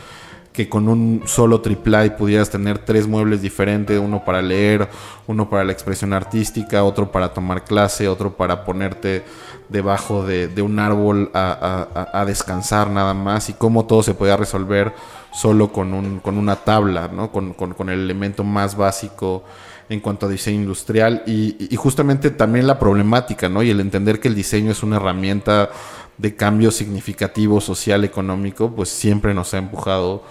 que 0.53 0.69
con 0.69 0.89
un 0.89 1.23
solo 1.27 1.63
triplay 1.63 2.17
pudieras 2.17 2.49
tener 2.49 2.79
tres 2.79 3.09
muebles 3.09 3.43
diferentes, 3.43 3.99
uno 3.99 4.25
para 4.25 4.41
leer, 4.41 4.89
uno 5.27 5.51
para 5.51 5.65
la 5.65 5.73
expresión 5.73 6.13
artística, 6.13 6.85
otro 6.85 7.11
para 7.11 7.35
tomar 7.35 7.65
clase, 7.65 8.07
otro 8.07 8.37
para 8.37 8.65
ponerte 8.65 9.25
debajo 9.69 10.25
de, 10.25 10.63
un 10.63 10.79
árbol 10.79 11.33
a, 11.35 12.25
descansar 12.25 12.89
nada 12.89 13.15
más 13.15 13.49
y 13.49 13.55
cómo 13.55 13.85
todo 13.87 14.05
se 14.05 14.15
podía 14.15 14.37
resolver 14.37 14.95
solo 15.35 15.73
con, 15.73 15.93
un, 15.93 16.21
con 16.21 16.39
una 16.39 16.57
tabla, 16.57 17.09
¿no? 17.09 17.33
con, 17.33 17.53
con, 17.55 17.91
el 17.91 18.01
elemento 18.01 18.45
más 18.45 18.77
básico 18.77 19.43
en 19.89 20.01
cuanto 20.01 20.27
a 20.27 20.29
diseño 20.29 20.61
industrial 20.61 21.23
y, 21.27 21.75
justamente 21.77 22.31
también 22.31 22.67
la 22.67 22.79
problemática 22.79 23.49
¿no? 23.49 23.63
y 23.63 23.71
el 23.71 23.81
entender 23.81 24.21
que 24.21 24.29
el 24.29 24.35
diseño 24.35 24.71
es 24.71 24.83
una 24.83 24.97
herramienta 24.97 25.71
de 26.17 26.37
cambio 26.37 26.71
significativo 26.71 27.61
social, 27.61 28.05
económico, 28.05 28.71
pues 28.71 28.89
siempre 28.89 29.35
nos 29.35 29.53
ha 29.55 29.59
empujado 29.59 30.23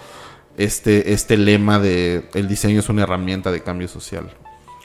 este, 0.56 1.12
este 1.12 1.36
lema 1.36 1.78
de 1.78 2.28
el 2.32 2.48
diseño 2.48 2.80
es 2.80 2.88
una 2.88 3.02
herramienta 3.02 3.50
de 3.52 3.62
cambio 3.62 3.88
social. 3.88 4.30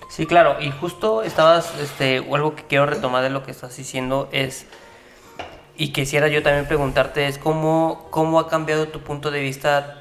Sí, 0.09 0.25
claro, 0.25 0.57
y 0.59 0.71
justo 0.71 1.21
estabas, 1.21 1.73
este, 1.79 2.17
algo 2.17 2.55
que 2.55 2.63
quiero 2.63 2.87
retomar 2.87 3.23
de 3.23 3.29
lo 3.29 3.43
que 3.43 3.51
estás 3.51 3.77
diciendo 3.77 4.27
es, 4.31 4.65
y 5.77 5.93
quisiera 5.93 6.27
yo 6.27 6.43
también 6.43 6.65
preguntarte, 6.65 7.27
es 7.27 7.37
cómo, 7.37 8.07
cómo 8.09 8.39
ha 8.39 8.49
cambiado 8.49 8.87
tu 8.87 8.99
punto 9.01 9.29
de 9.31 9.39
vista 9.39 9.98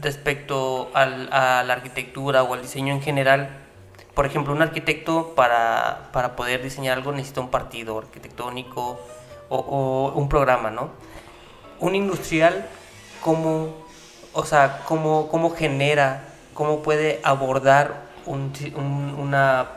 respecto 0.00 0.90
al, 0.94 1.32
a 1.32 1.62
la 1.62 1.72
arquitectura 1.74 2.42
o 2.42 2.54
al 2.54 2.62
diseño 2.62 2.94
en 2.94 3.02
general. 3.02 3.50
Por 4.14 4.26
ejemplo, 4.26 4.52
un 4.52 4.62
arquitecto 4.62 5.34
para, 5.34 6.08
para 6.12 6.36
poder 6.36 6.62
diseñar 6.62 6.96
algo 6.96 7.12
necesita 7.12 7.40
un 7.40 7.50
partido 7.50 7.98
arquitectónico 7.98 9.00
o, 9.48 9.56
o 9.56 10.12
un 10.14 10.28
programa, 10.28 10.70
¿no? 10.70 10.90
Un 11.80 11.94
industrial, 11.94 12.66
¿cómo, 13.22 13.74
o 14.32 14.44
sea, 14.44 14.82
cómo, 14.86 15.28
cómo 15.28 15.50
genera, 15.50 16.28
cómo 16.54 16.82
puede 16.82 17.20
abordar 17.22 18.06
un, 18.24 18.52
una, 19.18 19.68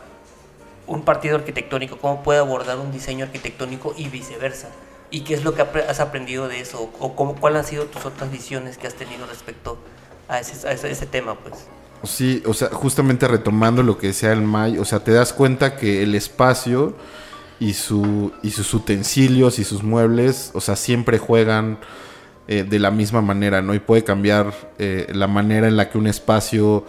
un 0.88 1.04
partido 1.04 1.36
arquitectónico, 1.36 1.98
cómo 1.98 2.24
puede 2.24 2.40
abordar 2.40 2.78
un 2.78 2.92
diseño 2.92 3.26
arquitectónico 3.26 3.94
y 3.98 4.08
viceversa. 4.08 4.70
¿Y 5.12 5.22
qué 5.22 5.34
es 5.34 5.44
lo 5.44 5.54
que 5.56 5.62
has 5.62 6.00
aprendido 6.00 6.48
de 6.48 6.60
eso? 6.60 6.92
¿O 7.00 7.16
cómo, 7.16 7.36
cuáles 7.36 7.60
han 7.62 7.66
sido 7.66 7.86
tus 7.86 8.06
otras 8.06 8.32
visiones 8.32 8.78
que 8.78 8.88
has 8.88 8.94
tenido 8.94 9.26
respecto 9.26 9.78
a 9.98 9.99
ese, 10.38 10.68
a 10.68 10.72
ese, 10.74 11.06
tema? 11.06 11.36
pues? 11.36 11.66
Sí, 12.04 12.44
o 12.46 12.54
sea, 12.54 12.70
justamente 12.70 13.28
retomando 13.28 13.82
lo 13.82 13.98
que 13.98 14.08
decía 14.08 14.32
el 14.32 14.42
May, 14.42 14.78
o 14.78 14.86
sea, 14.86 15.04
te 15.04 15.12
das 15.12 15.34
cuenta 15.34 15.76
que 15.76 16.04
el 16.04 16.14
espacio 16.14 16.94
y, 17.60 17.74
su, 17.74 18.32
y 18.44 18.52
sus 18.52 18.74
utensilios 18.74 19.60
y 19.60 19.64
sus 19.64 19.84
muebles, 19.84 20.52
o 20.54 20.62
sea, 20.62 20.76
siempre 20.76 21.18
juegan 21.18 21.80
eh, 22.48 22.64
de 22.68 22.80
la 22.80 22.90
misma 22.90 23.22
manera, 23.22 23.62
¿no? 23.62 23.74
Y 23.74 23.80
puede 23.80 24.04
cambiar 24.04 24.54
eh, 24.80 25.08
la 25.14 25.28
manera 25.28 25.68
en 25.68 25.78
la 25.78 25.90
que 25.90 25.98
un 25.98 26.08
espacio 26.08 26.86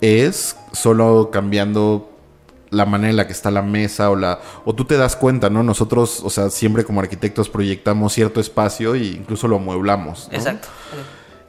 es 0.00 0.56
solo 0.72 1.30
cambiando 1.30 2.08
la 2.70 2.86
manera 2.86 3.10
en 3.10 3.16
la 3.16 3.26
que 3.26 3.34
está 3.34 3.50
la 3.50 3.60
mesa 3.60 4.08
o 4.08 4.16
la 4.16 4.40
o 4.64 4.74
tú 4.74 4.86
te 4.86 4.96
das 4.96 5.14
cuenta, 5.14 5.50
¿no? 5.50 5.62
Nosotros, 5.62 6.20
o 6.24 6.30
sea, 6.30 6.48
siempre 6.48 6.84
como 6.84 7.00
arquitectos 7.00 7.50
proyectamos 7.50 8.14
cierto 8.14 8.40
espacio 8.40 8.94
e 8.94 9.04
incluso 9.04 9.48
lo 9.48 9.56
amueblamos, 9.56 10.28
Exacto. 10.32 10.68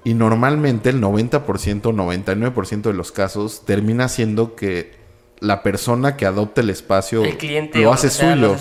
Y 0.03 0.13
normalmente 0.13 0.89
el 0.89 1.01
90%, 1.01 1.43
99% 1.81 2.81
de 2.81 2.93
los 2.93 3.11
casos 3.11 3.63
termina 3.65 4.09
siendo 4.09 4.55
que 4.55 5.01
la 5.39 5.61
persona 5.61 6.15
que 6.15 6.25
adopta 6.25 6.61
el 6.61 6.69
espacio 6.69 7.23
el 7.23 7.37
cliente 7.37 7.79
lo, 7.79 7.91
hace 7.91 8.09
suyo, 8.09 8.55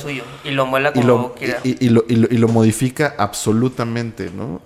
y 0.44 0.50
lo 0.50 0.66
muela 0.66 0.92
como 0.92 1.32
y 1.62 1.88
lo, 1.88 2.04
y, 2.08 2.36
lo, 2.38 2.48
modifica 2.48 3.14
absolutamente, 3.18 4.30
¿no? 4.30 4.60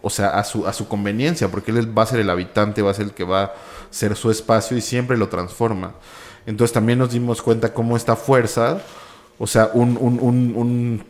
o 0.00 0.10
sea, 0.10 0.30
a 0.30 0.44
su, 0.44 0.66
a 0.66 0.72
su 0.72 0.88
conveniencia, 0.88 1.48
porque 1.48 1.72
él 1.72 1.96
va 1.96 2.04
a 2.04 2.06
ser 2.06 2.20
el 2.20 2.30
habitante, 2.30 2.80
va 2.80 2.90
a 2.90 2.94
ser 2.94 3.06
el 3.06 3.12
que 3.12 3.24
va 3.24 3.52
ser 3.90 4.16
su 4.16 4.30
espacio 4.30 4.76
y 4.76 4.80
siempre 4.80 5.16
lo 5.16 5.28
transforma. 5.28 5.94
Entonces 6.46 6.72
también 6.72 6.98
nos 6.98 7.10
dimos 7.10 7.42
cuenta 7.42 7.72
cómo 7.72 7.96
esta 7.96 8.16
fuerza, 8.16 8.80
o 9.38 9.46
sea, 9.46 9.70
un, 9.72 9.96
un, 10.00 10.20
un, 10.20 11.04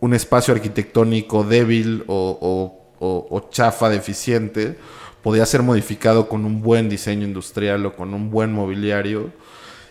un 0.00 0.14
espacio 0.14 0.54
arquitectónico 0.54 1.44
débil 1.44 2.04
o, 2.06 2.38
o, 2.40 2.79
o, 3.00 3.48
chafa, 3.50 3.88
deficiente, 3.88 4.76
podía 5.22 5.44
ser 5.46 5.62
modificado 5.62 6.28
con 6.28 6.44
un 6.44 6.62
buen 6.62 6.88
diseño 6.88 7.26
industrial 7.26 7.84
o 7.86 7.96
con 7.96 8.14
un 8.14 8.30
buen 8.30 8.52
mobiliario. 8.52 9.30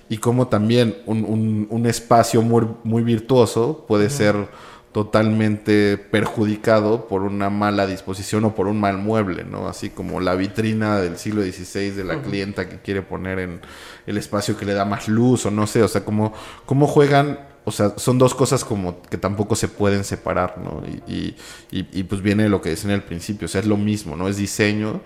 Y 0.07 0.17
cómo 0.17 0.47
también 0.47 0.97
un, 1.05 1.85
espacio 1.85 2.41
muy, 2.41 2.67
muy 2.83 3.03
virtuoso 3.03 3.85
puede 3.87 4.09
ser 4.09 4.47
totalmente 4.91 5.97
perjudicado 5.97 7.07
por 7.07 7.21
una 7.21 7.49
mala 7.51 7.85
disposición 7.85 8.45
o 8.45 8.55
por 8.55 8.67
un 8.67 8.79
mal 8.79 8.97
mueble, 8.97 9.43
¿no? 9.43 9.67
Así 9.67 9.91
como 9.91 10.19
la 10.19 10.33
vitrina 10.33 10.99
del 10.99 11.17
siglo 11.17 11.43
XVI 11.43 11.91
de 11.91 12.03
la 12.03 12.21
clienta 12.23 12.67
que 12.67 12.79
quiere 12.79 13.03
poner 13.03 13.37
en 13.39 13.61
el 14.07 14.17
espacio 14.17 14.57
que 14.57 14.65
le 14.65 14.73
da 14.73 14.85
más 14.85 15.07
luz 15.07 15.45
o 15.45 15.51
no 15.51 15.67
sé, 15.67 15.83
o 15.83 15.87
sea, 15.87 16.03
como 16.03 16.33
cómo 16.65 16.87
juegan, 16.87 17.39
o 17.65 17.71
sea, 17.71 17.93
son 17.97 18.17
dos 18.17 18.33
cosas 18.33 18.63
como 18.63 19.01
que 19.03 19.17
tampoco 19.17 19.55
se 19.55 19.67
pueden 19.67 20.03
separar, 20.03 20.57
¿no? 20.57 20.81
Y, 21.07 21.35
y, 21.71 22.03
pues 22.03 22.21
viene 22.21 22.49
lo 22.49 22.61
que 22.61 22.69
decía 22.69 22.89
en 22.89 22.95
el 22.95 23.03
principio, 23.03 23.45
o 23.45 23.49
sea, 23.49 23.61
es 23.61 23.67
lo 23.67 23.77
mismo, 23.77 24.15
¿no? 24.15 24.27
Es 24.27 24.37
diseño 24.37 25.01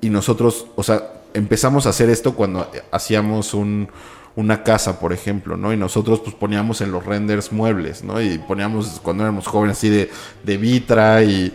y 0.00 0.10
nosotros, 0.10 0.66
o 0.76 0.82
sea, 0.82 1.22
empezamos 1.34 1.86
a 1.86 1.90
hacer 1.90 2.10
esto 2.10 2.34
cuando 2.34 2.70
hacíamos 2.90 3.54
un 3.54 3.88
una 4.36 4.64
casa, 4.64 4.98
por 4.98 5.12
ejemplo, 5.12 5.56
¿no? 5.56 5.72
Y 5.72 5.76
nosotros 5.76 6.20
pues 6.20 6.34
poníamos 6.34 6.80
en 6.80 6.90
los 6.90 7.04
renders 7.04 7.52
muebles, 7.52 8.02
¿no? 8.02 8.20
Y 8.20 8.38
poníamos 8.38 9.00
cuando 9.00 9.22
éramos 9.22 9.46
jóvenes 9.46 9.78
así 9.78 9.88
de, 9.88 10.10
de 10.42 10.56
vitra 10.56 11.22
y, 11.22 11.52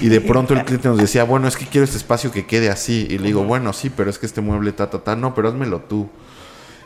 y 0.00 0.08
de 0.08 0.20
pronto 0.22 0.54
el 0.54 0.64
cliente 0.64 0.88
nos 0.88 0.96
decía, 0.96 1.24
bueno, 1.24 1.48
es 1.48 1.56
que 1.56 1.66
quiero 1.66 1.84
este 1.84 1.98
espacio 1.98 2.32
que 2.32 2.46
quede 2.46 2.70
así. 2.70 3.06
Y 3.10 3.18
le 3.18 3.26
digo, 3.26 3.44
bueno, 3.44 3.74
sí, 3.74 3.90
pero 3.90 4.08
es 4.08 4.18
que 4.18 4.24
este 4.24 4.40
mueble 4.40 4.72
ta, 4.72 4.88
ta, 4.88 5.04
ta, 5.04 5.16
no, 5.16 5.34
pero 5.34 5.48
házmelo 5.48 5.80
tú. 5.80 6.08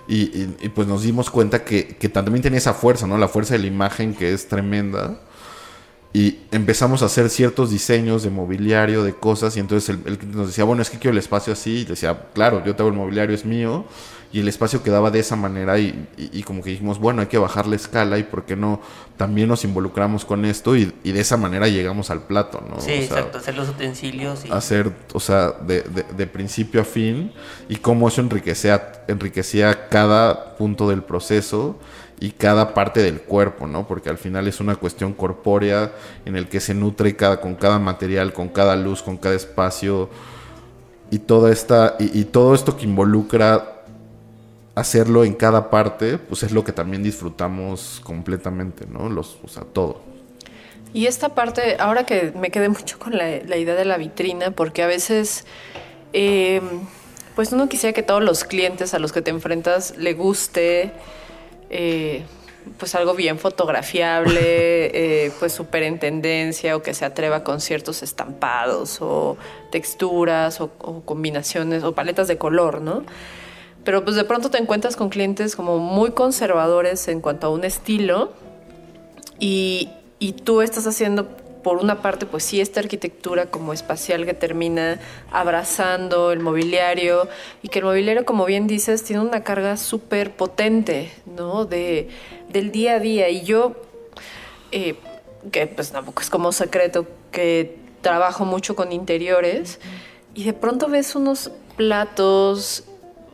Y, 0.09 0.55
y, 0.61 0.71
pues 0.71 0.89
nos 0.89 1.03
dimos 1.03 1.31
cuenta 1.31 1.65
que, 1.65 1.87
que 1.87 2.09
también 2.09 2.41
tenía 2.41 2.59
esa 2.59 2.73
fuerza, 2.73 3.07
¿no? 3.07 3.19
La 3.19 3.29
fuerza 3.29 3.55
de 3.55 3.61
la 3.61 3.67
imagen 3.67 4.15
que 4.15 4.33
es 4.33 4.49
tremenda. 4.49 5.21
Y 6.15 6.39
empezamos 6.51 7.03
a 7.03 7.07
hacer 7.07 7.29
ciertos 7.29 7.71
diseños 7.71 8.23
de 8.23 8.31
mobiliario, 8.31 9.05
de 9.05 9.13
cosas, 9.13 9.57
y 9.59 9.61
entonces 9.61 9.91
el, 9.91 10.01
el 10.07 10.31
nos 10.35 10.47
decía, 10.47 10.65
bueno, 10.65 10.81
es 10.81 10.89
que 10.89 10.99
quiero 10.99 11.13
el 11.13 11.19
espacio 11.19 11.53
así, 11.53 11.81
y 11.81 11.85
decía, 11.85 12.29
claro, 12.33 12.65
yo 12.65 12.75
tengo 12.75 12.89
el 12.89 12.97
mobiliario, 12.97 13.35
es 13.35 13.45
mío, 13.45 13.85
y 14.31 14.41
el 14.41 14.49
espacio 14.49 14.83
quedaba 14.83 15.11
de 15.11 15.21
esa 15.21 15.37
manera 15.37 15.79
y, 15.79 16.07
y, 16.19 16.43
como 16.43 16.63
que 16.63 16.71
dijimos, 16.71 16.99
bueno, 16.99 17.23
hay 17.23 17.29
que 17.29 17.39
bajar 17.39 17.67
la 17.67 17.77
escala 17.77 18.19
y 18.19 18.25
por 18.25 18.45
qué 18.45 18.57
no 18.57 18.81
también 19.17 19.49
nos 19.49 19.65
involucramos 19.65 20.27
con 20.27 20.45
esto 20.45 20.77
y, 20.77 20.93
y 21.03 21.13
de 21.13 21.21
esa 21.21 21.39
manera 21.39 21.67
llegamos 21.67 22.11
al 22.11 22.23
plato, 22.23 22.63
¿no? 22.69 22.79
Sí, 22.79 22.93
exacto, 22.93 23.39
hacer 23.39 23.57
los 23.57 23.71
utensilios. 23.71 24.45
Y... 24.45 24.53
Hacer, 24.53 24.93
o 25.15 25.21
sea, 25.21 25.53
de, 25.53 25.83
de, 25.83 26.27
principio 26.27 26.83
a 26.83 26.85
fin 26.85 27.33
y 27.71 27.77
cómo 27.77 28.07
eso 28.07 28.21
enriquecía, 28.21 29.05
enriquecía 29.09 29.89
cada 29.89 30.57
punto 30.57 30.91
del 30.91 31.03
proceso 31.03 31.79
y 32.21 32.33
cada 32.33 32.75
parte 32.75 33.01
del 33.01 33.23
cuerpo, 33.23 33.67
¿no? 33.67 33.89
Porque 33.89 34.11
al 34.11 34.19
final 34.19 34.47
es 34.47 34.61
una 34.61 34.77
cuestión 34.77 35.15
corpórea 35.15 35.93
en 36.27 36.37
el 36.37 36.49
que 36.49 36.61
se 36.61 36.75
nutre 36.75 37.17
cada, 37.17 37.41
con 37.41 37.55
cada 37.55 37.79
material, 37.79 38.35
con 38.35 38.49
cada 38.49 38.77
luz, 38.77 39.03
con 39.03 39.17
cada 39.17 39.37
espacio 39.37 40.11
y 41.11 41.21
toda 41.21 41.51
esta 41.51 41.97
y, 41.99 42.21
y 42.21 42.25
todo 42.25 42.55
esto 42.55 42.77
que 42.77 42.85
involucra 42.85 43.78
hacerlo 44.79 45.25
en 45.25 45.35
cada 45.35 45.71
parte, 45.71 46.19
pues 46.19 46.43
es 46.43 46.53
lo 46.53 46.65
que 46.65 46.73
también 46.73 47.03
disfrutamos 47.03 48.01
completamente, 48.05 48.87
¿no? 48.87 49.09
Los, 49.09 49.39
o 49.43 49.49
sea, 49.49 49.65
todo. 49.65 50.03
Y 50.93 51.07
esta 51.07 51.31
parte, 51.31 51.77
ahora 51.79 52.05
que 52.05 52.33
me 52.35 52.51
quedé 52.51 52.69
mucho 52.69 52.99
con 52.99 53.17
la, 53.17 53.39
la 53.45 53.57
idea 53.57 53.75
de 53.75 53.85
la 53.85 53.97
vitrina, 53.97 54.51
porque 54.51 54.83
a 54.83 54.87
veces, 54.87 55.47
eh, 56.13 56.61
pues 57.35 57.53
uno 57.53 57.69
quisiera 57.69 57.93
que 57.93 58.03
todos 58.03 58.23
los 58.23 58.45
clientes 58.45 58.95
a 58.95 58.99
los 58.99 59.13
que 59.13 59.23
te 59.23 59.31
enfrentas 59.31 59.97
le 59.97 60.15
guste, 60.15 60.93
eh, 61.71 62.25
pues 62.79 62.95
algo 62.95 63.15
bien 63.15 63.39
fotografiable, 63.39 64.41
eh, 65.27 65.33
pues 65.39 65.53
súper 65.53 65.83
en 65.83 65.99
tendencia, 65.99 66.77
o 66.77 66.83
que 66.83 66.95
se 66.95 67.05
atreva 67.05 67.45
con 67.45 67.61
ciertos 67.61 68.03
estampados, 68.03 68.99
o 69.01 69.37
texturas, 69.71 70.61
o, 70.61 70.71
o 70.79 71.01
combinaciones, 71.03 71.85
o 71.85 71.95
paletas 71.95 72.29
de 72.29 72.39
color, 72.39 72.81
¿no? 72.81 73.05
Pero 73.85 74.05
pues 74.05 74.17
de 74.17 74.25
pronto 74.25 74.51
te 74.51 74.59
encuentras 74.59 74.97
con 74.97 75.09
clientes 75.09 75.57
como 75.57 75.79
muy 75.79 76.11
conservadores 76.11 77.09
en 77.09 77.21
cuanto 77.21 77.47
a 77.47 77.51
un 77.51 77.65
estilo, 77.65 78.33
y, 79.39 79.91
y 80.19 80.33
tú 80.33 80.63
estás 80.63 80.87
haciendo 80.87 81.29
por 81.63 81.79
una 81.79 82.03
parte, 82.03 82.27
pues 82.27 82.45
sí, 82.45 82.61
esta 82.61 82.81
arquitectura 82.81 83.47
como 83.47 83.73
espacial 83.73 84.25
que 84.25 84.35
termina 84.35 85.01
abrazando 85.31 86.33
el 86.33 86.41
mobiliario 86.41 87.29
y 87.63 87.69
que 87.69 87.81
el 87.81 87.85
mobiliario, 87.85 88.25
como 88.25 88.45
bien 88.45 88.67
dices, 88.67 89.05
tiene 89.05 89.23
una 89.23 89.45
carga 89.45 89.77
súper 89.77 90.35
potente, 90.35 91.13
¿no? 91.27 91.65
De, 91.65 92.09
del 92.49 92.71
día 92.71 92.95
a 92.95 92.99
día. 93.01 93.29
Y 93.29 93.43
yo, 93.43 93.77
eh, 94.73 94.97
que 95.51 95.67
pues 95.67 95.91
tampoco 95.91 96.23
es 96.23 96.31
como 96.31 96.53
secreto, 96.53 97.07
que 97.33 97.77
trabajo 98.01 98.45
mucho 98.45 98.75
con 98.77 98.93
interiores 98.93 99.81
y 100.35 100.45
de 100.45 100.53
pronto 100.53 100.89
ves 100.89 101.15
unos 101.15 101.51
platos 101.77 102.85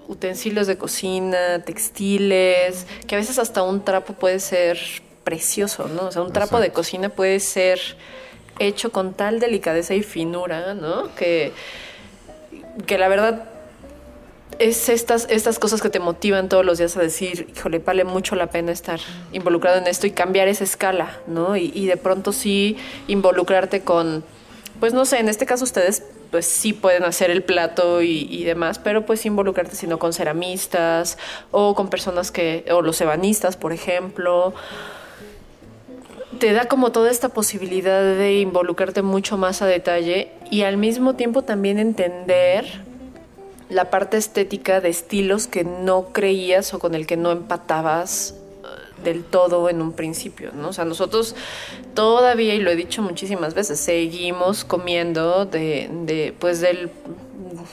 utensilios 0.08 0.66
de 0.66 0.76
cocina, 0.76 1.62
textiles, 1.64 2.86
que 3.06 3.14
a 3.14 3.18
veces 3.18 3.38
hasta 3.38 3.62
un 3.62 3.84
trapo 3.84 4.14
puede 4.14 4.40
ser 4.40 4.78
precioso, 5.24 5.88
¿no? 5.88 6.06
O 6.06 6.12
sea, 6.12 6.22
un 6.22 6.32
trapo 6.32 6.60
de 6.60 6.70
cocina 6.70 7.08
puede 7.08 7.40
ser 7.40 7.80
hecho 8.58 8.92
con 8.92 9.14
tal 9.14 9.40
delicadeza 9.40 9.94
y 9.94 10.02
finura, 10.02 10.74
¿no? 10.74 11.14
Que, 11.14 11.52
que 12.86 12.98
la 12.98 13.08
verdad 13.08 13.44
es 14.58 14.88
estas, 14.88 15.26
estas 15.30 15.58
cosas 15.58 15.82
que 15.82 15.90
te 15.90 15.98
motivan 15.98 16.48
todos 16.48 16.64
los 16.64 16.78
días 16.78 16.96
a 16.96 17.00
decir, 17.00 17.48
híjole, 17.56 17.78
vale 17.78 18.04
mucho 18.04 18.36
la 18.36 18.48
pena 18.48 18.70
estar 18.70 19.00
involucrado 19.32 19.78
en 19.78 19.86
esto 19.86 20.06
y 20.06 20.12
cambiar 20.12 20.48
esa 20.48 20.64
escala, 20.64 21.18
¿no? 21.26 21.56
Y, 21.56 21.72
y 21.74 21.86
de 21.86 21.96
pronto 21.96 22.32
sí 22.32 22.76
involucrarte 23.08 23.80
con, 23.80 24.24
pues 24.78 24.92
no 24.92 25.04
sé, 25.06 25.18
en 25.18 25.28
este 25.28 25.46
caso 25.46 25.64
ustedes 25.64 26.04
pues 26.30 26.46
sí 26.46 26.72
pueden 26.72 27.04
hacer 27.04 27.30
el 27.30 27.42
plato 27.42 28.02
y, 28.02 28.26
y, 28.30 28.44
demás, 28.44 28.78
pero 28.78 29.06
pues 29.06 29.24
involucrarte 29.26 29.76
sino 29.76 29.98
con 29.98 30.12
ceramistas 30.12 31.18
o 31.50 31.74
con 31.74 31.88
personas 31.88 32.30
que, 32.30 32.64
o 32.70 32.82
los 32.82 33.00
ebanistas, 33.00 33.56
por 33.56 33.72
ejemplo, 33.72 34.54
te 36.38 36.52
da 36.52 36.66
como 36.66 36.92
toda 36.92 37.10
esta 37.10 37.28
posibilidad 37.28 38.02
de 38.02 38.40
involucrarte 38.40 39.02
mucho 39.02 39.36
más 39.36 39.62
a 39.62 39.66
detalle 39.66 40.32
y 40.50 40.62
al 40.62 40.76
mismo 40.76 41.14
tiempo 41.14 41.42
también 41.42 41.78
entender 41.78 42.82
la 43.68 43.90
parte 43.90 44.16
estética 44.16 44.80
de 44.80 44.88
estilos 44.90 45.46
que 45.46 45.64
no 45.64 46.12
creías 46.12 46.74
o 46.74 46.78
con 46.78 46.94
el 46.94 47.06
que 47.06 47.16
no 47.16 47.32
empatabas 47.32 48.34
del 49.04 49.24
todo 49.24 49.68
en 49.68 49.80
un 49.80 49.92
principio, 49.92 50.52
¿no? 50.52 50.68
O 50.70 50.72
sea, 50.72 50.84
nosotros 50.84 51.36
todavía, 51.94 52.54
y 52.54 52.60
lo 52.60 52.70
he 52.70 52.76
dicho 52.76 53.02
muchísimas 53.02 53.54
veces, 53.54 53.78
seguimos 53.78 54.64
comiendo 54.64 55.46
de, 55.46 55.88
de 56.04 56.34
pues 56.38 56.60
del, 56.60 56.90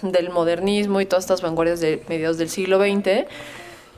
del 0.01 0.29
modernismo 0.29 1.01
y 1.01 1.05
todas 1.05 1.23
estas 1.23 1.41
vanguardias 1.41 1.79
de 1.79 2.03
mediados 2.07 2.37
del 2.37 2.49
siglo 2.49 2.79
XX 2.79 3.25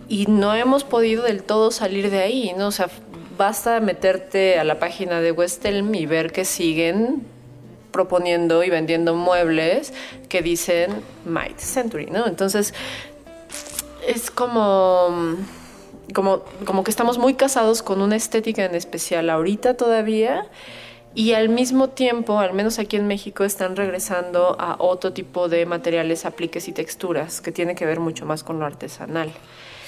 y 0.08 0.26
no 0.28 0.54
hemos 0.54 0.84
podido 0.84 1.24
del 1.24 1.44
todo 1.44 1.72
salir 1.72 2.10
de 2.10 2.20
ahí, 2.20 2.54
¿no? 2.58 2.68
O 2.68 2.72
sea, 2.72 2.90
basta 3.38 3.80
meterte 3.80 4.60
a 4.60 4.64
la 4.64 4.80
página 4.80 5.22
de 5.22 5.32
Westelm 5.32 5.94
y 5.96 6.06
ver 6.06 6.32
que 6.32 6.46
siguen 6.46 7.26
proponiendo 7.92 8.64
y 8.64 8.70
vendiendo 8.70 9.16
muebles 9.16 9.94
que 10.30 10.42
dicen 10.42 11.02
Might 11.26 11.60
Century, 11.60 12.08
¿no? 12.08 12.28
Entonces, 12.28 12.74
es 14.08 14.32
como, 14.32 15.38
como, 16.14 16.44
como 16.66 16.84
que 16.84 16.92
estamos 16.92 17.18
muy 17.18 17.36
casados 17.36 17.82
con 17.82 18.02
una 18.02 18.16
estética 18.16 18.66
en 18.66 18.76
especial 18.76 19.30
ahorita 19.30 19.76
todavía 19.76 20.46
y 21.16 21.34
al 21.34 21.50
mismo 21.50 21.90
tiempo, 21.90 22.40
al 22.40 22.54
menos 22.54 22.80
aquí 22.80 22.96
en 22.96 23.06
México, 23.08 23.44
están 23.44 23.76
regresando 23.76 24.56
a 24.60 24.78
otro 24.80 25.14
tipo 25.14 25.48
de 25.48 25.66
materiales, 25.66 26.26
apliques 26.26 26.68
y 26.68 26.72
texturas 26.72 27.40
que 27.40 27.52
tiene 27.52 27.76
que 27.76 27.86
ver 27.86 28.00
mucho 28.00 28.26
más 28.26 28.44
con 28.44 28.60
lo 28.60 28.66
artesanal. 28.66 29.32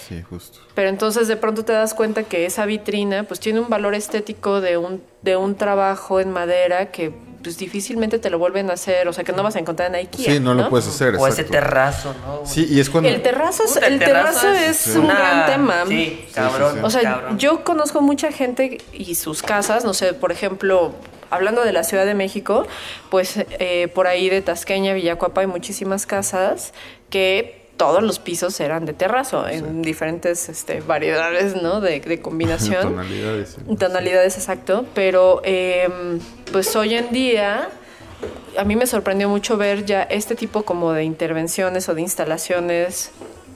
Sí, 0.08 0.22
justo. 0.30 0.60
Pero 0.76 0.89
entonces 0.89 1.28
de 1.28 1.36
pronto 1.36 1.65
te 1.65 1.74
das 1.74 1.94
cuenta 1.94 2.24
que 2.24 2.46
esa 2.46 2.65
vitrina 2.65 3.24
pues 3.24 3.39
tiene 3.39 3.60
un 3.60 3.70
valor 3.70 3.96
estético 3.96 4.62
de 4.62 4.78
un, 4.78 5.02
de 5.22 5.36
un 5.36 5.56
trabajo 5.56 6.20
en 6.20 6.32
madera 6.32 6.91
que 6.91 7.12
pues 7.41 7.58
difícilmente 7.60 8.18
te 8.18 8.32
lo 8.32 8.39
vuelven 8.39 8.72
a 8.72 8.74
hacer, 8.74 9.08
o 9.08 9.13
sea 9.13 9.24
que 9.24 9.32
no 9.32 9.44
vas 9.44 9.56
a 9.56 9.60
encontrar 9.60 9.89
en 9.89 9.96
IKEA. 9.96 10.34
Sí, 10.34 10.39
no, 10.39 10.56
¿no? 10.56 10.63
lo 10.63 10.70
puedes 10.70 10.88
hacer. 10.88 11.10
O 11.10 11.28
exacto. 11.28 11.41
ese 11.41 11.44
terrazo, 11.44 12.15
¿no? 12.26 12.41
Sí, 12.44 12.65
y 12.68 12.80
es 12.80 12.89
cuando... 12.89 13.08
El 13.08 13.22
terrazo 13.22 13.63
es, 13.65 13.74
Puta, 13.74 13.86
el 13.86 14.00
terrazo 14.00 14.50
es 14.52 14.88
un 14.96 15.06
una- 15.06 15.13
gran 15.13 15.46
tema. 15.46 15.84
Sí, 15.88 16.26
cabrón. 16.34 16.72
sí, 16.74 16.80
sí. 16.80 16.86
O 16.86 16.89
sea, 16.89 17.02
cabrón. 17.04 17.38
yo 17.38 17.63
conozco 17.63 18.02
mucha 18.02 18.32
gente 18.32 18.80
y 18.94 19.13
sus 19.13 19.44
casas, 19.44 19.86
no 19.86 19.94
sé, 19.94 20.13
por 20.13 20.32
ejemplo, 20.32 20.96
hablando 21.30 21.63
de 21.63 21.72
la 21.72 21.84
Ciudad 21.84 22.06
de 22.08 22.15
México, 22.15 22.65
pues 23.12 23.36
eh, 23.38 23.89
por 23.94 24.08
ahí 24.08 24.28
de 24.30 24.41
Tasqueña, 24.41 24.94
Villacuapa 24.94 25.41
hay 25.41 25.48
muchísimas 25.48 26.08
casas 26.08 26.74
que 27.12 27.64
todos 27.78 28.02
los 28.02 28.20
pisos 28.20 28.60
eran 28.60 28.86
de 28.86 28.94
terrazo 28.94 29.48
en 29.48 29.82
diferentes 29.82 30.50
este, 30.50 30.82
variedades, 30.82 31.62
¿no? 31.62 31.82
De, 31.82 32.00
de 32.00 32.22
combinación. 32.22 32.84
Tonalidades. 32.96 33.58
sí. 33.58 33.76
Tonalidades, 33.76 34.38
exacto. 34.38 34.86
Pero 34.94 35.42
eh, 35.44 35.90
pues 36.52 36.76
hoy 36.76 36.96
en 36.96 37.12
día 37.12 37.70
a 38.58 38.64
mí 38.64 38.76
me 38.76 38.88
sorprendió 38.88 39.30
mucho 39.30 39.58
ver 39.58 39.86
ya 39.86 40.04
este 40.04 40.36
tipo 40.36 40.64
como 40.64 40.94
de 40.94 41.04
intervenciones 41.04 41.90
o 41.90 41.96
de 41.96 42.02
instalaciones 42.02 43.12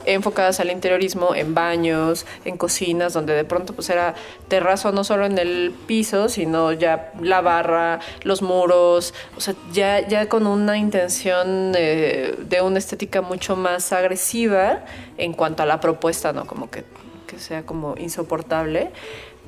enfocadas 0.05 0.59
al 0.59 0.71
interiorismo 0.71 1.35
en 1.35 1.53
baños, 1.53 2.25
en 2.45 2.57
cocinas, 2.57 3.13
donde 3.13 3.33
de 3.33 3.43
pronto 3.43 3.73
pues 3.73 3.89
era 3.89 4.15
terrazo 4.47 4.91
no 4.91 5.03
solo 5.03 5.25
en 5.25 5.37
el 5.37 5.73
piso, 5.87 6.29
sino 6.29 6.71
ya 6.71 7.11
la 7.21 7.41
barra, 7.41 7.99
los 8.23 8.41
muros, 8.41 9.13
o 9.37 9.41
sea, 9.41 9.55
ya, 9.71 10.07
ya 10.07 10.29
con 10.29 10.47
una 10.47 10.77
intención 10.77 11.73
eh, 11.75 12.35
de 12.37 12.61
una 12.61 12.79
estética 12.79 13.21
mucho 13.21 13.55
más 13.55 13.91
agresiva 13.93 14.85
en 15.17 15.33
cuanto 15.33 15.63
a 15.63 15.65
la 15.65 15.79
propuesta, 15.79 16.33
¿no? 16.33 16.45
Como 16.45 16.69
que, 16.69 16.83
que 17.27 17.39
sea 17.39 17.63
como 17.63 17.95
insoportable, 17.97 18.91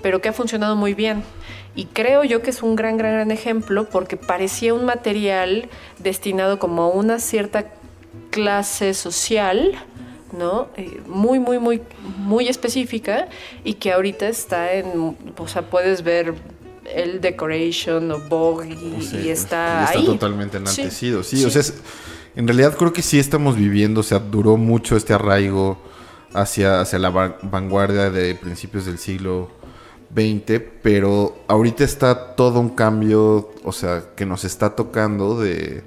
pero 0.01 0.21
que 0.21 0.29
ha 0.29 0.33
funcionado 0.33 0.75
muy 0.75 0.93
bien. 0.93 1.23
Y 1.75 1.85
creo 1.85 2.23
yo 2.23 2.41
que 2.41 2.49
es 2.49 2.63
un 2.63 2.75
gran, 2.75 2.97
gran, 2.97 3.13
gran 3.13 3.31
ejemplo 3.31 3.85
porque 3.85 4.17
parecía 4.17 4.73
un 4.73 4.85
material 4.85 5.69
destinado 5.99 6.59
como 6.59 6.83
a 6.83 6.87
una 6.89 7.19
cierta 7.19 7.65
clase 8.29 8.93
social, 8.93 9.73
¿no? 10.31 10.67
Eh, 10.77 11.01
muy, 11.07 11.39
muy, 11.39 11.59
muy, 11.59 11.81
muy 12.17 12.47
específica 12.47 13.27
y 13.63 13.75
que 13.75 13.91
ahorita 13.91 14.27
está 14.27 14.73
en, 14.73 15.15
o 15.37 15.47
sea, 15.47 15.63
puedes 15.69 16.03
ver 16.03 16.33
el 16.93 17.21
Decoration 17.21 18.11
o 18.11 18.19
Vogue 18.19 18.69
y, 18.73 19.01
Sí, 19.03 19.17
y 19.25 19.29
está, 19.29 19.87
ahí. 19.89 20.05
totalmente 20.05 20.57
Sí. 20.57 20.61
enaltecido. 20.63 21.23
Sí, 21.23 21.45
o 21.45 21.49
sea, 21.49 21.61
es- 21.61 21.75
en 22.35 22.47
realidad 22.47 22.75
creo 22.77 22.93
que 22.93 23.01
sí 23.01 23.19
estamos 23.19 23.55
viviendo, 23.55 23.99
o 24.01 24.03
sea, 24.03 24.19
duró 24.19 24.57
mucho 24.57 24.95
este 24.95 25.13
arraigo 25.13 25.77
hacia, 26.33 26.79
hacia 26.81 26.97
la 26.99 27.09
va- 27.09 27.37
vanguardia 27.43 28.09
de 28.09 28.35
principios 28.35 28.85
del 28.85 28.97
siglo 28.97 29.49
XX, 30.15 30.61
pero 30.81 31.37
ahorita 31.47 31.83
está 31.83 32.35
todo 32.35 32.59
un 32.59 32.69
cambio, 32.69 33.51
o 33.63 33.71
sea, 33.71 34.03
que 34.15 34.25
nos 34.25 34.43
está 34.43 34.75
tocando 34.75 35.39
de 35.39 35.83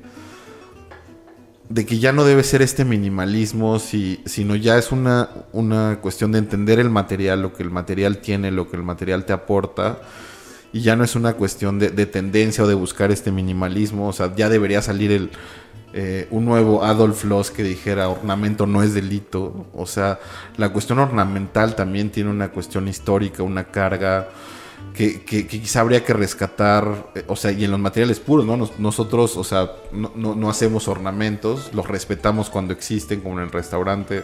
de 1.68 1.86
que 1.86 1.98
ya 1.98 2.12
no 2.12 2.24
debe 2.24 2.44
ser 2.44 2.62
este 2.62 2.84
minimalismo, 2.84 3.78
si, 3.78 4.20
sino 4.26 4.54
ya 4.56 4.76
es 4.78 4.92
una, 4.92 5.30
una 5.52 5.98
cuestión 6.00 6.32
de 6.32 6.38
entender 6.38 6.78
el 6.78 6.90
material, 6.90 7.42
lo 7.42 7.52
que 7.54 7.62
el 7.62 7.70
material 7.70 8.18
tiene, 8.18 8.50
lo 8.50 8.70
que 8.70 8.76
el 8.76 8.82
material 8.82 9.24
te 9.24 9.32
aporta, 9.32 9.98
y 10.72 10.80
ya 10.80 10.96
no 10.96 11.04
es 11.04 11.14
una 11.14 11.34
cuestión 11.34 11.78
de, 11.78 11.90
de 11.90 12.06
tendencia 12.06 12.64
o 12.64 12.66
de 12.66 12.74
buscar 12.74 13.10
este 13.12 13.32
minimalismo, 13.32 14.08
o 14.08 14.12
sea, 14.12 14.34
ya 14.34 14.48
debería 14.48 14.82
salir 14.82 15.12
el, 15.12 15.30
eh, 15.96 16.26
un 16.32 16.44
nuevo 16.44 16.82
Adolf 16.82 17.22
Loss 17.22 17.52
que 17.52 17.62
dijera 17.62 18.08
ornamento 18.08 18.66
no 18.66 18.82
es 18.82 18.94
delito, 18.94 19.66
o 19.72 19.86
sea, 19.86 20.18
la 20.56 20.70
cuestión 20.70 20.98
ornamental 20.98 21.76
también 21.76 22.10
tiene 22.10 22.30
una 22.30 22.48
cuestión 22.48 22.88
histórica, 22.88 23.44
una 23.44 23.62
carga, 23.62 24.28
que, 24.94 25.22
que- 25.22 25.46
que 25.46 25.60
quizá 25.60 25.80
habría 25.80 26.04
que 26.04 26.12
rescatar, 26.12 27.10
eh, 27.14 27.24
o 27.26 27.36
sea, 27.36 27.50
y 27.52 27.64
en 27.64 27.70
los 27.70 27.80
materiales 27.80 28.20
puros, 28.20 28.46
¿no? 28.46 28.56
Nos- 28.56 28.78
nosotros, 28.78 29.36
o 29.36 29.44
sea, 29.44 29.72
no, 29.92 30.12
no- 30.14 30.34
no 30.34 30.48
hacemos 30.50 30.86
ornamentos, 30.88 31.70
los 31.74 31.86
respetamos 31.88 32.48
cuando 32.50 32.72
existen, 32.72 33.20
como 33.20 33.38
en 33.38 33.44
el 33.46 33.50
restaurante 33.52 34.22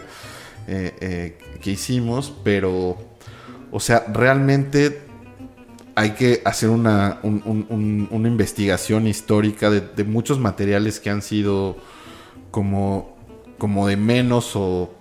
eh, 0.67 0.95
eh, 1.01 1.37
que 1.59 1.71
hicimos, 1.71 2.31
pero, 2.43 2.95
o 3.71 3.79
sea, 3.79 4.05
realmente 4.13 5.01
hay 5.95 6.11
que 6.11 6.41
hacer 6.45 6.69
una, 6.69 7.19
un- 7.23 7.41
un- 7.45 7.65
un- 7.69 8.07
una 8.11 8.27
investigación 8.29 9.07
histórica 9.07 9.69
de, 9.69 9.81
de 9.81 10.03
muchos 10.05 10.39
materiales 10.39 10.99
que 10.99 11.09
han 11.09 11.21
sido 11.21 11.75
como, 12.51 13.17
como 13.57 13.87
de 13.87 13.97
menos 13.97 14.51
o 14.55 14.93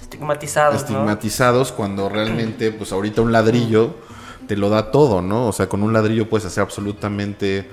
estigmatizados. 0.00 0.74
¿no? 0.74 0.80
estigmatizados 0.80 1.70
cuando 1.72 2.08
realmente, 2.08 2.72
pues 2.72 2.90
ahorita 2.92 3.22
un 3.22 3.30
ladrillo 3.32 3.94
te 4.46 4.56
lo 4.56 4.68
da 4.70 4.90
todo, 4.90 5.22
¿no? 5.22 5.46
O 5.48 5.52
sea, 5.52 5.68
con 5.68 5.82
un 5.82 5.92
ladrillo 5.92 6.28
puedes 6.28 6.46
hacer 6.46 6.62
absolutamente 6.62 7.68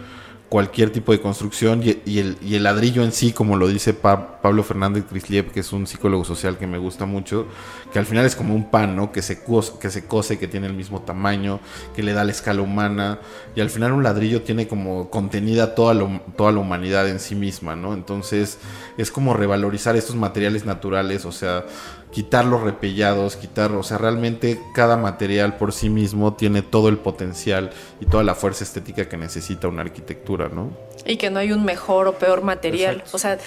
cualquier 0.49 0.89
tipo 0.91 1.13
de 1.13 1.21
construcción 1.21 1.81
y, 1.81 2.19
el, 2.19 2.63
ladrillo 2.63 3.03
en 3.05 3.13
sí, 3.13 3.31
como 3.31 3.55
lo 3.55 3.69
dice 3.69 3.93
Pa- 3.93 4.41
Pablo 4.41 4.63
Fernández 4.63 5.05
Crisliev, 5.09 5.49
que 5.53 5.61
es 5.61 5.71
un 5.71 5.87
psicólogo 5.87 6.25
social 6.25 6.57
que 6.57 6.67
me 6.67 6.77
gusta 6.77 7.05
mucho, 7.05 7.45
que 7.93 7.99
al 7.99 8.05
final 8.05 8.25
es 8.25 8.35
como 8.35 8.53
un 8.53 8.69
pan, 8.69 8.93
¿no? 8.97 9.13
Que 9.13 9.21
se, 9.21 9.45
cose, 9.45 9.71
que 9.79 9.89
se 9.89 10.07
cose, 10.07 10.37
que 10.37 10.49
tiene 10.49 10.67
el 10.67 10.73
mismo 10.73 11.03
tamaño, 11.03 11.61
que 11.95 12.03
le 12.03 12.11
da 12.11 12.25
la 12.25 12.31
escala 12.33 12.61
humana 12.61 13.19
y 13.55 13.61
al 13.61 13.69
final 13.69 13.93
un 13.93 14.03
ladrillo 14.03 14.41
tiene 14.41 14.67
como 14.67 15.09
contenida 15.09 15.73
toda, 15.73 15.93
lo- 15.93 16.19
toda 16.35 16.51
la 16.51 16.59
humanidad 16.59 17.07
en 17.07 17.21
sí 17.21 17.33
misma, 17.33 17.77
¿no? 17.77 17.93
Entonces 17.93 18.57
es 18.97 19.09
como 19.09 19.33
revalorizar 19.33 19.95
estos 19.95 20.17
materiales 20.17 20.65
naturales, 20.65 21.23
o 21.23 21.31
sea, 21.31 21.63
quitar 22.11 22.45
los 22.45 22.61
repellados, 22.61 23.35
quitar, 23.37 23.71
o 23.71 23.83
sea, 23.83 23.97
realmente 23.97 24.59
cada 24.73 24.97
material 24.97 25.57
por 25.57 25.71
sí 25.73 25.89
mismo 25.89 26.33
tiene 26.33 26.61
todo 26.61 26.89
el 26.89 26.97
potencial 26.97 27.71
y 27.99 28.05
toda 28.05 28.23
la 28.23 28.35
fuerza 28.35 28.63
estética 28.63 29.07
que 29.07 29.17
necesita 29.17 29.67
una 29.67 29.81
arquitectura, 29.81 30.49
¿no? 30.49 30.71
Y 31.05 31.17
que 31.17 31.29
no 31.29 31.39
hay 31.39 31.51
un 31.51 31.63
mejor 31.63 32.07
o 32.07 32.13
peor 32.13 32.43
material. 32.43 32.95
Exacto. 32.95 33.17
O 33.17 33.19
sea, 33.19 33.37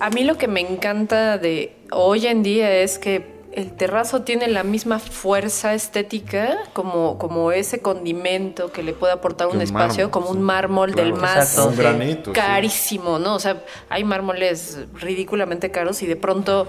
a 0.00 0.10
mí 0.10 0.24
lo 0.24 0.36
que 0.36 0.48
me 0.48 0.60
encanta 0.60 1.38
de 1.38 1.76
hoy 1.90 2.26
en 2.26 2.42
día 2.42 2.72
es 2.76 2.98
que 2.98 3.38
el 3.52 3.72
terrazo 3.72 4.22
tiene 4.22 4.46
la 4.48 4.62
misma 4.62 4.98
fuerza 4.98 5.74
estética 5.74 6.58
como, 6.74 7.18
como 7.18 7.50
ese 7.50 7.80
condimento 7.80 8.70
que 8.70 8.82
le 8.82 8.92
puede 8.92 9.14
aportar 9.14 9.48
Que 9.48 9.52
un 9.54 9.58
un 9.58 9.62
espacio, 9.62 10.04
mármol, 10.04 10.10
como 10.10 10.26
sí. 10.26 10.32
un 10.32 10.42
mármol 10.42 10.94
del 10.94 11.14
más 11.14 11.50
Exacto. 11.50 11.70
Un 11.70 11.76
granito. 11.76 12.30
sí. 12.30 12.40
carísimo, 12.40 13.18
¿no? 13.18 13.34
O 13.34 13.40
sea, 13.40 13.62
hay 13.88 14.04
mármoles 14.04 14.78
ridículamente 14.94 15.70
caros 15.70 16.02
y 16.02 16.06
de 16.06 16.16
pronto, 16.16 16.66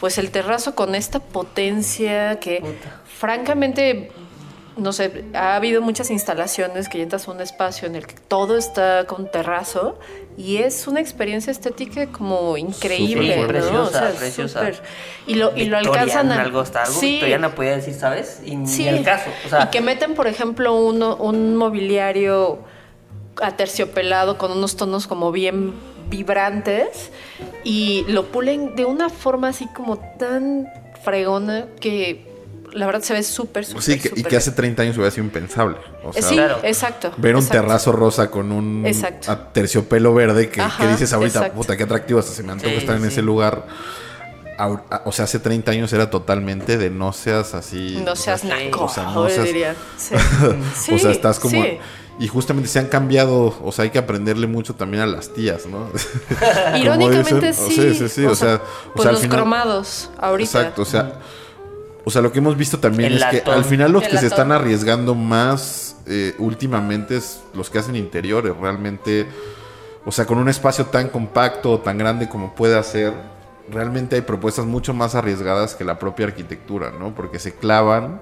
pues 0.00 0.18
el 0.18 0.30
terrazo 0.30 0.74
con 0.74 0.94
esta 0.94 1.20
potencia 1.20 2.40
que 2.40 2.60
Puta. 2.60 3.00
francamente, 3.18 4.10
no 4.76 4.92
sé, 4.94 5.24
ha 5.34 5.56
habido 5.56 5.82
muchas 5.82 6.10
instalaciones 6.10 6.88
que 6.88 7.02
entras 7.02 7.28
a 7.28 7.32
un 7.32 7.40
espacio 7.42 7.86
en 7.86 7.96
el 7.96 8.06
que 8.06 8.14
todo 8.14 8.56
está 8.56 9.04
con 9.06 9.30
terrazo 9.30 9.98
y 10.38 10.56
es 10.58 10.86
una 10.86 11.00
experiencia 11.00 11.50
estética 11.50 12.06
como 12.06 12.56
increíble, 12.56 13.36
¿no? 13.70 13.82
O 13.82 13.90
sea, 13.90 14.12
Preciosa, 14.12 14.60
preciosa. 14.60 14.82
Y 15.26 15.34
lo, 15.34 15.54
y 15.54 15.66
lo 15.66 15.76
alcanzan 15.76 16.32
a... 16.32 16.40
algo 16.40 16.60
hasta 16.60 16.84
algo 16.84 16.98
Sí. 16.98 17.10
victoriana 17.12 17.54
podía 17.54 17.72
decir, 17.76 17.92
¿sabes? 17.94 18.40
Y 18.44 18.56
Sí. 18.66 18.84
ni 18.84 18.88
el 18.88 19.04
caso. 19.04 19.28
O 19.44 19.48
sea, 19.50 19.64
y 19.64 19.66
que 19.68 19.82
meten, 19.82 20.14
por 20.14 20.26
ejemplo, 20.28 20.74
uno, 20.76 21.16
un 21.16 21.56
mobiliario 21.56 22.60
aterciopelado 23.42 24.38
con 24.38 24.52
unos 24.52 24.76
tonos 24.76 25.06
como 25.06 25.32
bien 25.32 25.72
vibrantes 26.10 27.10
y 27.64 28.04
lo 28.08 28.26
pulen 28.26 28.74
de 28.76 28.84
una 28.84 29.08
forma 29.08 29.48
así 29.48 29.66
como 29.74 29.98
tan 30.18 30.66
fregona 31.04 31.66
que 31.80 32.28
la 32.72 32.86
verdad 32.86 33.00
se 33.02 33.14
ve 33.14 33.22
súper, 33.24 33.64
súper, 33.64 33.82
Sí, 33.82 33.98
que- 33.98 34.12
y 34.20 34.22
que 34.22 34.36
hace 34.36 34.50
bien. 34.50 34.56
30 34.56 34.82
años 34.82 34.96
hubiera 34.96 35.10
sido 35.10 35.24
impensable. 35.24 35.76
O 36.04 36.12
sea, 36.12 36.22
sí, 36.22 36.34
Claro. 36.34 36.58
exacto. 36.62 37.12
ver 37.16 37.34
un 37.34 37.42
exacto. 37.42 37.62
terrazo 37.62 37.92
rosa 37.92 38.30
con 38.30 38.52
un 38.52 38.86
terciopelo 39.52 40.14
verde 40.14 40.48
que, 40.50 40.62
dices 40.88 41.12
ahorita, 41.12 41.38
exacto. 41.38 41.56
puta, 41.56 41.76
qué 41.76 41.82
atractivo, 41.84 42.20
hasta 42.20 42.32
se 42.32 42.42
me 42.44 42.52
antoja 42.52 42.70
Sí, 42.70 42.76
estar 42.78 42.94
en 42.96 43.02
sí. 43.02 43.08
ese 43.08 43.22
lugar. 43.22 43.66
O 45.06 45.10
sea, 45.12 45.24
hace 45.24 45.38
30 45.38 45.70
años 45.72 45.90
era 45.94 46.10
totalmente 46.10 46.76
de 46.76 46.90
no 46.90 47.12
seas 47.14 47.54
así. 47.54 47.98
No 48.04 48.14
seas 48.14 48.42
Sí. 48.42 48.48
naco, 48.48 48.84
O 48.84 48.88
sea, 48.88 49.04
no 49.04 49.26
seas- 49.28 49.46
diría. 49.46 49.74
Sí. 50.76 50.92
o 50.94 50.98
sea, 50.98 51.10
estás 51.10 51.40
como... 51.40 51.62
sí. 51.62 51.78
Y 52.20 52.28
justamente 52.28 52.68
se 52.68 52.78
han 52.78 52.86
cambiado, 52.88 53.56
o 53.64 53.72
sea, 53.72 53.84
hay 53.84 53.90
que 53.90 53.98
aprenderle 53.98 54.46
mucho 54.46 54.74
también 54.74 55.02
a 55.02 55.06
las 55.06 55.30
tías, 55.30 55.64
¿no? 55.66 55.88
Como 56.70 56.76
Irónicamente 56.76 57.46
dicen, 57.48 57.64
o 57.64 57.68
sí. 57.68 57.74
sí, 57.74 57.94
sí, 57.94 58.08
sí, 58.10 58.26
o 58.26 58.34
sea, 58.34 58.56
o 58.56 58.92
pues 58.92 59.04
sea, 59.04 59.12
los 59.12 59.22
final- 59.22 59.38
cromados 59.38 60.10
ahorita. 60.18 60.58
Exacto, 60.60 60.82
o 60.82 60.84
sea, 60.84 61.14
o 62.04 62.10
sea, 62.10 62.20
lo 62.20 62.30
que 62.30 62.38
hemos 62.40 62.58
visto 62.58 62.78
también 62.78 63.12
El 63.12 63.22
es 63.22 63.24
que 63.24 63.50
al 63.50 63.64
final 63.64 63.90
los 63.92 64.04
El 64.04 64.10
que 64.10 64.18
se 64.18 64.26
están 64.26 64.52
arriesgando 64.52 65.14
más 65.14 65.96
eh, 66.06 66.34
últimamente 66.38 67.16
es 67.16 67.40
los 67.54 67.70
que 67.70 67.78
hacen 67.78 67.96
interiores, 67.96 68.54
realmente, 68.54 69.26
o 70.04 70.12
sea, 70.12 70.26
con 70.26 70.36
un 70.36 70.50
espacio 70.50 70.84
tan 70.86 71.08
compacto, 71.08 71.78
tan 71.78 71.96
grande 71.96 72.28
como 72.28 72.54
puede 72.54 72.76
hacer, 72.78 73.14
realmente 73.70 74.16
hay 74.16 74.22
propuestas 74.22 74.66
mucho 74.66 74.92
más 74.92 75.14
arriesgadas 75.14 75.74
que 75.74 75.84
la 75.84 75.98
propia 75.98 76.26
arquitectura, 76.26 76.92
¿no? 76.98 77.14
Porque 77.14 77.38
se 77.38 77.54
clavan 77.54 78.20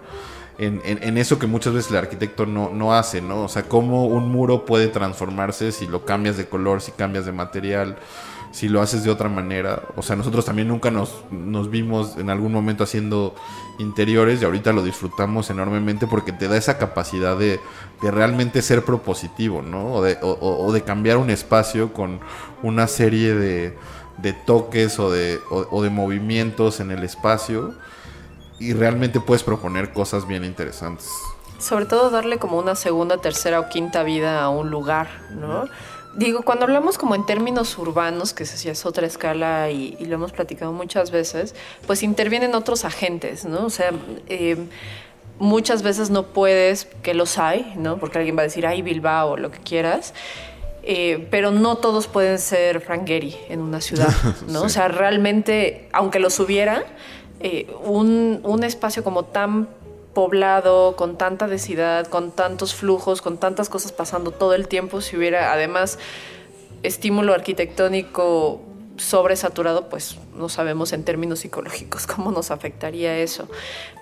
en, 0.58 0.80
en- 0.84 1.02
en 1.02 1.18
eso 1.18 1.38
que 1.38 1.46
muchas 1.46 1.72
veces 1.72 1.90
el 1.90 1.96
arquitecto 1.98 2.44
no, 2.46 2.70
no 2.70 2.94
hace, 2.94 3.20
¿no? 3.22 3.44
O 3.44 3.48
sea, 3.48 3.64
cómo 3.64 4.06
un 4.06 4.28
muro 4.30 4.64
puede 4.66 4.88
transformarse 4.88 5.72
si 5.72 5.86
lo 5.86 6.04
cambias 6.04 6.36
de 6.36 6.46
color, 6.48 6.80
si 6.80 6.92
cambias 6.92 7.26
de 7.26 7.32
material, 7.32 7.96
si 8.50 8.68
lo 8.68 8.80
haces 8.80 9.04
de 9.04 9.10
otra 9.10 9.28
manera. 9.28 9.82
O 9.96 10.02
sea, 10.02 10.16
nosotros 10.16 10.44
también 10.44 10.68
nunca 10.68 10.90
nos, 10.90 11.22
nos 11.30 11.70
vimos 11.70 12.16
en 12.16 12.28
algún 12.30 12.52
momento 12.52 12.82
haciendo 12.84 13.34
interiores 13.78 14.42
y 14.42 14.44
ahorita 14.46 14.72
lo 14.72 14.82
disfrutamos 14.82 15.50
enormemente 15.50 16.06
porque 16.06 16.32
te 16.32 16.48
da 16.48 16.56
esa 16.56 16.78
capacidad 16.78 17.36
de, 17.36 17.60
de 18.02 18.10
realmente 18.10 18.60
ser 18.62 18.84
propositivo, 18.84 19.62
¿no? 19.62 19.94
O 19.94 20.02
de, 20.02 20.18
o- 20.22 20.32
o- 20.66 20.72
de 20.72 20.82
cambiar 20.82 21.18
un 21.18 21.30
espacio 21.30 21.92
con 21.92 22.18
una 22.62 22.88
serie 22.88 23.34
de, 23.34 23.76
de 24.16 24.32
toques 24.32 24.98
o 24.98 25.10
de, 25.12 25.38
o 25.50 25.82
de 25.82 25.90
movimientos 25.90 26.80
en 26.80 26.90
el 26.90 27.04
espacio 27.04 27.74
y 28.58 28.72
realmente 28.72 29.20
puedes 29.20 29.42
proponer 29.42 29.92
cosas 29.92 30.26
bien 30.26 30.44
interesantes. 30.44 31.08
Sobre 31.58 31.86
todo 31.86 32.10
darle 32.10 32.38
como 32.38 32.58
una 32.58 32.74
segunda, 32.74 33.18
tercera 33.18 33.60
o 33.60 33.68
quinta 33.68 34.02
vida 34.02 34.42
a 34.42 34.48
un 34.48 34.70
lugar, 34.70 35.08
¿no? 35.30 35.66
Digo, 36.14 36.42
cuando 36.42 36.64
hablamos 36.64 36.98
como 36.98 37.14
en 37.14 37.26
términos 37.26 37.76
urbanos, 37.78 38.32
que 38.32 38.44
sí 38.44 38.68
es 38.68 38.86
otra 38.86 39.06
escala 39.06 39.70
y, 39.70 39.96
y 40.00 40.06
lo 40.06 40.14
hemos 40.14 40.32
platicado 40.32 40.72
muchas 40.72 41.10
veces, 41.10 41.54
pues 41.86 42.02
intervienen 42.02 42.54
otros 42.54 42.84
agentes, 42.84 43.44
¿no? 43.44 43.66
O 43.66 43.70
sea, 43.70 43.92
eh, 44.28 44.56
muchas 45.38 45.82
veces 45.82 46.10
no 46.10 46.24
puedes, 46.24 46.86
que 47.02 47.14
los 47.14 47.38
hay, 47.38 47.72
¿no? 47.76 47.98
Porque 47.98 48.18
alguien 48.18 48.36
va 48.36 48.40
a 48.40 48.44
decir, 48.44 48.66
ay, 48.66 48.82
Bilbao, 48.82 49.36
lo 49.36 49.50
que 49.50 49.58
quieras. 49.58 50.14
Eh, 50.82 51.26
pero 51.30 51.50
no 51.50 51.76
todos 51.76 52.06
pueden 52.06 52.38
ser 52.38 52.80
Frank 52.80 53.06
Gehry 53.06 53.36
en 53.48 53.60
una 53.60 53.80
ciudad, 53.80 54.08
¿no? 54.48 54.60
Sí. 54.60 54.66
O 54.66 54.68
sea, 54.68 54.88
realmente, 54.88 55.88
aunque 55.92 56.18
los 56.18 56.40
hubiera, 56.40 56.84
eh, 57.40 57.72
un, 57.84 58.40
un 58.42 58.64
espacio 58.64 59.04
como 59.04 59.24
tan 59.24 59.68
poblado, 60.14 60.96
con 60.96 61.16
tanta 61.16 61.46
densidad, 61.46 62.06
con 62.08 62.32
tantos 62.32 62.74
flujos, 62.74 63.22
con 63.22 63.38
tantas 63.38 63.68
cosas 63.68 63.92
pasando 63.92 64.32
todo 64.32 64.54
el 64.54 64.66
tiempo, 64.66 65.00
si 65.00 65.16
hubiera 65.16 65.52
además 65.52 65.98
estímulo 66.82 67.34
arquitectónico 67.34 68.60
sobresaturado, 68.96 69.88
pues 69.88 70.16
no 70.34 70.48
sabemos 70.48 70.92
en 70.92 71.04
términos 71.04 71.40
psicológicos 71.40 72.06
cómo 72.14 72.32
nos 72.32 72.50
afectaría 72.50 73.16
eso. 73.18 73.48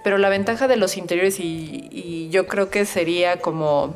Pero 0.04 0.16
la 0.16 0.30
ventaja 0.30 0.68
de 0.68 0.76
los 0.76 0.96
interiores, 0.96 1.38
y, 1.38 1.88
y 1.90 2.30
yo 2.30 2.46
creo 2.46 2.70
que 2.70 2.86
sería 2.86 3.40
como, 3.40 3.94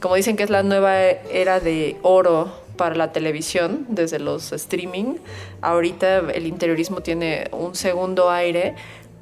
como 0.00 0.14
dicen 0.14 0.36
que 0.36 0.42
es 0.42 0.50
la 0.50 0.62
nueva 0.62 1.00
era 1.00 1.60
de 1.60 1.96
oro 2.02 2.65
para 2.76 2.94
la 2.94 3.12
televisión 3.12 3.86
desde 3.88 4.18
los 4.18 4.52
streaming, 4.52 5.16
ahorita 5.60 6.18
el 6.32 6.46
interiorismo 6.46 7.00
tiene 7.00 7.48
un 7.52 7.74
segundo 7.74 8.30
aire 8.30 8.74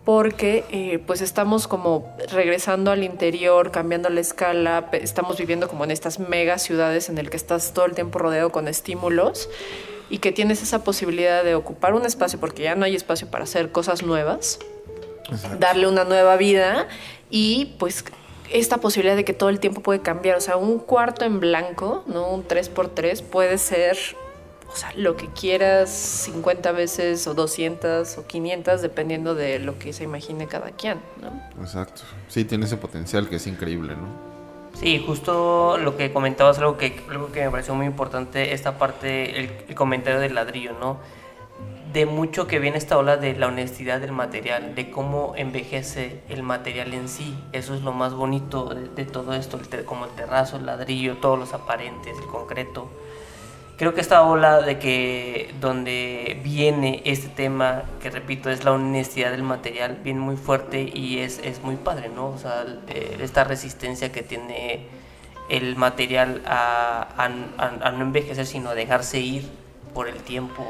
porque 0.04 0.64
eh, 0.70 0.98
pues 0.98 1.22
estamos 1.22 1.66
como 1.66 2.14
regresando 2.30 2.90
al 2.90 3.02
interior, 3.04 3.70
cambiando 3.70 4.10
la 4.10 4.20
escala, 4.20 4.90
estamos 4.92 5.38
viviendo 5.38 5.66
como 5.66 5.84
en 5.84 5.90
estas 5.90 6.18
mega 6.18 6.58
ciudades 6.58 7.08
en 7.08 7.16
el 7.16 7.30
que 7.30 7.36
estás 7.36 7.72
todo 7.72 7.86
el 7.86 7.94
tiempo 7.94 8.18
rodeado 8.18 8.52
con 8.52 8.68
estímulos 8.68 9.48
y 10.10 10.18
que 10.18 10.30
tienes 10.32 10.62
esa 10.62 10.84
posibilidad 10.84 11.42
de 11.42 11.54
ocupar 11.54 11.94
un 11.94 12.04
espacio 12.04 12.38
porque 12.38 12.64
ya 12.64 12.74
no 12.74 12.84
hay 12.84 12.94
espacio 12.94 13.30
para 13.30 13.44
hacer 13.44 13.72
cosas 13.72 14.02
nuevas, 14.02 14.58
darle 15.58 15.88
una 15.88 16.04
nueva 16.04 16.36
vida 16.36 16.86
y 17.30 17.74
pues 17.78 18.04
esta 18.50 18.78
posibilidad 18.78 19.16
de 19.16 19.24
que 19.24 19.32
todo 19.32 19.48
el 19.48 19.60
tiempo 19.60 19.80
puede 19.80 20.00
cambiar, 20.00 20.36
o 20.36 20.40
sea, 20.40 20.56
un 20.56 20.78
cuarto 20.78 21.24
en 21.24 21.40
blanco, 21.40 22.04
no 22.06 22.30
un 22.30 22.46
3x3 22.46 23.22
puede 23.22 23.58
ser 23.58 23.96
o 24.74 24.76
sea, 24.76 24.92
lo 24.96 25.16
que 25.16 25.28
quieras 25.28 25.88
50 25.90 26.72
veces 26.72 27.26
o 27.28 27.34
200 27.34 28.18
o 28.18 28.26
500 28.26 28.82
dependiendo 28.82 29.36
de 29.36 29.60
lo 29.60 29.78
que 29.78 29.92
se 29.92 30.02
imagine 30.02 30.48
cada 30.48 30.72
quien, 30.72 30.98
¿no? 31.22 31.62
Exacto. 31.62 32.02
Sí, 32.26 32.44
tiene 32.44 32.64
ese 32.64 32.76
potencial 32.76 33.28
que 33.28 33.36
es 33.36 33.46
increíble, 33.46 33.94
¿no? 33.94 34.08
Sí, 34.80 35.00
justo 35.06 35.78
lo 35.78 35.96
que 35.96 36.12
comentabas, 36.12 36.58
algo 36.58 36.76
que, 36.76 37.00
algo 37.08 37.30
que 37.30 37.44
me 37.44 37.50
pareció 37.50 37.74
muy 37.76 37.86
importante, 37.86 38.52
esta 38.52 38.76
parte, 38.76 39.38
el, 39.38 39.50
el 39.68 39.74
comentario 39.76 40.18
del 40.18 40.34
ladrillo, 40.34 40.72
¿no? 40.80 40.98
De 41.94 42.06
mucho 42.06 42.48
que 42.48 42.58
viene 42.58 42.76
esta 42.76 42.98
ola 42.98 43.16
de 43.18 43.34
la 43.34 43.46
honestidad 43.46 44.00
del 44.00 44.10
material, 44.10 44.74
de 44.74 44.90
cómo 44.90 45.34
envejece 45.36 46.22
el 46.28 46.42
material 46.42 46.92
en 46.92 47.08
sí. 47.08 47.38
Eso 47.52 47.72
es 47.72 47.82
lo 47.82 47.92
más 47.92 48.14
bonito 48.14 48.74
de, 48.74 49.04
todo 49.04 49.32
esto, 49.32 49.56
el 49.58 49.84
como 49.84 50.06
el 50.06 50.10
terrazo, 50.10 50.56
el 50.56 50.66
ladrillo, 50.66 51.18
todos 51.18 51.38
los 51.38 51.54
aparentes, 51.54 52.18
el 52.18 52.26
concreto. 52.26 52.90
Creo 53.78 53.94
que 53.94 54.00
esta 54.00 54.24
ola 54.24 54.60
de 54.60 54.80
que 54.80 55.54
donde 55.60 56.40
viene 56.42 57.00
este 57.04 57.28
tema, 57.28 57.84
que 58.02 58.10
repito, 58.10 58.50
es 58.50 58.64
la 58.64 58.72
honestidad 58.72 59.30
del 59.30 59.44
material, 59.44 60.00
viene 60.02 60.18
muy 60.18 60.36
fuerte 60.36 60.90
y 60.92 61.20
es, 61.20 61.38
es 61.38 61.62
muy 61.62 61.76
padre, 61.76 62.08
¿no? 62.08 62.26
O 62.26 62.38
sea, 62.38 62.66
esta 63.20 63.44
resistencia 63.44 64.10
que 64.10 64.24
tiene 64.24 64.88
el 65.48 65.76
material 65.76 66.42
a- 66.44 67.06
a 67.16 67.90
no 67.92 68.02
envejecer, 68.02 68.46
sino 68.46 68.70
a 68.70 68.74
dejarse 68.74 69.20
ir 69.20 69.44
por 69.94 70.08
el 70.08 70.16
tiempo 70.16 70.66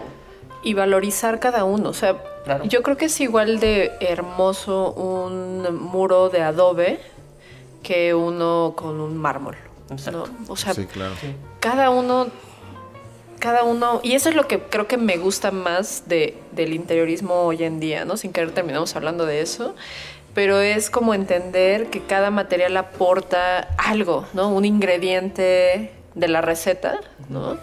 y 0.63 0.75
valorizar 0.75 1.41
cada 1.41 1.65
uno. 1.65 1.91
O 1.91 1.95
sea, 1.95 2.17
Claro. 2.45 2.65
yo 2.65 2.83
creo 2.83 2.97
que 2.99 3.07
es 3.07 3.21
igual 3.21 3.59
de 3.59 3.93
hermoso 4.01 4.93
un 4.93 5.77
muro 5.81 6.29
de 6.29 6.43
adobe 6.43 7.01
que 7.83 8.13
uno 8.15 8.75
con 8.77 9.01
un 9.01 9.17
mármol. 9.17 9.57
Exacto. 9.91 10.27
¿no? 10.27 10.53
O 10.53 10.57
sea, 10.57 10.75
sí, 10.75 10.85
claro. 10.87 11.15
cada 11.61 11.89
uno, 11.91 12.29
cada 13.39 13.65
uno, 13.65 14.01
y 14.03 14.13
eso 14.15 14.29
es 14.29 14.35
lo 14.35 14.47
que 14.49 14.59
creo 14.61 14.87
que 14.87 14.97
me 14.97 15.17
gusta 15.17 15.51
más 15.51 16.09
de, 16.09 16.37
del 16.53 16.73
interiorismo 16.75 17.35
hoy 17.43 17.65
en 17.65 17.81
día, 17.81 18.05
¿no? 18.05 18.17
Sin 18.17 18.33
querer 18.33 18.51
terminamos 18.53 18.95
hablando 18.97 19.25
de 19.27 19.41
eso, 19.41 19.75
pero 20.35 20.61
es 20.61 20.91
como 20.91 21.15
entender 21.15 21.89
que 21.91 22.03
cada 22.03 22.31
material 22.31 22.77
aporta 22.77 23.69
algo, 23.79 24.27
¿no? 24.35 24.49
Un 24.51 24.65
ingrediente 24.65 25.93
de 26.15 26.29
la 26.29 26.41
receta, 26.41 27.01
¿no? 27.29 27.59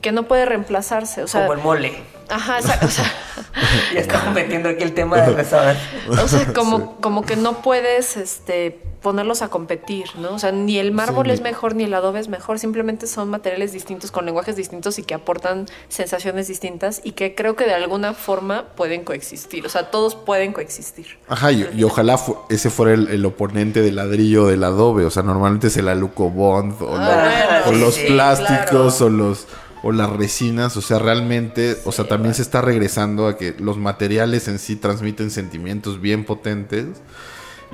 Que 0.00 0.12
no 0.12 0.24
puede 0.24 0.44
reemplazarse, 0.44 1.22
o 1.22 1.28
sea, 1.28 1.42
Como 1.42 1.54
el 1.54 1.60
mole. 1.60 1.92
Ajá, 2.32 2.58
esa- 2.58 2.78
o 2.84 2.88
sea, 2.88 3.12
Ya 3.94 4.00
estamos 4.00 4.34
metiendo 4.34 4.68
aquí 4.68 4.82
el 4.82 4.94
tema 4.94 5.20
del 5.20 5.34
restaurante. 5.34 5.80
o 6.08 6.28
sea, 6.28 6.52
como, 6.52 6.96
como 7.00 7.22
que 7.22 7.36
no 7.36 7.60
puedes 7.62 8.16
este, 8.16 8.80
ponerlos 9.02 9.42
a 9.42 9.48
competir, 9.48 10.06
¿no? 10.16 10.34
O 10.34 10.38
sea, 10.38 10.52
ni 10.52 10.78
el 10.78 10.92
mármol 10.92 11.26
Sí, 11.26 11.32
es 11.32 11.40
mejor 11.42 11.74
ni 11.74 11.84
el 11.84 11.92
adobe 11.94 12.20
es 12.20 12.28
mejor, 12.28 12.58
simplemente 12.58 13.06
son 13.06 13.28
materiales 13.30 13.72
distintos 13.72 14.10
con 14.10 14.24
lenguajes 14.26 14.56
distintos 14.56 14.98
y 14.98 15.02
que 15.02 15.14
aportan 15.14 15.66
sensaciones 15.88 16.48
distintas 16.48 17.00
y 17.04 17.12
que 17.12 17.34
creo 17.34 17.56
que 17.56 17.64
de 17.64 17.74
alguna 17.74 18.14
forma 18.14 18.66
pueden 18.76 19.04
coexistir, 19.04 19.66
o 19.66 19.68
sea, 19.68 19.90
todos 19.90 20.14
pueden 20.14 20.52
coexistir. 20.52 21.18
Ajá, 21.28 21.50
y, 21.52 21.68
y 21.74 21.84
ojalá 21.84 22.16
fu- 22.16 22.38
ese 22.48 22.70
fuera 22.70 22.94
el, 22.94 23.08
el 23.08 23.24
oponente 23.26 23.82
del 23.82 23.96
ladrillo 23.96 24.46
del 24.46 24.62
adobe. 24.64 25.04
O 25.04 25.10
sea, 25.10 25.22
normalmente 25.22 25.66
es 25.66 25.76
el 25.76 25.88
aluco 25.88 26.30
bond 26.30 26.80
o, 26.80 26.96
la- 26.96 27.58
Ah, 27.58 27.62
o 27.66 27.72
los 27.72 27.94
sí, 27.94 28.06
plásticos 28.06 28.96
claro. 28.96 29.06
o 29.06 29.10
los 29.10 29.46
o 29.82 29.92
las 29.92 30.10
resinas. 30.10 30.76
O 30.76 30.82
sea, 30.82 30.98
realmente, 30.98 31.78
o 31.84 31.92
sea, 31.92 32.06
también 32.06 32.34
se 32.34 32.42
está 32.42 32.60
regresando 32.60 33.26
a 33.26 33.36
que 33.36 33.54
los 33.58 33.76
materiales 33.78 34.48
en 34.48 34.58
sí 34.58 34.76
transmiten 34.76 35.30
sentimientos 35.30 36.00
bien 36.00 36.24
potentes. 36.24 36.86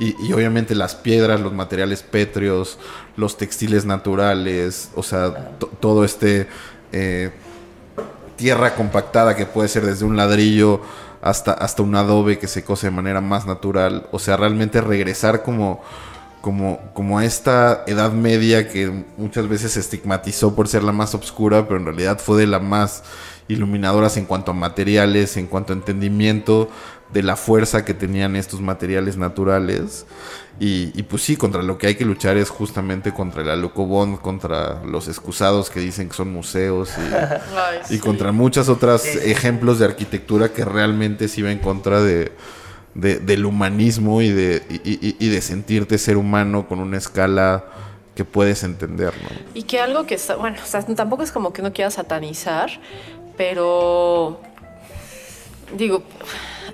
Y, 0.00 0.14
y 0.24 0.32
obviamente 0.32 0.76
las 0.76 0.94
piedras, 0.94 1.40
los 1.40 1.52
materiales 1.52 2.04
pétreos, 2.04 2.78
los 3.16 3.36
textiles 3.36 3.84
naturales, 3.84 4.90
o 4.94 5.02
sea, 5.02 5.58
to- 5.58 5.66
todo 5.80 6.04
este 6.04 6.46
eh, 6.92 7.32
tierra 8.36 8.76
compactada 8.76 9.34
que 9.34 9.44
puede 9.44 9.68
ser 9.68 9.84
desde 9.84 10.04
un 10.04 10.16
ladrillo 10.16 10.80
hasta, 11.20 11.50
hasta 11.52 11.82
un 11.82 11.96
adobe 11.96 12.38
que 12.38 12.46
se 12.46 12.62
cose 12.62 12.86
de 12.86 12.90
manera 12.92 13.20
más 13.20 13.44
natural. 13.44 14.06
O 14.12 14.20
sea, 14.20 14.36
realmente 14.36 14.80
regresar 14.80 15.42
como, 15.42 15.82
como, 16.40 16.80
como 16.94 17.18
a 17.18 17.24
esta 17.24 17.84
edad 17.86 18.12
media 18.12 18.68
que 18.68 19.04
muchas 19.16 19.48
veces 19.48 19.72
se 19.72 19.80
estigmatizó 19.80 20.54
por 20.54 20.68
ser 20.68 20.82
la 20.84 20.92
más 20.92 21.14
oscura, 21.14 21.66
pero 21.66 21.78
en 21.78 21.86
realidad 21.86 22.18
fue 22.18 22.38
de 22.38 22.46
las 22.46 22.62
más 22.62 23.02
iluminadoras 23.48 24.16
en 24.16 24.26
cuanto 24.26 24.50
a 24.50 24.54
materiales, 24.54 25.36
en 25.36 25.46
cuanto 25.46 25.72
a 25.72 25.76
entendimiento 25.76 26.68
de 27.12 27.22
la 27.22 27.36
fuerza 27.36 27.84
que 27.84 27.94
tenían 27.94 28.36
estos 28.36 28.60
materiales 28.60 29.16
naturales. 29.16 30.04
Y, 30.60 30.90
y 30.98 31.04
pues 31.04 31.22
sí, 31.22 31.36
contra 31.36 31.62
lo 31.62 31.78
que 31.78 31.86
hay 31.86 31.94
que 31.94 32.04
luchar 32.04 32.36
es 32.36 32.50
justamente 32.50 33.14
contra 33.14 33.42
el 33.42 33.48
alucobond, 33.50 34.20
contra 34.20 34.82
los 34.84 35.06
excusados 35.08 35.70
que 35.70 35.80
dicen 35.80 36.08
que 36.08 36.16
son 36.16 36.32
museos 36.32 36.90
y, 37.88 37.94
y 37.94 37.98
contra 37.98 38.32
muchas 38.32 38.68
otras 38.68 39.02
Sí, 39.02 39.10
sí. 39.12 39.30
ejemplos 39.30 39.78
de 39.78 39.86
arquitectura 39.86 40.52
que 40.52 40.64
realmente 40.64 41.28
sí 41.28 41.42
va 41.42 41.52
en 41.52 41.60
contra 41.60 42.02
de, 42.02 42.32
de- 43.00 43.18
del 43.18 43.46
humanismo 43.46 44.20
y 44.22 44.30
de, 44.30 44.62
y, 44.84 45.28
de 45.28 45.40
sentirte 45.40 45.98
ser 45.98 46.16
humano 46.16 46.66
con 46.68 46.80
una 46.80 46.96
escala 46.98 47.64
que 48.14 48.24
puedes 48.24 48.64
entender, 48.64 49.12
¿no? 49.22 49.28
Y 49.54 49.62
que 49.62 49.80
algo 49.80 50.04
que 50.06 50.14
está, 50.16 50.34
bueno, 50.36 50.56
tampoco 50.96 51.22
es 51.22 51.30
como 51.30 51.52
que 51.52 51.60
uno 51.60 51.72
quiera 51.72 51.90
satanizar, 51.90 52.70
pero 53.36 54.40
digo, 55.76 56.02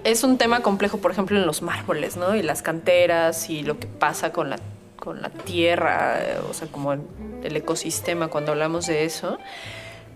es 0.04 0.24
un 0.24 0.38
tema 0.38 0.60
complejo, 0.60 0.98
por 0.98 1.10
ejemplo, 1.10 1.38
en 1.38 1.46
los 1.46 1.60
mármoles, 1.62 2.16
¿no? 2.16 2.34
Y 2.34 2.42
las 2.42 2.62
canteras 2.62 3.50
y 3.50 3.62
lo 3.62 3.78
que 3.78 3.86
pasa 3.86 4.32
con 4.32 4.48
la, 4.50 4.58
con 4.96 5.20
la 5.20 5.28
tierra, 5.30 6.18
o 6.50 6.54
sea, 6.54 6.68
como 6.68 6.92
el 6.94 7.56
ecosistema 7.56 8.28
cuando 8.28 8.52
hablamos 8.52 8.86
de 8.86 9.04
eso. 9.04 9.38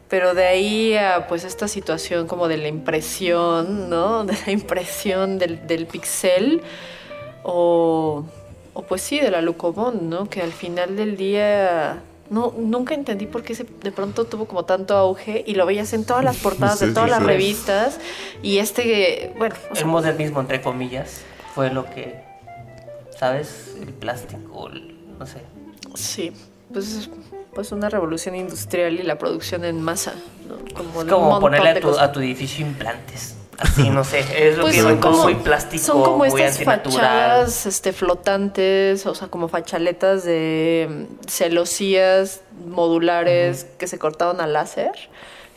Pero 0.08 0.32
de 0.34 0.46
ahí 0.46 0.96
a 0.96 1.26
pues 1.28 1.44
esta 1.44 1.68
situación 1.68 2.26
como 2.26 2.48
de 2.48 2.56
la 2.56 2.68
impresión, 2.68 3.90
¿no? 3.90 4.24
De 4.26 4.34
la 4.46 4.52
impresión 4.52 5.38
del, 5.38 5.66
del 5.66 5.86
pixel 5.86 6.62
o, 7.42 8.24
o 8.74 8.82
pues 8.82 9.02
sí, 9.02 9.20
de 9.20 9.30
la 9.30 9.42
Lucobón, 9.42 10.08
¿no? 10.08 10.28
Que 10.28 10.42
al 10.42 10.52
final 10.52 10.96
del 10.96 11.16
día 11.16 12.02
no, 12.30 12.52
nunca 12.56 12.94
entendí 12.94 13.26
por 13.26 13.42
qué 13.42 13.54
se, 13.54 13.64
de 13.64 13.92
pronto 13.92 14.24
tuvo 14.24 14.46
como 14.46 14.64
tanto 14.64 14.96
auge 14.96 15.44
y 15.46 15.54
lo 15.54 15.66
veías 15.66 15.92
en 15.92 16.04
todas 16.04 16.24
las 16.24 16.36
portadas 16.42 16.78
Sí, 16.78 16.86
de 16.86 16.92
todas 16.94 17.06
sí, 17.08 17.10
las 17.10 17.20
sí. 17.20 17.26
revistas 17.26 18.00
y 18.42 18.58
este, 18.58 19.32
bueno, 19.38 19.54
o 19.70 19.74
sea, 19.74 19.82
El 19.82 19.88
modernismo, 19.90 20.40
entre 20.40 20.60
comillas, 20.62 21.20
fue 21.54 21.70
lo 21.70 21.84
que, 21.84 22.20
¿sabes? 23.18 23.76
El 23.80 23.92
plástico, 23.92 24.68
el- 24.68 24.94
no 25.18 25.26
sé. 25.26 25.40
sí, 25.94 26.32
pues, 26.72 27.08
pues 27.54 27.72
una 27.72 27.88
revolución 27.88 28.34
industrial 28.34 29.00
y 29.00 29.02
la 29.02 29.18
producción 29.18 29.64
en 29.64 29.82
masa, 29.82 30.14
¿no? 30.48 30.56
Como, 30.74 31.02
Es 31.02 31.08
como 31.08 31.40
ponerle 31.40 31.70
a 31.70 31.80
tu, 31.80 31.98
a 31.98 32.12
tu 32.12 32.20
edificio 32.20 32.66
implantes. 32.66 33.34
Así, 33.58 33.90
no 33.90 34.04
sé. 34.04 34.20
Es 34.36 34.56
lo 34.56 34.62
Pues 34.62 34.76
que 34.76 34.82
son 34.82 34.98
como, 34.98 35.24
muy 35.24 35.34
plástico, 35.34 35.84
son 35.84 36.02
como 36.04 36.18
muy 36.18 36.28
estas 36.28 36.64
fachadas 36.64 37.66
este, 37.66 37.92
flotantes, 37.92 39.04
o 39.04 39.14
sea, 39.16 39.28
como 39.28 39.48
fachaletas 39.48 40.24
de 40.24 40.88
mm, 40.88 41.26
celosías 41.26 42.42
modulares 42.66 43.66
que 43.78 43.88
se 43.88 43.98
cortaban 43.98 44.40
a 44.40 44.46
láser. 44.46 44.92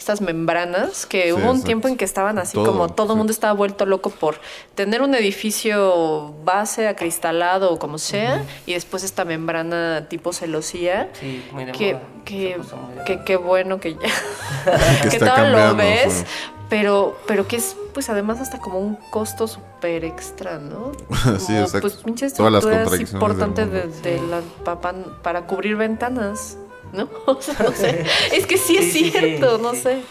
Estas 0.01 0.19
membranas, 0.19 1.05
que 1.05 1.25
Sí, 1.25 1.31
hubo 1.31 1.41
un 1.41 1.47
exacto. 1.49 1.65
tiempo 1.65 1.87
en 1.87 1.95
que 1.95 2.05
estaban 2.05 2.39
así 2.39 2.53
Todo, 2.55 2.65
como 2.65 2.89
todo 2.89 3.05
el 3.09 3.11
sí. 3.13 3.17
mundo 3.19 3.31
estaba 3.31 3.53
vuelto 3.53 3.85
loco 3.85 4.09
por 4.09 4.37
tener 4.73 5.03
un 5.03 5.13
edificio 5.13 6.33
base 6.43 6.87
acristalado 6.87 7.71
o 7.71 7.77
como 7.77 7.99
sea, 7.99 8.43
y 8.65 8.73
después 8.73 9.03
esta 9.03 9.25
membrana 9.25 10.07
tipo 10.09 10.33
celosía. 10.33 11.09
Sí, 11.13 11.45
muy 11.51 11.65
de 11.65 11.71
Que, 11.73 11.93
moda. 11.93 13.03
que, 13.05 13.23
que, 13.23 13.35
bueno 13.37 13.79
que 13.79 13.93
ya 13.93 13.99
Que 15.03 15.09
que 15.09 15.19
todo 15.19 15.47
lo 15.47 15.75
ves, 15.75 16.13
sí. 16.13 16.25
pero, 16.67 17.15
pero 17.27 17.47
que 17.47 17.57
es 17.57 17.75
pues 17.93 18.09
además 18.09 18.39
hasta 18.39 18.57
como 18.59 18.79
un 18.79 18.95
costo 19.11 19.47
súper 19.47 20.03
extra, 20.05 20.57
¿no? 20.57 20.93
Sí, 21.37 21.47
Como, 21.47 21.59
exacto. 21.59 21.81
Pues 21.81 21.93
pinche 21.97 22.31
Todas 22.31 22.51
las 22.65 22.99
importantes 22.99 23.69
de, 23.71 23.87
de 24.01 24.21
la 24.27 24.41
pa- 24.63 24.79
para 25.21 25.45
cubrir 25.45 25.75
ventanas, 25.75 26.57
¿no? 26.93 27.09
O 27.25 27.41
sea, 27.41 27.55
no 27.63 27.71
sé. 27.71 28.05
Es 28.33 28.45
que 28.45 28.57
sí 28.57 28.77
es 28.77 28.85
Sí, 28.85 28.91
sí, 28.91 29.03
sí, 29.05 29.11
cierto, 29.11 29.57
no 29.57 29.71
sí. 29.73 29.81
sé. 29.81 30.01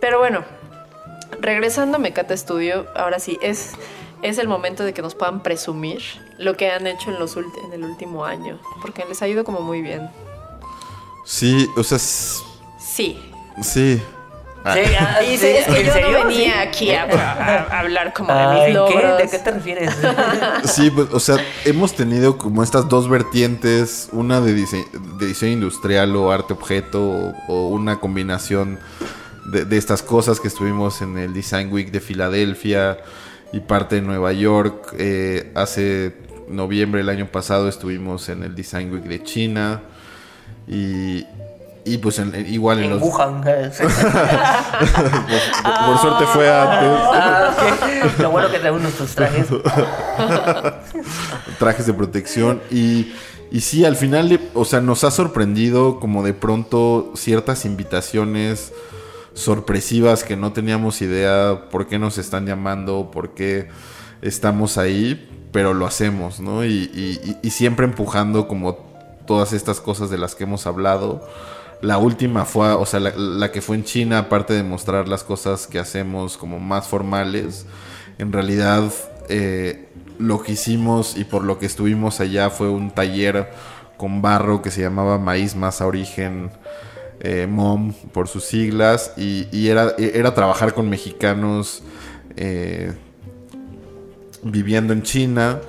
Pero 0.00 0.18
bueno, 0.18 0.44
regresando 1.40 1.96
a 1.96 2.00
Mecata 2.00 2.36
Studio, 2.36 2.86
ahora 2.94 3.18
sí, 3.18 3.38
es, 3.42 3.72
es 4.22 4.38
el 4.38 4.48
momento 4.48 4.84
de 4.84 4.92
que 4.94 5.02
nos 5.02 5.14
puedan 5.14 5.42
presumir 5.42 6.02
lo 6.38 6.56
que 6.56 6.70
han 6.70 6.86
hecho 6.86 7.10
en, 7.10 7.18
los 7.18 7.36
en 7.36 7.72
el 7.72 7.82
último 7.84 8.24
año, 8.24 8.58
porque 8.82 9.04
les 9.06 9.22
ha 9.22 9.28
ido 9.28 9.44
como 9.44 9.60
muy 9.60 9.80
bien. 9.82 10.10
Sí, 11.24 11.66
o 11.76 11.82
sea, 11.82 11.98
Sí. 11.98 13.32
sí. 13.62 14.00
Sí, 14.74 14.80
ah, 14.98 15.22
Y 15.22 15.26
sí, 15.26 15.30
dice, 15.32 15.58
es 15.58 15.66
que 15.66 15.80
¿en 15.80 15.86
yo 15.86 15.92
serio? 15.92 16.18
no 16.20 16.26
venía 16.26 16.52
Sí. 16.52 16.58
aquí 16.68 16.90
a, 16.92 17.02
a- 17.04 17.62
a 17.76 17.78
hablar 17.80 18.12
como 18.12 18.32
de 18.32 18.38
Ah, 18.40 18.52
mis 18.66 18.76
¿en 18.76 18.84
qué? 18.86 19.06
¿De 19.24 19.30
qué 19.30 19.38
te 19.38 19.50
refieres? 19.50 19.90
Sí, 20.64 20.90
pues, 20.90 21.08
o 21.12 21.20
sea, 21.20 21.36
hemos 21.64 21.94
tenido 21.94 22.38
como 22.38 22.62
estas 22.62 22.88
dos 22.88 23.08
vertientes, 23.08 24.08
una 24.12 24.40
de, 24.40 24.54
dise- 24.56 24.86
de 25.18 25.26
diseño 25.26 25.52
industrial 25.52 26.14
o 26.16 26.32
arte 26.32 26.52
objeto, 26.52 27.02
o, 27.02 27.34
o 27.48 27.68
una 27.68 28.00
combinación 28.00 28.78
de, 29.52 29.64
de 29.64 29.76
estas 29.76 30.02
cosas 30.02 30.40
que 30.40 30.48
estuvimos 30.48 31.02
en 31.02 31.18
el 31.18 31.32
Design 31.34 31.72
Week 31.72 31.90
de 31.90 32.00
Filadelfia 32.00 32.98
y 33.52 33.60
parte 33.60 33.96
de 33.96 34.02
Nueva 34.02 34.32
York. 34.32 34.94
Eh, 34.98 35.52
hace 35.54 36.14
noviembre 36.48 36.98
del 37.00 37.08
año 37.08 37.26
pasado 37.26 37.68
estuvimos 37.68 38.28
en 38.28 38.42
el 38.42 38.54
Design 38.56 38.92
Week 38.92 39.04
de 39.04 39.22
China 39.22 39.82
y, 40.68 41.24
y 41.86 41.98
pues 41.98 42.18
en- 42.18 42.34
igual 42.52 42.78
en, 42.78 42.84
En 42.84 42.90
los... 42.90 43.02
Wuhan. 43.02 43.42
por, 43.42 43.54
por 45.86 45.98
suerte 46.00 46.24
fue 46.32 46.50
antes. 46.52 46.90
Ah. 47.12 47.50
Lo 48.18 48.30
bueno 48.30 48.50
que 48.50 48.58
traemos 48.58 48.82
nuestros 48.82 49.14
trajes. 49.14 49.46
trajes 51.58 51.86
de 51.86 51.94
protección 51.94 52.60
y, 52.70 53.12
y 53.50 53.60
sí, 53.60 53.84
al 53.84 53.96
final, 53.96 54.28
de- 54.28 54.40
o 54.54 54.64
sea, 54.64 54.80
nos 54.80 55.04
ha 55.04 55.10
sorprendido 55.10 56.00
como 56.00 56.22
de 56.22 56.34
pronto 56.34 57.12
ciertas 57.14 57.64
invitaciones 57.64 58.72
sorpresivas 59.34 60.24
que 60.24 60.36
no 60.36 60.52
teníamos 60.52 61.02
idea 61.02 61.68
por 61.70 61.86
qué 61.86 61.98
nos 61.98 62.18
están 62.18 62.46
llamando, 62.46 63.10
por 63.12 63.30
qué 63.34 63.68
estamos 64.22 64.78
ahí, 64.78 65.28
pero 65.52 65.74
lo 65.74 65.86
hacemos, 65.86 66.40
¿no? 66.40 66.64
Y- 66.64 67.38
y 67.42 67.50
siempre 67.50 67.86
empujando 67.86 68.48
como 68.48 68.78
todas 69.26 69.52
estas 69.52 69.80
cosas 69.80 70.10
de 70.10 70.18
las 70.18 70.34
que 70.34 70.44
hemos 70.44 70.66
hablado. 70.66 71.26
La 71.86 71.98
última 71.98 72.44
fue, 72.44 72.72
o 72.72 72.84
sea, 72.84 72.98
la, 72.98 73.52
que 73.52 73.62
fue 73.62 73.76
en 73.76 73.84
China, 73.84 74.18
aparte 74.18 74.54
de 74.54 74.64
mostrar 74.64 75.06
las 75.06 75.22
cosas 75.22 75.68
que 75.68 75.78
hacemos 75.78 76.36
como 76.36 76.58
más 76.58 76.88
formales, 76.88 77.64
en 78.18 78.32
realidad 78.32 78.90
eh, 79.28 79.88
lo 80.18 80.42
que 80.42 80.50
hicimos 80.50 81.16
y 81.16 81.22
por 81.22 81.44
lo 81.44 81.60
que 81.60 81.66
estuvimos 81.66 82.18
allá 82.18 82.50
fue 82.50 82.68
un 82.68 82.90
taller 82.90 83.52
con 83.98 84.20
barro 84.20 84.62
que 84.62 84.72
se 84.72 84.80
llamaba 84.80 85.20
Maíz 85.20 85.54
Masa 85.54 85.86
Origen 85.86 86.50
eh, 87.20 87.46
MOM 87.48 87.92
por 88.10 88.26
sus 88.26 88.42
siglas, 88.42 89.12
y, 89.16 89.68
era, 89.68 89.94
era, 89.96 90.34
trabajar 90.34 90.74
con 90.74 90.90
mexicanos 90.90 91.84
eh, 92.34 92.94
viviendo 94.42 94.92
en 94.92 95.02
China, 95.04 95.60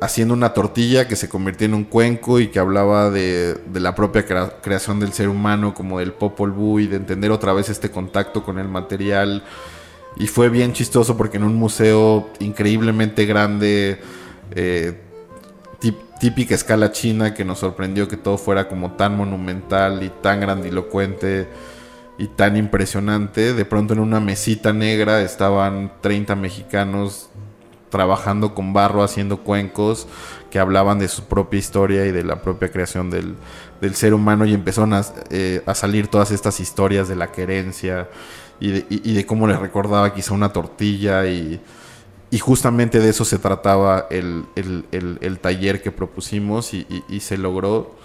haciendo 0.00 0.34
una 0.34 0.54
tortilla 0.54 1.08
que 1.08 1.16
se 1.16 1.28
convirtió 1.28 1.66
en 1.66 1.74
un 1.74 1.84
cuenco 1.84 2.38
y 2.38 2.48
que 2.48 2.58
hablaba 2.58 3.10
de, 3.10 3.58
la 3.74 3.94
propia 3.94 4.24
creación 4.60 5.00
del 5.00 5.12
ser 5.12 5.28
humano, 5.28 5.74
como 5.74 5.98
del 5.98 6.12
Popol 6.12 6.52
Vuh, 6.52 6.80
y 6.80 6.86
de 6.86 6.96
entender 6.96 7.30
otra 7.30 7.52
vez 7.52 7.68
este 7.68 7.90
contacto 7.90 8.44
con 8.44 8.58
el 8.58 8.68
material. 8.68 9.42
Y 10.16 10.26
fue 10.26 10.48
bien 10.48 10.72
chistoso 10.72 11.16
porque 11.16 11.36
en 11.36 11.44
un 11.44 11.56
museo 11.56 12.28
increíblemente 12.38 13.26
grande, 13.26 14.00
eh, 14.54 15.00
típica 16.20 16.54
escala 16.54 16.92
china, 16.92 17.34
que 17.34 17.44
nos 17.44 17.60
sorprendió 17.60 18.08
que 18.08 18.16
todo 18.16 18.38
fuera 18.38 18.68
como 18.68 18.92
tan 18.92 19.16
monumental 19.16 20.02
y 20.02 20.10
tan 20.22 20.40
grandilocuente 20.40 21.48
y 22.18 22.26
tan 22.28 22.56
impresionante. 22.56 23.52
De 23.52 23.64
pronto 23.64 23.94
en 23.94 24.00
una 24.00 24.20
mesita 24.20 24.72
negra 24.72 25.22
estaban 25.22 25.92
30 26.00 26.34
mexicanos 26.36 27.30
trabajando 27.90 28.54
con 28.54 28.72
barro, 28.72 29.02
haciendo 29.02 29.38
cuencos 29.38 30.06
que 30.50 30.58
hablaban 30.58 30.98
de 30.98 31.08
su 31.08 31.24
propia 31.24 31.58
historia 31.58 32.06
y 32.06 32.12
de 32.12 32.24
la 32.24 32.42
propia 32.42 32.70
creación 32.70 33.10
del, 33.10 33.36
ser 33.94 34.14
humano 34.14 34.44
y 34.44 34.54
empezaron 34.54 34.92
eh, 35.30 35.62
a, 35.66 35.74
salir 35.74 36.08
todas 36.08 36.30
estas 36.30 36.60
historias 36.60 37.08
de 37.08 37.16
la 37.16 37.30
querencia 37.32 38.08
y 38.60 38.70
de, 38.70 39.12
de 39.14 39.26
cómo 39.26 39.46
les 39.46 39.58
recordaba 39.58 40.14
quizá 40.14 40.34
una 40.34 40.52
tortilla 40.52 41.26
y, 41.26 41.60
justamente 42.40 42.98
de 43.00 43.08
eso 43.08 43.24
se 43.24 43.38
trataba 43.38 44.06
el, 44.10 44.44
taller 45.40 45.80
que 45.82 45.90
propusimos 45.90 46.74
y, 46.74 47.20
se 47.20 47.38
logró. 47.38 47.96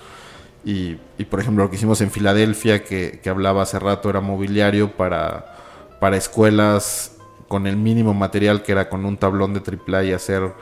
Y, 0.65 0.95
por 1.29 1.39
ejemplo 1.39 1.63
lo 1.63 1.69
que 1.69 1.77
hicimos 1.77 2.01
en 2.01 2.11
Filadelfia, 2.11 2.83
que, 2.83 3.19
que 3.21 3.29
hablaba 3.29 3.63
hace 3.63 3.79
rato, 3.79 4.09
era 4.09 4.21
mobiliario 4.21 4.91
para, 4.95 5.53
para 5.99 6.17
escuelas 6.17 7.12
con 7.53 7.67
el 7.67 7.77
mínimo 7.77 8.15
material 8.15 8.63
que 8.63 8.71
era 8.71 8.89
con 8.89 9.05
un 9.05 9.15
tablón 9.15 9.53
de 9.53 9.59
AAA 9.59 10.05
y 10.05 10.11
hacer 10.11 10.53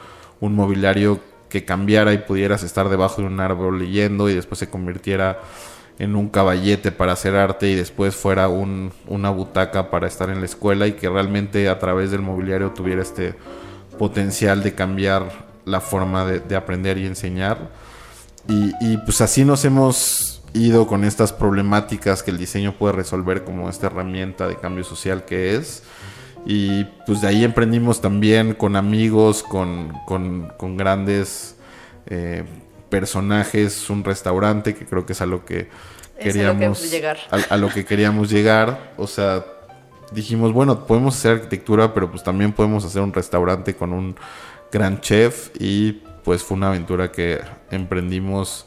un 0.41 0.55
mobiliario 0.55 1.21
que 1.47 1.63
cambiara 1.63 2.11
y 2.11 2.17
pudieras 2.17 2.63
estar 2.63 2.89
debajo 2.89 3.21
de 3.21 3.29
un 3.29 3.39
árbol 3.39 3.79
leyendo 3.79 4.29
y 4.29 4.33
después 4.33 4.59
se 4.59 4.69
convirtiera 4.69 5.39
en 5.99 6.17
un 6.17 6.27
caballete 6.27 6.91
para 6.91 7.13
hacer 7.13 7.37
arte 7.37 7.69
y 7.69 7.75
después 7.75 8.13
fuera 8.13 8.49
una 8.49 9.29
butaca 9.29 9.89
para 9.89 10.05
estar 10.05 10.29
en 10.29 10.41
la 10.41 10.45
escuela 10.45 10.85
y 10.85 10.91
que 10.91 11.07
realmente 11.07 11.69
a 11.69 11.79
través 11.79 12.11
del 12.11 12.23
mobiliario 12.23 12.71
tuviera 12.71 13.01
este 13.01 13.35
potencial 13.97 14.61
de 14.61 14.75
cambiar 14.75 15.31
la 15.63 15.79
forma 15.79 16.25
de, 16.25 16.55
aprender 16.57 16.97
y 16.97 17.05
enseñar. 17.05 17.69
Y, 18.49 18.73
y, 18.81 18.97
pues 18.97 19.21
así 19.21 19.45
nos 19.45 19.63
hemos 19.63 20.41
ido 20.53 20.87
con 20.87 21.05
estas 21.05 21.31
problemáticas 21.31 22.21
que 22.21 22.31
el 22.31 22.37
diseño 22.37 22.73
puede 22.77 22.95
resolver 22.95 23.45
como 23.45 23.69
esta 23.69 23.87
herramienta 23.87 24.49
de 24.49 24.57
cambio 24.57 24.83
social 24.83 25.23
que 25.23 25.55
es. 25.55 25.83
Y 26.45 26.85
pues 27.05 27.21
de 27.21 27.27
ahí 27.27 27.43
emprendimos 27.43 28.01
también 28.01 28.53
con 28.53 28.75
amigos, 28.75 29.43
con, 29.43 29.93
grandes 30.77 31.55
eh, 32.07 32.43
personajes, 32.89 33.89
un 33.89 34.03
restaurante 34.03 34.75
que 34.75 34.85
creo 34.85 35.05
que 35.05 35.13
es 35.13 35.21
a 35.21 35.25
lo 35.25 35.45
que 35.45 35.69
queríamos 36.19 36.89
llegar. 36.89 37.17
A, 37.49 37.57
lo 37.57 37.69
que 37.69 37.85
queríamos 37.85 38.29
llegar. 38.29 38.93
O 38.97 39.07
sea, 39.07 39.45
dijimos, 40.11 40.51
bueno, 40.53 40.85
podemos 40.87 41.15
hacer 41.15 41.33
arquitectura, 41.33 41.93
pero 41.93 42.09
pues 42.09 42.23
también 42.23 42.53
podemos 42.53 42.85
hacer 42.85 43.01
un 43.01 43.13
restaurante 43.13 43.75
con 43.75 43.93
un 43.93 44.15
gran 44.71 44.99
chef. 44.99 45.51
Y 45.59 46.01
pues 46.23 46.43
fue 46.43 46.57
una 46.57 46.69
aventura 46.69 47.11
que 47.11 47.39
emprendimos 47.69 48.65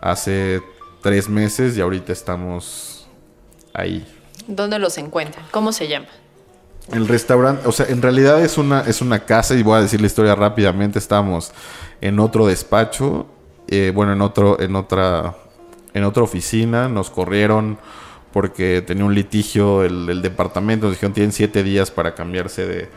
hace 0.00 0.62
tres 1.02 1.28
meses 1.28 1.76
y 1.76 1.80
ahorita 1.80 2.12
estamos 2.12 3.06
ahí. 3.72 4.06
¿Dónde 4.46 4.78
los 4.78 4.98
encuentran? 4.98 5.44
¿Cómo 5.50 5.72
se 5.72 5.88
llama? 5.88 6.08
El 6.92 7.06
restaurante, 7.06 7.68
o 7.68 7.72
sea, 7.72 7.86
en 7.86 8.02
realidad 8.02 8.42
es 8.42 8.58
una, 8.58 8.80
es 8.80 9.00
una 9.00 9.20
casa 9.20 9.54
y 9.54 9.62
voy 9.62 9.78
a 9.78 9.82
decir 9.82 10.00
la 10.00 10.08
historia 10.08 10.34
rápidamente. 10.34 10.98
Estamos 10.98 11.52
en 12.00 12.18
otro 12.18 12.46
despacho, 12.46 13.26
eh, 13.68 13.92
bueno, 13.94 14.12
en 14.12 14.22
otro, 14.22 14.60
en 14.60 14.74
otra, 14.74 15.36
en 15.94 16.04
otra 16.04 16.22
oficina. 16.22 16.88
Nos 16.88 17.10
corrieron 17.10 17.78
porque 18.32 18.82
tenía 18.82 19.04
un 19.04 19.14
litigio 19.14 19.84
el, 19.84 20.20
departamento. 20.20 20.86
Nos 20.86 20.96
dijeron 20.96 21.12
tienen 21.12 21.32
siete 21.32 21.62
días 21.62 21.92
para 21.92 22.14
cambiarse 22.14 22.66
de, 22.66 22.88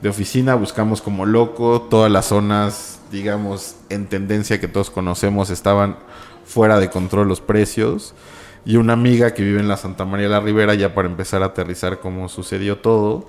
de 0.00 0.08
oficina. 0.08 0.54
Buscamos 0.54 1.02
como 1.02 1.26
loco. 1.26 1.82
Todas 1.90 2.10
las 2.10 2.26
zonas, 2.26 3.00
digamos, 3.10 3.76
en 3.90 4.06
tendencia 4.06 4.60
que 4.60 4.68
todos 4.68 4.88
conocemos, 4.88 5.50
estaban 5.50 5.98
fuera 6.46 6.80
de 6.80 6.88
control 6.88 7.28
los 7.28 7.40
precios 7.40 8.14
y 8.64 8.76
una 8.76 8.92
amiga 8.92 9.34
que 9.34 9.42
vive 9.42 9.60
en 9.60 9.68
la 9.68 9.76
Santa 9.76 10.04
María 10.04 10.28
la 10.28 10.40
Ribera, 10.40 10.74
ya 10.74 10.94
para 10.94 11.08
empezar 11.08 11.42
a 11.42 11.46
aterrizar 11.46 12.00
cómo 12.00 12.28
sucedió 12.28 12.78
todo, 12.78 13.28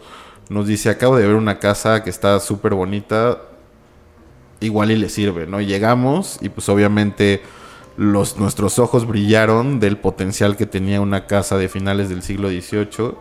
nos 0.50 0.68
dice, 0.68 0.90
acabo 0.90 1.18
de 1.18 1.26
ver 1.26 1.36
una 1.36 1.60
casa 1.60 2.04
que 2.04 2.10
está 2.10 2.40
súper 2.40 2.74
bonita, 2.74 3.42
igual 4.60 4.92
y 4.92 4.96
le 4.96 5.10
sirve, 5.10 5.48
¿no? 5.48 5.62
Llegamos 5.62 6.38
y 6.42 6.50
pues 6.50 6.70
obviamente 6.70 7.42
los, 7.98 8.38
nuestros 8.38 8.80
ojos 8.80 9.08
brillaron 9.08 9.80
del 9.80 9.98
potencial 9.98 10.56
que 10.56 10.66
tenía 10.66 11.02
una 11.02 11.28
casa 11.28 11.58
de 11.58 11.70
finales 11.70 12.10
del 12.10 12.22
siglo 12.22 12.50
XVIII 12.50 13.16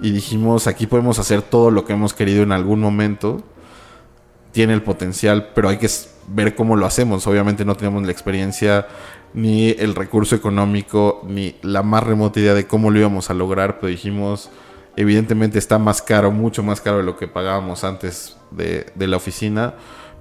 y 0.00 0.10
dijimos, 0.10 0.66
aquí 0.66 0.86
podemos 0.86 1.18
hacer 1.18 1.42
todo 1.42 1.70
lo 1.70 1.84
que 1.84 1.92
hemos 1.92 2.14
querido 2.14 2.42
en 2.42 2.52
algún 2.52 2.80
momento, 2.80 3.42
tiene 4.52 4.72
el 4.72 4.82
potencial, 4.82 5.50
pero 5.54 5.68
hay 5.68 5.78
que 5.78 5.88
ver 6.28 6.54
cómo 6.54 6.76
lo 6.76 6.86
hacemos, 6.86 7.26
obviamente 7.26 7.64
no 7.64 7.76
tenemos 7.76 8.02
la 8.04 8.12
experiencia 8.12 8.86
ni 9.34 9.70
el 9.70 9.94
recurso 9.94 10.34
económico, 10.34 11.22
ni 11.26 11.54
la 11.62 11.82
más 11.82 12.02
remota 12.02 12.40
idea 12.40 12.54
de 12.54 12.66
cómo 12.66 12.90
lo 12.90 12.98
íbamos 12.98 13.30
a 13.30 13.34
lograr, 13.34 13.78
pero 13.78 13.88
dijimos, 13.88 14.50
evidentemente 14.96 15.58
está 15.58 15.78
más 15.78 16.02
caro, 16.02 16.30
mucho 16.30 16.62
más 16.62 16.80
caro 16.80 16.98
de 16.98 17.04
lo 17.04 17.16
que 17.16 17.28
pagábamos 17.28 17.84
antes 17.84 18.36
de, 18.50 18.92
la 18.96 19.16
oficina, 19.16 19.74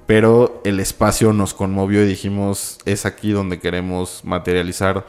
pero 0.05 0.61
el 0.63 0.79
espacio 0.79 1.33
nos 1.33 1.53
conmovió 1.53 2.03
y 2.03 2.07
dijimos, 2.07 2.77
es 2.85 3.05
aquí 3.05 3.31
donde 3.31 3.59
queremos 3.59 4.21
materializar 4.23 5.05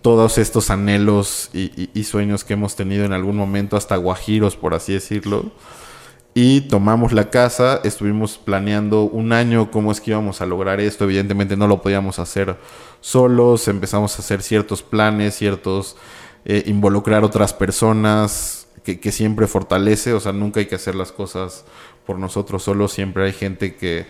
todos 0.00 0.38
estos 0.38 0.70
anhelos 0.70 1.50
y, 1.52 1.90
y 1.94 2.04
sueños 2.04 2.42
que 2.42 2.54
hemos 2.54 2.74
tenido 2.74 3.04
en 3.04 3.12
algún 3.12 3.36
momento, 3.36 3.76
hasta 3.76 3.96
guajiros, 3.96 4.56
por 4.56 4.74
así 4.74 4.92
decirlo 4.92 5.52
y 6.34 6.62
tomamos 6.62 7.12
la 7.12 7.30
casa, 7.30 7.80
estuvimos 7.84 8.38
planeando 8.38 9.02
un 9.02 9.32
año 9.32 9.70
cómo 9.70 9.92
es 9.92 10.00
que 10.00 10.12
íbamos 10.12 10.40
a 10.40 10.46
lograr 10.46 10.80
esto, 10.80 11.04
evidentemente 11.04 11.56
no 11.56 11.66
lo 11.66 11.82
podíamos 11.82 12.18
hacer 12.18 12.56
solos, 13.00 13.68
empezamos 13.68 14.16
a 14.16 14.22
hacer 14.22 14.42
ciertos 14.42 14.82
planes, 14.82 15.36
ciertos, 15.36 15.96
eh, 16.44 16.62
involucrar 16.66 17.22
otras 17.22 17.52
personas, 17.52 18.66
que, 18.82 19.12
siempre 19.12 19.46
fortalece, 19.46 20.12
o 20.12 20.20
sea, 20.20 20.32
nunca 20.32 20.58
hay 20.58 20.66
que 20.66 20.74
hacer 20.74 20.96
las 20.96 21.12
cosas 21.12 21.64
por 22.04 22.18
nosotros 22.18 22.64
solos, 22.64 22.92
siempre 22.92 23.24
hay 23.24 23.32
gente 23.32 23.76
que, 23.76 24.06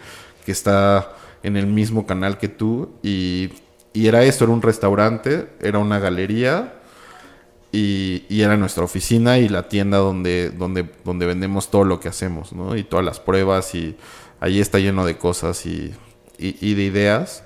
que 0.46 0.52
está 0.52 1.14
en 1.42 1.56
el 1.56 1.66
mismo 1.66 2.06
canal 2.06 2.38
que 2.38 2.48
tú 2.48 2.90
y, 3.02 3.50
y 3.92 4.06
era 4.06 4.22
esto, 4.22 4.44
era 4.44 4.52
un 4.52 4.62
restaurante, 4.62 5.48
era 5.60 5.78
una 5.78 5.98
galería 5.98 6.81
y, 7.72 8.42
era 8.42 8.56
nuestra 8.56 8.84
oficina 8.84 9.38
y 9.38 9.48
la 9.48 9.68
tienda 9.68 9.96
donde, 9.98 10.50
donde, 10.50 10.86
donde 11.04 11.26
vendemos 11.26 11.70
todo 11.70 11.84
lo 11.84 11.98
que 12.00 12.08
hacemos, 12.08 12.52
¿no? 12.52 12.76
Y 12.76 12.84
todas 12.84 13.04
las 13.04 13.18
pruebas 13.18 13.74
y 13.74 13.96
ahí 14.40 14.60
está 14.60 14.78
lleno 14.78 15.06
de 15.06 15.16
cosas 15.16 15.64
y, 15.64 15.94
y, 16.38 16.74
de 16.74 16.82
ideas. 16.82 17.44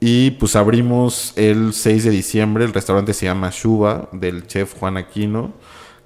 Y 0.00 0.32
pues 0.32 0.56
abrimos 0.56 1.32
el 1.36 1.74
6 1.74 2.04
de 2.04 2.10
diciembre, 2.10 2.64
el 2.64 2.72
restaurante 2.72 3.12
se 3.12 3.26
llama 3.26 3.50
Shuba, 3.52 4.08
del 4.12 4.46
chef 4.46 4.74
Juan 4.78 4.96
Aquino, 4.96 5.52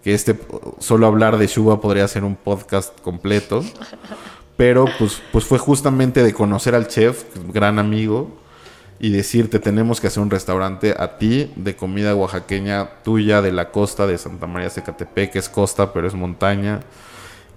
que 0.03 0.13
este, 0.13 0.39
solo 0.81 1.07
hablar 1.07 1.39
de 1.39 1.47
Shuba 1.47 1.81
podría 1.81 2.07
ser 2.09 2.25
un 2.25 2.37
podcast 2.37 3.01
completo, 3.01 3.65
pero 4.57 4.87
pues, 4.99 5.23
pues 5.33 5.45
fue 5.45 5.59
justamente 5.59 6.23
de 6.23 6.35
conocer 6.35 6.75
al 6.75 6.89
chef, 6.89 7.25
gran 7.53 7.79
amigo, 7.79 8.37
y 8.99 9.11
decirte 9.11 9.59
tenemos 9.59 10.01
que 10.01 10.07
hacer 10.07 10.23
un 10.23 10.31
restaurante 10.31 10.95
a 10.99 11.19
ti 11.19 11.53
de 11.57 11.77
comida 11.77 12.15
oaxaqueña 12.15 12.89
tuya 13.05 13.43
de 13.43 13.53
la 13.53 13.71
costa 13.71 14.07
de 14.07 14.17
Santa 14.17 14.47
María 14.47 14.71
Zacatepec, 14.71 15.33
que 15.33 15.39
es 15.39 15.49
costa 15.49 15.93
pero 15.93 16.07
es 16.07 16.15
montaña. 16.15 16.81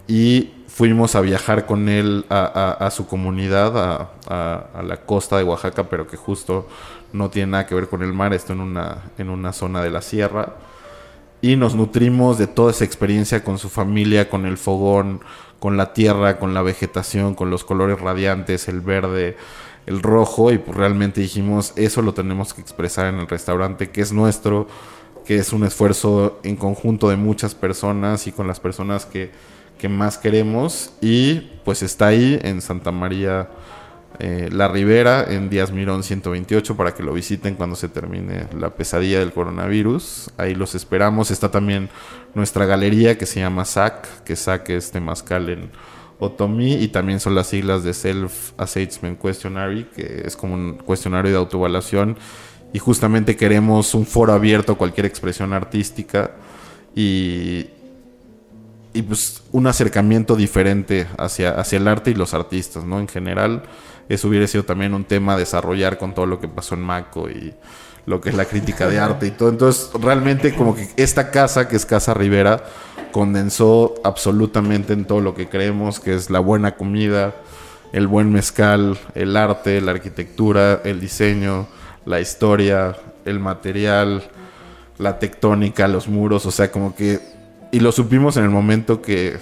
Y 0.08 0.52
fuimos 0.68 1.16
a 1.16 1.22
viajar 1.22 1.66
con 1.66 1.88
él 1.88 2.26
a, 2.30 2.90
su 2.92 3.06
comunidad, 3.06 4.10
a, 4.28 4.82
la 4.82 4.98
costa 5.06 5.38
de 5.38 5.44
Oaxaca, 5.44 5.84
pero 5.84 6.08
que 6.08 6.18
justo 6.18 6.68
no 7.14 7.30
tiene 7.30 7.52
nada 7.52 7.68
que 7.68 7.76
ver 7.76 7.90
con 7.90 8.02
el 8.02 8.14
mar, 8.14 8.34
esto 8.34 8.54
en 8.54 8.62
una, 8.62 9.04
en 9.18 9.30
una 9.30 9.54
zona 9.54 9.82
de 9.82 9.92
la 9.92 10.02
sierra. 10.02 10.56
Y 11.42 11.56
nos 11.56 11.76
nutrimos 11.76 12.38
de 12.38 12.48
toda 12.48 12.72
esa 12.72 12.86
experiencia 12.86 13.44
con 13.44 13.58
su 13.58 13.70
familia, 13.70 14.30
con 14.30 14.46
el 14.46 14.58
fogón, 14.58 15.22
con 15.60 15.78
la 15.78 15.94
tierra, 15.94 16.40
con 16.40 16.54
la 16.54 16.62
vegetación, 16.62 17.36
con 17.36 17.50
los 17.50 17.64
colores 17.64 18.00
radiantes, 18.00 18.68
el 18.68 18.82
verde, 18.82 19.38
el 19.90 20.04
rojo 20.04 20.52
y 20.52 20.60
pues 20.60 20.78
realmente 20.78 21.20
dijimos 21.20 21.74
eso 21.76 22.04
lo 22.04 22.14
tenemos 22.14 22.54
que 22.54 22.62
expresar 22.62 23.12
en 23.12 23.20
el 23.20 23.28
restaurante 23.28 23.90
que 23.90 24.02
es 24.02 24.14
nuestro, 24.14 24.68
que 25.26 25.38
es 25.38 25.52
un 25.52 25.64
esfuerzo 25.66 26.40
en 26.44 26.56
conjunto 26.56 27.10
de 27.10 27.18
muchas 27.18 27.56
personas 27.56 28.28
y 28.28 28.32
con 28.32 28.48
las 28.48 28.60
personas 28.60 29.06
que, 29.06 29.32
más 29.90 30.18
queremos 30.18 30.92
y 31.00 31.40
pues 31.64 31.82
está 31.84 32.08
ahí 32.08 32.38
en 32.44 32.62
Santa 32.62 32.92
María 32.92 33.50
eh, 34.20 34.50
La 34.52 34.68
Ribera 34.68 35.24
en 35.24 35.50
Díaz 35.50 35.72
Mirón 35.72 36.04
128 36.04 36.76
para 36.76 36.94
que 36.94 37.02
lo 37.02 37.14
visiten 37.14 37.56
cuando 37.56 37.78
se 37.78 37.88
termine 37.88 38.48
la 38.60 38.72
pesadilla 38.72 39.20
del 39.20 39.32
coronavirus. 39.32 40.32
Ahí 40.36 40.54
los 40.54 40.76
esperamos. 40.76 41.32
Está 41.32 41.50
también 41.50 41.90
nuestra 42.36 42.66
galería 42.66 43.18
que 43.18 43.26
se 43.26 43.40
llama 43.40 43.64
SAC, 43.64 44.26
que 44.26 44.36
SAC 44.36 44.72
es 44.72 44.92
temazcal 44.92 45.48
en 45.50 45.72
Otomí 46.20 46.74
y 46.74 46.90
también 46.90 47.20
son 47.20 47.34
las 47.34 47.48
siglas 47.48 47.84
de 47.84 47.94
Self 47.94 48.52
Assessment 48.58 49.22
Questionary, 49.22 49.86
que 49.96 50.24
es 50.26 50.36
como 50.36 50.54
un 50.54 50.74
cuestionario 50.74 51.32
de 51.32 51.38
autoevaluación 51.38 52.18
y 52.74 52.80
justamente 52.80 53.36
queremos 53.36 53.96
un 53.96 54.06
foro 54.06 54.34
abierto 54.34 54.74
a 54.74 54.78
cualquier 54.78 55.06
expresión 55.06 55.54
artística 55.54 56.32
y, 56.96 57.68
y 58.94 59.02
pues 59.02 59.44
un 59.52 59.68
acercamiento 59.68 60.36
diferente 60.36 61.08
hacia, 61.18 61.52
hacia 61.52 61.78
el 61.78 61.88
arte 61.88 62.12
y 62.12 62.16
los 62.16 62.34
artistas, 62.34 62.84
¿no? 62.84 63.00
En 63.00 63.08
general, 63.08 63.64
eso 64.10 64.28
hubiera 64.28 64.46
sido 64.48 64.66
también 64.66 64.94
un 64.94 65.06
tema 65.06 65.34
a 65.34 65.38
desarrollar 65.38 65.98
con 65.98 66.14
todo 66.14 66.26
lo 66.26 66.40
que 66.40 66.48
pasó 66.48 66.76
en 66.76 66.82
Maco 66.82 67.30
y 67.30 67.54
lo 68.06 68.22
que 68.22 68.30
es 68.30 68.36
la 68.36 68.46
crítica 68.46 68.88
de 68.88 69.00
arte 69.00 69.28
y 69.28 69.32
todo. 69.32 69.50
Entonces, 69.50 69.90
realmente 70.00 70.54
como 70.56 70.76
que 70.76 70.88
esta 70.98 71.32
casa, 71.32 71.68
que 71.68 71.76
es 71.76 71.86
Casa 71.86 72.14
Rivera, 72.14 72.64
condensó 73.12 73.96
absolutamente 74.04 74.94
en 74.94 75.06
todo 75.06 75.22
lo 75.22 75.36
que 75.36 75.50
creemos, 75.50 76.00
que 76.00 76.16
es 76.16 76.30
la 76.30 76.40
buena 76.40 76.76
comida, 76.76 77.36
el 77.92 78.08
buen 78.08 78.32
mezcal, 78.32 78.98
el 79.16 79.36
arte, 79.36 79.82
la 79.82 79.92
arquitectura, 79.92 80.82
el 80.84 81.00
diseño, 81.00 81.68
la 82.06 82.20
historia, 82.20 82.96
el 83.26 83.40
material, 83.40 84.24
la 84.98 85.20
tectónica, 85.20 85.88
los 85.88 86.08
muros, 86.08 86.46
o 86.46 86.52
sea, 86.52 86.72
como 86.72 86.96
que... 86.96 87.20
Y 87.72 87.80
lo 87.80 87.92
supimos 87.92 88.38
en 88.38 88.44
el 88.44 88.50
momento 88.50 89.02
que, 89.02 89.38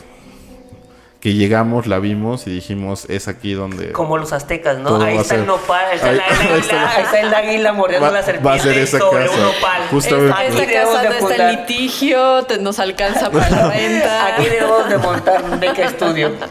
que 1.19 1.33
llegamos, 1.33 1.87
la 1.87 1.97
vimos 1.97 2.45
y 2.45 2.51
dijimos, 2.51 3.05
es 3.09 3.27
aquí 3.27 3.53
donde... 3.53 3.91
Como 3.91 4.17
los 4.19 4.33
aztecas, 4.33 4.77
¿no? 4.77 5.01
Ahí 5.01 5.17
está 5.17 5.33
el 5.33 5.39
ser- 5.41 5.47
nopal, 5.47 5.85
ahí 5.89 5.95
está, 5.95 6.09
ahí- 6.09 6.17
la, 6.17 6.25
el 6.27 6.31
ahí 6.39 6.47
águila, 6.47 6.57
está- 6.59 6.89
ahí 6.91 7.03
está 7.03 7.19
el 7.21 7.33
águila 7.33 7.73
mordiendo 7.73 8.05
Va- 8.05 8.11
la 8.11 8.19
va 8.19 8.21
a 8.21 8.25
serpiente 8.25 8.59
ser 8.61 8.77
esa 8.77 8.99
sobre 8.99 9.25
casa. 9.25 9.35
un 9.37 9.41
nopal. 9.43 9.81
Justamente. 9.89 10.27
Esta, 10.29 10.43
esta 10.45 10.61
Aquí 10.61 10.71
debemos 10.71 10.93
casa 10.95 11.09
de 11.09 11.17
está 11.17 11.49
en 11.49 11.55
litigio, 11.59 12.43
te- 12.43 12.57
nos 12.59 12.79
alcanza 12.79 13.31
para 13.31 13.49
la 13.49 13.69
renta. 13.73 14.25
Aquí 14.27 14.45
debemos 14.45 14.89
de 14.89 14.97
montar 14.99 15.43
un 15.43 15.59
beca 15.59 15.85
estudio. 15.85 16.31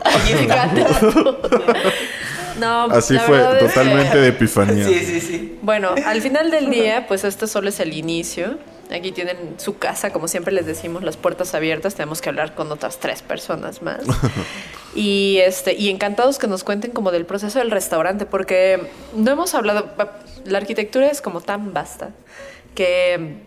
No, 2.59 2.85
Así 2.85 3.15
la 3.15 3.21
fue, 3.21 3.37
que- 3.39 3.67
totalmente 3.67 4.17
de 4.19 4.29
epifanía. 4.29 4.87
Sí, 4.87 5.05
sí, 5.05 5.21
sí. 5.21 5.59
Bueno, 5.61 5.91
al 6.07 6.23
final 6.23 6.51
del 6.51 6.71
día, 6.71 7.07
pues 7.07 7.23
este 7.25 7.47
solo 7.47 7.69
es 7.69 7.81
el 7.81 7.93
inicio. 7.93 8.57
Aquí 8.93 9.11
tienen 9.11 9.55
su 9.59 9.79
casa, 9.79 10.13
como 10.13 10.29
siempre 10.29 10.53
les 10.53 10.65
decimos, 10.65 11.03
las 11.03 11.17
puertas 11.17 11.55
abiertas. 11.55 11.95
Tenemos 11.97 12.21
que 12.21 12.29
hablar 12.29 12.55
con 12.55 12.71
otras 12.71 12.99
tres 13.01 13.21
personas 13.23 13.83
más. 13.83 14.01
y 14.95 15.39
este, 15.45 15.75
y 15.75 15.91
encantados 15.91 16.39
que 16.39 16.47
nos 16.47 16.63
cuenten 16.63 16.93
como 16.93 17.11
del 17.11 17.27
proceso 17.27 17.59
del 17.59 17.71
restaurante, 17.73 18.27
porque 18.27 18.81
no 19.17 19.31
hemos 19.33 19.55
hablado. 19.55 19.89
La 20.45 20.59
arquitectura 20.59 21.09
es 21.09 21.21
como 21.21 21.41
tan 21.41 21.73
vasta 21.73 22.11
que 22.77 23.39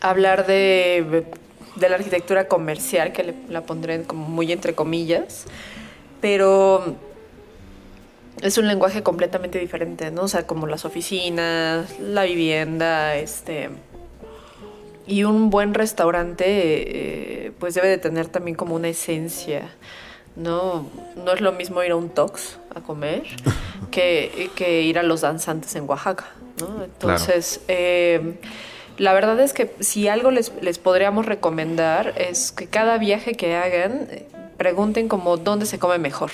hablar 0.00 0.46
de, 0.46 1.24
de 1.74 1.88
la 1.88 1.96
arquitectura 1.96 2.46
comercial, 2.46 3.12
que 3.12 3.24
le- 3.24 3.34
la 3.48 3.62
pondré 3.62 4.02
como 4.04 4.28
muy 4.28 4.52
entre 4.52 4.74
comillas, 4.74 5.46
pero 6.20 6.94
es 8.40 8.56
un 8.56 8.68
lenguaje 8.68 9.02
completamente 9.02 9.58
diferente, 9.58 10.10
¿no? 10.12 10.22
O 10.22 10.28
sea, 10.28 10.46
como 10.46 10.66
las 10.68 10.84
oficinas, 10.84 11.98
la 11.98 12.22
vivienda, 12.22 13.16
este... 13.16 13.70
Y 15.10 15.24
un 15.24 15.50
buen 15.50 15.74
restaurante, 15.74 16.44
eh, 16.46 17.52
pues 17.58 17.74
debe 17.74 17.88
de 17.88 17.98
tener 17.98 18.28
también 18.28 18.56
como 18.56 18.76
una 18.76 18.86
esencia, 18.86 19.68
¿no? 20.36 20.86
No 21.16 21.32
es 21.32 21.40
lo 21.40 21.50
mismo 21.50 21.82
ir 21.82 21.90
a 21.90 21.96
un 21.96 22.10
Tox 22.10 22.60
a 22.72 22.80
comer 22.80 23.24
que, 23.90 24.50
que 24.54 24.82
ir 24.82 25.00
a 25.00 25.02
los 25.02 25.22
danzantes 25.22 25.74
en 25.74 25.90
Oaxaca, 25.90 26.26
¿no? 26.60 26.84
Entonces, 26.84 27.60
eh, 27.66 28.38
la 28.98 29.12
verdad 29.12 29.40
es 29.40 29.52
que 29.52 29.74
si 29.80 30.06
algo 30.06 30.30
les, 30.30 30.52
les 30.62 30.78
podríamos 30.78 31.26
recomendar 31.26 32.14
es 32.16 32.52
que 32.52 32.68
cada 32.68 32.96
viaje 32.96 33.34
que 33.34 33.56
hagan, 33.56 34.06
eh, 34.12 34.28
pregunten 34.58 35.08
como 35.08 35.38
dónde 35.38 35.66
se 35.66 35.80
come 35.80 35.98
mejor 35.98 36.30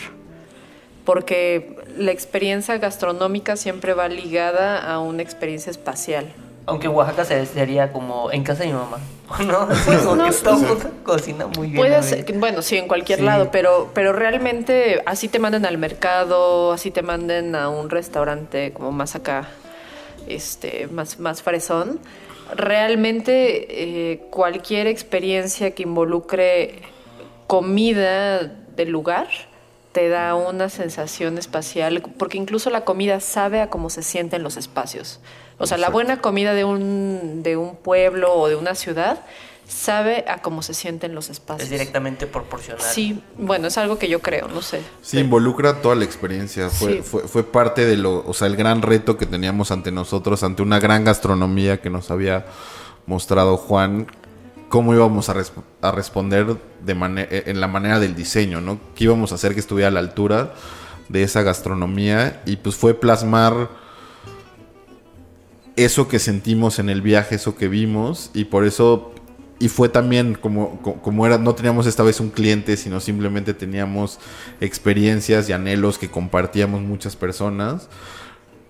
porque 1.07 1.79
la 1.97 2.11
experiencia 2.11 2.77
gastronómica 2.77 3.57
siempre 3.57 3.95
va 3.95 4.09
ligada 4.09 4.79
a 4.79 4.99
una 4.99 5.22
experiencia 5.22 5.70
espacial. 5.70 6.27
Aunque 6.67 6.89
Oaxaca 6.89 7.25
se- 7.25 7.47
sería 7.47 7.93
como 7.93 8.31
en 8.33 8.43
casa 8.43 8.62
de 8.64 8.69
mi 8.69 8.75
mamá. 8.75 8.99
¿No? 9.47 9.67
Pues 9.69 10.05
no 10.05 10.17
todo 10.43 10.55
el 10.57 10.67
mundo 10.69 10.91
cocina 11.05 11.47
muy 11.47 11.69
bien. 11.69 11.77
Puede 11.77 11.97
ahí. 11.97 12.03
ser, 12.03 12.33
bueno, 12.39 12.62
sí, 12.62 12.77
en 12.77 12.87
cualquier 12.89 13.21
Sí. 13.21 13.25
lado, 13.25 13.51
pero, 13.51 13.91
pero 13.95 14.12
realmente 14.12 15.03
así 15.07 15.29
te 15.29 15.39
manden 15.39 15.64
al 15.67 15.79
mercado, 15.79 16.73
así 16.73 16.91
te 16.91 17.03
manden 17.03 17.55
a 17.55 17.69
un 17.69 17.89
restaurante 17.91 18.73
como 18.73 18.93
más 18.93 19.14
acá, 19.17 19.49
este, 20.29 20.87
más, 20.89 21.19
más 21.19 21.43
fresón. 21.43 21.99
Realmente 22.55 24.12
eh, 24.12 24.19
cualquier 24.31 24.87
experiencia 24.87 25.73
que 25.73 25.83
involucre 25.83 26.83
comida 27.47 28.43
del 28.77 28.91
lugar 28.91 29.29
te 29.93 30.09
da 30.09 30.35
una 30.35 30.69
sensación 30.69 31.39
espacial, 31.39 32.03
porque 32.19 32.39
incluso 32.39 32.71
la 32.71 32.83
comida 32.85 33.19
sabe 33.21 33.61
a 33.61 33.71
cómo 33.71 33.89
se 33.91 34.03
sienten 34.03 34.43
los 34.43 34.57
espacios. 34.57 35.21
O 35.59 35.67
sea, 35.67 35.79
la 35.79 35.89
buena 35.89 36.21
comida 36.21 36.53
de 36.55 36.65
un, 36.65 37.43
de 37.43 37.57
un 37.57 37.77
pueblo 37.77 38.35
o 38.35 38.49
de 38.49 38.57
una 38.57 38.75
ciudad 38.75 39.21
sabe 39.69 40.25
a 40.29 40.43
cómo 40.43 40.63
se 40.63 40.75
sienten 40.75 41.15
los 41.15 41.29
espacios. 41.29 41.65
Es 41.65 41.71
directamente 41.71 42.27
proporcional. 42.27 42.81
Sí, 42.83 43.21
bueno, 43.37 43.67
es 43.67 43.77
algo 43.79 43.99
que 43.99 44.09
yo 44.09 44.21
creo, 44.21 44.47
no 44.49 44.63
sé. 44.63 44.81
Sí, 45.03 45.19
involucra 45.19 45.81
toda 45.83 45.95
la 45.97 46.05
experiencia. 46.05 46.69
Fue, 46.71 46.97
Sí. 46.99 47.03
fue, 47.03 47.23
fue 47.27 47.43
parte 47.43 47.85
de 47.85 47.97
lo, 47.97 48.25
o 48.27 48.33
sea, 48.33 48.47
el 48.47 48.57
gran 48.57 48.83
reto 48.83 49.17
que 49.17 49.27
teníamos 49.27 49.71
ante 49.73 49.91
nosotros, 49.91 50.43
ante 50.45 50.63
una 50.63 50.79
gran 50.79 51.05
gastronomía 51.05 51.81
que 51.81 51.91
nos 51.91 52.11
había 52.13 52.47
mostrado 53.07 53.57
Juan, 53.57 54.07
cómo 54.69 54.95
íbamos 54.95 55.29
a, 55.31 55.35
resp- 55.35 55.63
a 55.83 55.91
responder 55.91 56.47
de 56.85 56.93
eh, 57.31 57.43
en 57.47 57.61
la 57.61 57.67
manera 57.67 57.99
del 57.99 58.15
diseño, 58.15 58.61
¿no? 58.61 58.79
¿Qué 58.95 59.05
íbamos 59.05 59.33
a 59.33 59.37
hacer 59.37 59.55
que 59.55 59.61
estuviera 59.61 59.89
a 59.89 59.93
la 59.93 60.01
altura 60.01 60.55
de 61.09 61.23
esa 61.25 61.43
gastronomía? 61.43 62.43
Y 62.47 62.57
pues 62.57 62.77
fue 62.77 62.95
plasmar 62.95 63.69
eso 65.77 66.09
que 66.09 66.18
sentimos 66.18 66.79
en 66.79 66.89
el 66.89 67.03
viaje, 67.03 67.37
eso 67.37 67.55
que 67.57 67.68
vimos, 67.68 68.31
y 68.35 68.45
por 68.47 68.64
eso, 68.64 69.12
y 69.59 69.68
fue 69.68 69.89
también 69.89 70.35
como, 70.35 70.81
co- 70.83 70.95
como 71.03 71.27
era, 71.27 71.39
no 71.39 71.55
teníamos 71.55 71.87
esta 71.87 72.03
vez 72.03 72.20
un 72.20 72.31
cliente, 72.31 72.77
sino 72.77 73.01
simplemente 73.01 73.55
teníamos 73.55 74.18
experiencias 74.61 75.49
y 75.49 75.53
anhelos 75.53 75.99
que 75.99 76.11
compartíamos 76.11 76.81
muchas 76.83 77.16
personas. 77.16 77.89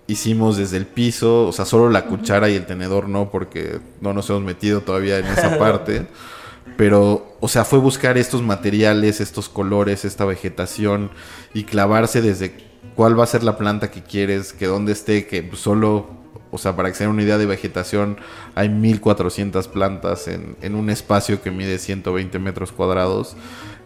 Hicimos 0.09 0.55
desde 0.55 0.77
el 0.77 0.85
piso, 0.85 1.47
o 1.47 1.51
sea, 1.51 1.65
solo 1.65 1.89
la 1.89 2.05
cuchara 2.05 2.49
y 2.49 2.55
el 2.55 2.65
tenedor 2.65 3.09
no, 3.09 3.29
porque 3.29 3.79
no 3.99 4.13
nos 4.13 4.29
hemos 4.29 4.41
metido 4.43 4.81
todavía 4.81 5.19
en 5.19 5.25
esa 5.25 5.57
parte. 5.59 6.07
Pero, 6.77 7.35
o 7.41 7.47
sea, 7.47 7.65
fue 7.65 7.79
buscar 7.79 8.17
estos 8.17 8.41
materiales, 8.41 9.19
estos 9.19 9.49
colores, 9.49 10.05
esta 10.05 10.25
vegetación 10.25 11.09
y 11.53 11.63
clavarse 11.63 12.21
desde 12.21 12.55
cuál 12.95 13.19
va 13.19 13.23
a 13.23 13.27
ser 13.27 13.43
la 13.43 13.57
planta 13.57 13.89
que 13.91 14.03
quieres, 14.03 14.53
que 14.53 14.67
dónde 14.67 14.91
esté, 14.93 15.25
que 15.27 15.49
solo, 15.55 16.07
o 16.51 16.57
sea, 16.57 16.75
para 16.75 16.89
que 16.89 16.95
se 16.95 17.03
den 17.03 17.11
una 17.11 17.23
idea 17.23 17.37
de 17.37 17.45
vegetación, 17.45 18.17
hay 18.55 18.69
1400 18.69 19.67
plantas 19.67 20.27
en, 20.27 20.75
un 20.75 20.89
espacio 20.89 21.41
que 21.41 21.51
mide 21.51 21.77
120 21.79 22.39
metros 22.39 22.71
cuadrados. 22.71 23.35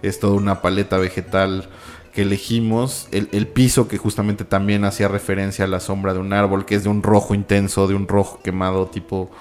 Es 0.01 0.19
toda 0.19 0.33
una 0.33 0.61
paleta 0.61 0.97
vegetal 0.97 1.69
que 2.13 2.23
elegimos, 2.23 3.07
el, 3.11 3.29
el 3.31 3.47
piso 3.47 3.87
que 3.87 3.97
justamente 3.97 4.43
también 4.43 4.83
hacía 4.83 5.07
referencia 5.07 5.65
a 5.65 5.67
la 5.67 5.79
sombra 5.79 6.13
de 6.13 6.19
un 6.19 6.33
árbol, 6.33 6.65
que 6.65 6.75
es 6.75 6.83
de 6.83 6.89
un 6.89 7.03
rojo 7.03 7.33
intenso, 7.33 7.87
de 7.87 7.95
un 7.95 8.07
rojo 8.07 8.39
quemado 8.43 8.87
tipo 8.87 9.31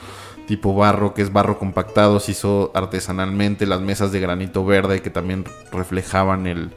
tipo 0.51 0.75
barro, 0.75 1.15
que 1.15 1.23
es 1.23 1.33
barro 1.33 1.61
compactado, 1.61 2.19
se 2.19 2.33
hizo 2.33 2.73
artesanalmente, 2.75 3.67
las 3.67 3.81
mesas 3.81 4.11
de 4.11 4.19
granito 4.19 4.65
verde 4.65 5.01
que 5.01 5.09
también 5.09 5.45
reflejaban 5.71 6.49
el, 6.49 6.73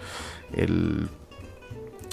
el, 0.55 1.09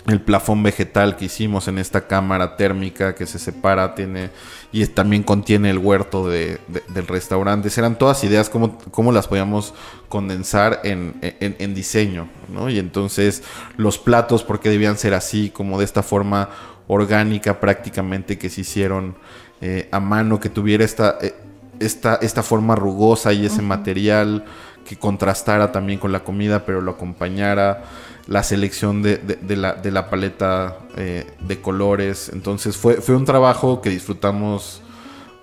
el 0.06 0.20
plafón 0.22 0.62
vegetal 0.62 1.16
que 1.16 1.26
hicimos 1.26 1.68
en 1.68 1.78
esta 1.78 2.06
cámara 2.06 2.56
térmica 2.56 3.14
que 3.14 3.26
se 3.26 3.38
separa, 3.38 3.94
tiene 3.94 4.30
y 4.72 4.86
también 4.86 5.22
contiene 5.22 5.68
el 5.70 5.78
huerto 5.78 6.28
de- 6.28 6.58
de- 6.68 6.82
del 6.88 7.06
restaurante. 7.06 7.68
Eran 7.76 7.98
todas 7.98 8.24
ideas 8.24 8.48
cómo, 8.48 8.78
cómo 8.90 9.12
las 9.12 9.28
podíamos 9.28 9.74
condensar 10.08 10.80
en, 10.84 11.14
en- 11.22 11.56
en 11.58 11.74
diseño, 11.74 12.28
¿no? 12.48 12.70
Y 12.70 12.78
entonces 12.78 13.42
los 13.76 13.98
platos, 13.98 14.42
porque 14.42 14.70
debían 14.70 14.96
ser 14.96 15.12
así, 15.14 15.50
como 15.50 15.78
de 15.78 15.84
esta 15.84 16.02
forma 16.02 16.48
orgánica 16.86 17.60
prácticamente 17.60 18.38
que 18.38 18.48
se 18.50 18.62
hicieron 18.62 19.16
eh, 19.60 19.88
a 19.92 20.00
mano, 20.00 20.40
que 20.40 20.48
tuviera 20.48 20.84
esta, 20.84 21.18
eh, 21.20 21.34
esta, 21.78 22.14
esta 22.22 22.42
forma 22.42 22.74
rugosa 22.74 23.32
y 23.34 23.44
ese 23.46 23.60
material 23.62 24.44
que 24.86 24.96
contrastara 24.96 25.70
también 25.72 25.98
con 25.98 26.10
la 26.12 26.24
comida, 26.24 26.64
pero 26.64 26.80
lo 26.80 26.92
acompañara, 26.92 27.84
la 28.30 28.44
selección 28.44 29.02
de, 29.02 29.16
de- 29.16 29.56
la, 29.56 29.74
de 29.74 29.90
la 29.90 30.08
paleta 30.08 30.78
eh, 30.96 31.26
de 31.40 31.60
colores. 31.60 32.30
Entonces 32.32 32.76
fue, 32.76 33.00
fue 33.00 33.16
un 33.16 33.24
trabajo 33.24 33.80
que 33.82 33.90
disfrutamos, 33.90 34.82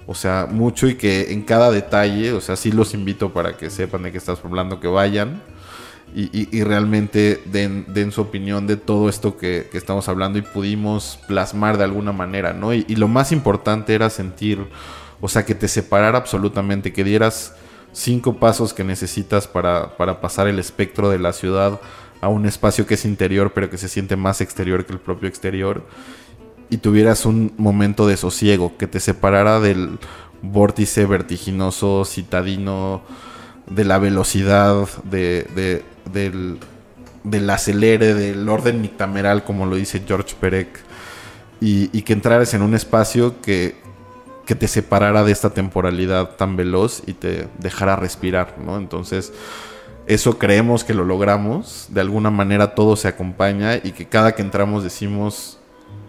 o 0.08 0.16
sea, 0.16 0.48
mucho 0.50 0.88
y 0.88 0.96
que 0.96 1.34
en 1.34 1.42
cada 1.42 1.70
detalle, 1.70 2.32
o 2.32 2.40
sea, 2.40 2.56
sí 2.56 2.72
los 2.72 2.94
invito 2.94 3.34
para 3.34 3.58
que 3.58 3.70
sepan 3.70 4.04
de 4.04 4.14
qué 4.14 4.18
estás 4.18 4.40
hablando, 4.42 4.80
que 4.80 4.88
vayan. 4.88 5.42
y, 6.16 6.64
realmente 6.64 7.44
den, 7.46 8.12
su 8.14 8.22
opinión 8.22 8.66
de 8.68 8.78
todo 8.78 9.10
esto 9.10 9.36
que, 9.36 9.70
estamos 9.74 10.08
hablando 10.08 10.40
y 10.40 10.42
pudimos 10.42 11.20
plasmar 11.28 11.78
de 11.78 11.84
alguna 11.84 12.14
manera, 12.14 12.54
¿no? 12.54 12.74
Y, 12.74 12.96
lo 12.96 13.10
más 13.10 13.34
importante 13.34 13.96
era 13.96 14.10
sentir, 14.10 14.66
o 15.20 15.28
sea, 15.28 15.44
que 15.44 15.56
te 15.56 15.68
separara 15.68 16.18
absolutamente, 16.18 16.94
que 16.94 17.04
dieras 17.04 17.54
cinco 17.92 18.38
pasos 18.38 18.74
que 18.74 18.86
necesitas 18.86 19.46
para, 19.46 19.98
para 19.98 20.22
pasar 20.22 20.48
el 20.48 20.58
espectro 20.58 21.10
de 21.10 21.20
la 21.20 21.34
ciudad 21.34 21.82
a 22.22 22.30
un 22.30 22.46
espacio 22.46 22.86
que 22.86 22.96
es 22.96 23.06
interior, 23.06 23.52
pero 23.54 23.70
que 23.70 23.78
se 23.78 23.88
siente 23.88 24.16
más 24.16 24.42
exterior 24.42 24.86
que 24.86 24.94
el 24.94 25.00
propio 25.00 25.30
exterior, 25.30 25.84
y 26.70 26.78
tuvieras 26.78 27.26
un 27.26 27.54
momento 27.58 28.08
de 28.08 28.18
sosiego, 28.18 28.78
que 28.78 28.88
te 28.88 29.00
separara 29.00 29.60
del 29.60 30.00
vórtice 30.42 31.06
vertiginoso, 31.06 32.06
citadino, 32.06 33.02
de 33.70 33.84
la 33.84 34.00
velocidad, 34.00 34.88
de, 35.04 35.84
del, 36.12 36.60
del, 37.24 37.50
acelere, 37.50 38.14
del 38.14 38.48
orden 38.48 38.82
nictameral, 38.82 39.44
como 39.44 39.66
lo 39.66 39.76
dice 39.76 40.04
George 40.06 40.36
Perec, 40.40 40.80
y, 41.60 41.88
que 42.04 42.14
entraras 42.14 42.54
en 42.54 42.62
un 42.62 42.76
espacio 42.76 43.42
que, 43.42 43.76
que, 44.46 44.56
te 44.56 44.68
separara 44.68 45.24
de 45.24 45.32
esta 45.32 45.50
temporalidad 45.50 46.36
tan 46.36 46.56
veloz 46.56 47.02
y 47.08 47.14
te 47.14 47.48
dejara 47.58 47.96
respirar, 47.96 48.56
¿no? 48.64 48.78
Entonces, 48.78 49.34
eso 50.08 50.40
creemos 50.40 50.84
que 50.84 50.94
lo 50.94 51.04
logramos, 51.04 51.88
de 51.90 52.02
alguna 52.02 52.32
manera 52.32 52.74
todo 52.74 52.96
se 52.96 53.10
acompaña 53.10 53.76
y 53.76 53.92
que 53.92 54.08
cada 54.08 54.34
que 54.34 54.42
entramos 54.42 54.84
decimos, 54.84 55.60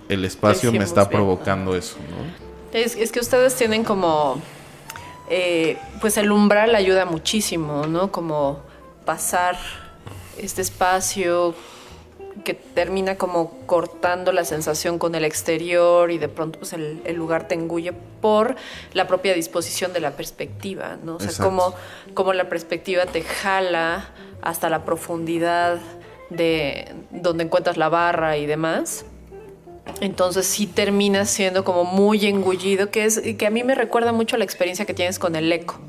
el 0.09 0.25
espacio 0.25 0.73
me 0.73 0.85
está 0.85 1.11
provocando 1.11 1.75
eso, 1.75 1.97
¿no? 2.09 2.49
Es, 2.79 2.97
es 2.97 3.11
que 3.11 3.21
ustedes 3.21 3.57
tienen 3.57 3.83
como 3.83 4.41
eh, 5.29 5.79
pues 6.01 6.17
el 6.17 6.31
umbral 6.31 6.75
ayuda 6.75 7.05
muchísimo, 7.05 7.87
¿no? 7.87 8.13
Como 8.13 8.61
pasar 9.05 9.57
este 10.39 10.63
espacio 10.63 11.55
que 12.45 12.55
termina 12.55 13.17
como 13.17 13.51
cortando 13.67 14.33
la 14.33 14.45
sensación 14.45 14.99
con 14.99 15.15
el 15.15 15.25
exterior 15.25 16.11
y 16.11 16.19
de 16.19 16.29
pronto 16.29 16.59
pues 16.59 16.73
el, 16.73 17.03
lugar 17.15 17.49
te 17.49 17.55
engulle 17.55 17.93
por 17.93 18.57
la 18.93 19.07
propia 19.07 19.35
disposición 19.35 19.93
de 19.93 20.01
la 20.01 20.13
perspectiva, 20.13 20.99
¿no? 21.03 21.17
O 21.17 21.21
sea, 21.21 21.33
como, 21.45 21.75
como 22.15 22.33
la 22.33 22.49
perspectiva 22.49 23.07
te 23.07 23.23
jala 23.23 24.09
hasta 24.43 24.71
la 24.71 24.85
profundidad 24.85 25.79
de 26.31 26.95
donde 27.11 27.45
encuentras 27.45 27.77
la 27.77 27.89
barra 27.89 28.37
y 28.37 28.47
demás. 28.47 29.05
Entonces 30.01 30.47
sí 30.47 30.67
termina 30.67 31.25
siendo 31.25 31.65
como 31.65 31.85
muy 31.85 32.27
engullido, 32.27 32.91
que 32.91 33.05
es 33.05 33.21
que 33.39 33.47
a 33.47 33.51
mí 33.51 33.65
me 33.65 33.75
recuerda 33.75 34.13
mucho 34.13 34.37
a 34.37 34.39
la 34.39 34.45
experiencia 34.45 34.85
que 34.85 34.95
tienes 34.95 35.19
con 35.19 35.37
el 35.37 35.51
eco. 35.51 35.81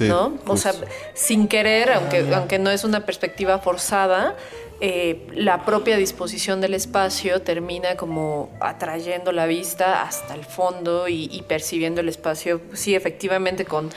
¿No? 0.00 0.38
O 0.46 0.56
sea, 0.56 0.72
sin 1.14 1.48
querer, 1.48 1.90
aunque, 1.90 2.32
aunque 2.32 2.60
no 2.60 2.70
es 2.70 2.84
una 2.84 3.04
perspectiva 3.06 3.58
forzada, 3.58 4.36
eh, 4.80 5.26
la 5.34 5.64
propia 5.64 5.96
disposición 5.96 6.60
del 6.60 6.74
espacio 6.74 7.42
termina 7.42 7.96
como 7.96 8.50
atrayendo 8.60 9.32
la 9.32 9.46
vista 9.46 10.02
hasta 10.02 10.34
el 10.34 10.44
fondo 10.44 11.08
y, 11.08 11.28
y 11.30 11.42
percibiendo 11.42 12.00
el 12.00 12.08
espacio, 12.08 12.60
sí, 12.72 12.94
efectivamente 12.94 13.64
con 13.64 13.90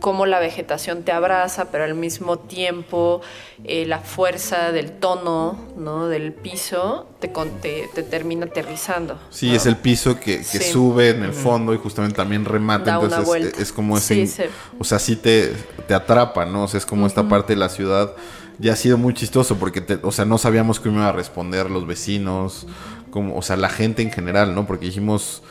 cómo 0.00 0.26
la 0.26 0.40
vegetación 0.40 1.02
te 1.02 1.12
abraza, 1.12 1.70
pero 1.70 1.84
al 1.84 1.94
mismo 1.94 2.38
tiempo 2.38 3.20
eh, 3.64 3.86
la 3.86 4.00
fuerza 4.00 4.72
del 4.72 4.92
tono 4.92 5.58
¿no? 5.76 6.08
del 6.08 6.32
piso 6.32 7.06
te, 7.20 7.28
te, 7.28 8.02
termina 8.02 8.46
aterrizando. 8.46 9.18
Sí, 9.30 9.54
es 9.54 9.66
el 9.66 9.76
piso 9.76 10.18
que, 10.18 10.42
sube 10.42 11.10
en 11.10 11.22
el 11.22 11.32
fondo 11.32 11.74
y 11.74 11.78
justamente 11.78 12.16
también 12.16 12.44
remata. 12.44 12.94
entonces 12.94 13.58
es, 13.58 13.72
como 13.72 13.96
ese. 13.98 14.50
O 14.78 14.84
sea, 14.84 14.98
sí 14.98 15.16
te, 15.16 15.52
te 15.86 15.94
atrapa, 15.94 16.44
¿no? 16.46 16.64
O 16.64 16.68
sea, 16.68 16.78
es 16.78 16.86
como 16.86 17.06
esta 17.06 17.28
parte 17.28 17.52
de 17.52 17.58
la 17.58 17.68
ciudad. 17.68 18.14
Ya 18.60 18.74
ha 18.74 18.76
sido 18.76 18.98
muy 18.98 19.14
chistoso 19.14 19.56
porque, 19.56 19.82
o 20.02 20.12
sea, 20.12 20.24
no 20.24 20.38
sabíamos 20.38 20.78
cómo 20.80 20.96
iban 20.96 21.08
a 21.08 21.12
responder 21.12 21.70
los 21.70 21.86
vecinos, 21.86 22.66
como, 23.10 23.36
o 23.36 23.42
sea, 23.42 23.56
la 23.56 23.70
gente 23.70 24.02
en 24.02 24.12
general, 24.12 24.54
¿no? 24.54 24.66
Porque 24.66 24.86
dijimos, 24.86 25.42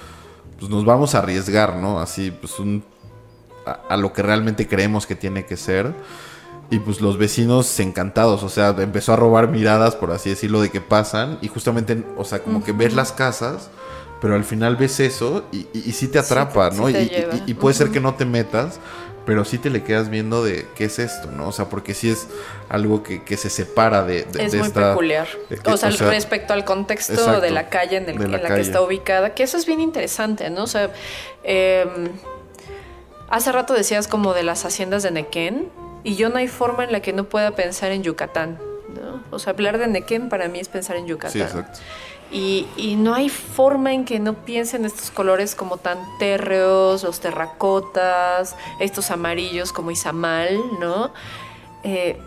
pues 0.59 0.69
nos 0.69 0.85
vamos 0.85 1.15
a 1.15 1.19
arriesgar, 1.19 1.75
¿no? 1.77 1.99
Así, 1.99 2.31
pues 2.31 2.59
un 2.59 2.83
a, 3.65 3.97
lo 3.97 4.13
que 4.13 4.21
realmente 4.21 4.67
creemos 4.67 5.05
que 5.05 5.15
tiene 5.15 5.45
que 5.45 5.57
ser. 5.57 5.93
Y 6.71 6.79
pues 6.79 7.01
los 7.01 7.17
vecinos 7.17 7.79
encantados, 7.79 8.43
o 8.43 8.49
sea, 8.49 8.75
empezó 8.77 9.13
a 9.13 9.15
robar 9.15 9.49
miradas, 9.49 9.95
por 9.95 10.11
así 10.11 10.29
decirlo, 10.29 10.61
de 10.61 10.69
que 10.69 10.81
pasan. 10.81 11.39
Y 11.41 11.47
justamente, 11.47 12.03
o 12.15 12.23
sea, 12.23 12.39
como 12.39 12.63
que 12.63 12.73
ves 12.73 12.93
las 12.93 13.11
casas, 13.11 13.71
pero 14.21 14.35
al 14.35 14.43
final 14.43 14.75
ves 14.75 14.99
eso 14.99 15.45
y, 15.51 15.65
y, 15.73 15.93
sí 15.93 16.07
te 16.09 16.19
atrapa, 16.19 16.69
¿no? 16.71 16.89
y, 16.89 17.53
puede 17.59 17.73
ser 17.73 17.89
que 17.89 17.99
no 17.99 18.13
te 18.15 18.25
metas, 18.25 18.79
pero 19.25 19.45
sí 19.45 19.57
te 19.57 19.69
le 19.69 19.83
quedas 19.83 20.09
viendo 20.09 20.43
de 20.43 20.65
qué 20.75 20.85
es 20.85 20.99
esto, 20.99 21.31
¿no? 21.31 21.47
O 21.47 21.51
sea, 21.51 21.65
porque 21.65 21.93
sí 21.93 22.09
es 22.09 22.27
algo 22.69 23.03
que, 23.03 23.37
se 23.37 23.49
separa 23.49 24.03
de, 24.03 24.23
de 24.23 24.45
Es 24.45 24.55
muy 24.55 24.69
peculiar. 24.69 25.27
o, 25.65 25.77
sea, 25.77 25.89
respecto 25.89 26.53
al 26.53 26.65
contexto 26.65 27.39
de 27.39 27.51
la 27.51 27.69
calle 27.69 27.97
en, 27.97 28.09
el, 28.09 28.31
la, 28.31 28.41
que 28.41 28.61
está 28.61 28.81
ubicada, 28.81 29.33
que 29.33 29.43
eso 29.43 29.57
es 29.57 29.65
bien 29.65 29.79
interesante, 29.79 30.49
¿no? 30.49 30.63
O 30.63 30.67
sea, 30.67 30.91
eh, 31.43 31.85
Hace 33.29 33.51
rato 33.51 33.73
decías 33.73 34.07
como 34.07 34.33
de 34.33 34.43
las 34.43 34.65
haciendas 34.65 35.03
de 35.03 35.11
Nequén 35.11 35.69
y 36.03 36.15
yo 36.15 36.29
no 36.29 36.37
hay 36.37 36.47
forma 36.47 36.83
en 36.83 36.91
la 36.91 36.99
que 37.01 37.13
no 37.13 37.25
pueda 37.25 37.51
pensar 37.51 37.91
en 37.91 38.01
Yucatán. 38.01 38.59
¿no? 38.95 39.23
O 39.29 39.37
sea, 39.37 39.53
hablar 39.53 39.77
de 39.77 39.87
Nequén 39.87 40.29
para 40.29 40.47
mí 40.47 40.59
es 40.59 40.67
pensar 40.67 40.95
en 40.95 41.05
Yucatán. 41.05 41.31
Sí, 41.31 41.41
exacto. 41.41 41.79
Y, 42.31 42.67
y, 42.77 42.95
no 42.95 43.15
hay 43.15 43.29
forma 43.29 43.91
en 43.91 44.05
que 44.05 44.19
no 44.19 44.33
piense 44.33 44.77
en 44.77 44.85
estos 44.85 45.09
colores 45.09 45.55
como 45.55 45.77
tan 45.77 45.97
térreos, 46.19 47.03
los 47.03 47.19
terracotas, 47.19 48.55
estos 48.79 49.09
amarillos 49.09 49.73
como 49.73 49.89
Izamal, 49.89 50.59
¿no? 50.79 51.11
Eh, 51.83 52.19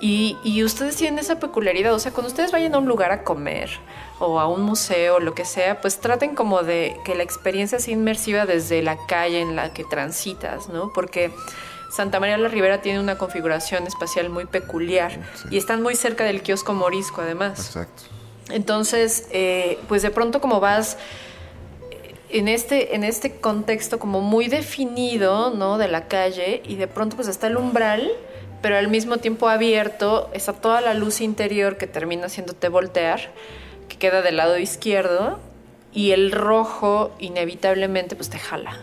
y, 0.00 0.38
y, 0.44 0.64
ustedes 0.64 0.96
tienen 0.96 1.18
esa 1.18 1.38
peculiaridad, 1.38 1.92
o 1.92 1.98
sea, 1.98 2.12
cuando 2.12 2.28
ustedes 2.28 2.52
vayan 2.52 2.74
a 2.74 2.78
un 2.78 2.86
lugar 2.86 3.12
a 3.12 3.22
comer, 3.22 3.68
o 4.18 4.40
a 4.40 4.46
un 4.46 4.62
museo, 4.62 5.20
lo 5.20 5.34
que 5.34 5.44
sea, 5.44 5.80
pues 5.80 6.00
traten 6.00 6.34
como 6.34 6.62
de 6.62 6.96
que 7.04 7.14
la 7.14 7.22
experiencia 7.22 7.78
sea 7.78 7.94
inmersiva 7.94 8.46
desde 8.46 8.82
la 8.82 8.96
calle 9.06 9.40
en 9.40 9.56
la 9.56 9.72
que 9.72 9.84
transitas, 9.84 10.68
¿no? 10.68 10.92
Porque 10.92 11.32
Santa 11.90 12.20
María 12.20 12.38
la 12.38 12.48
Ribera 12.48 12.80
tiene 12.80 13.00
una 13.00 13.18
configuración 13.18 13.86
espacial 13.86 14.30
muy 14.30 14.46
peculiar 14.46 15.20
y 15.50 15.58
están 15.58 15.82
muy 15.82 15.96
cerca 15.96 16.24
del 16.24 16.42
kiosco 16.42 16.74
morisco 16.74 17.20
además. 17.20 17.58
Exacto. 17.58 18.04
Entonces, 18.50 19.26
eh, 19.30 19.78
pues 19.88 20.02
de 20.02 20.10
pronto 20.10 20.40
como 20.40 20.60
vas 20.60 20.98
en 22.30 22.48
este, 22.48 22.94
en 22.94 23.04
este 23.04 23.36
contexto 23.36 23.98
como 23.98 24.20
muy 24.20 24.48
definido, 24.48 25.50
¿no? 25.50 25.78
De 25.78 25.88
la 25.88 26.08
calle 26.08 26.62
y 26.66 26.76
de 26.76 26.88
pronto 26.88 27.16
pues 27.16 27.28
está 27.28 27.46
el 27.46 27.56
umbral 27.56 28.10
pero 28.64 28.78
al 28.78 28.88
mismo 28.88 29.18
tiempo 29.18 29.50
abierto 29.50 30.30
está 30.32 30.54
toda 30.54 30.80
la 30.80 30.94
luz 30.94 31.20
interior 31.20 31.76
que 31.76 31.86
termina 31.86 32.28
haciéndote 32.28 32.70
voltear 32.70 33.20
que 33.90 33.98
queda 33.98 34.22
del 34.22 34.38
lado 34.38 34.56
izquierdo 34.56 35.38
y 35.92 36.12
el 36.12 36.32
rojo 36.32 37.14
inevitablemente 37.18 38.16
pues 38.16 38.30
te 38.30 38.38
jala. 38.38 38.78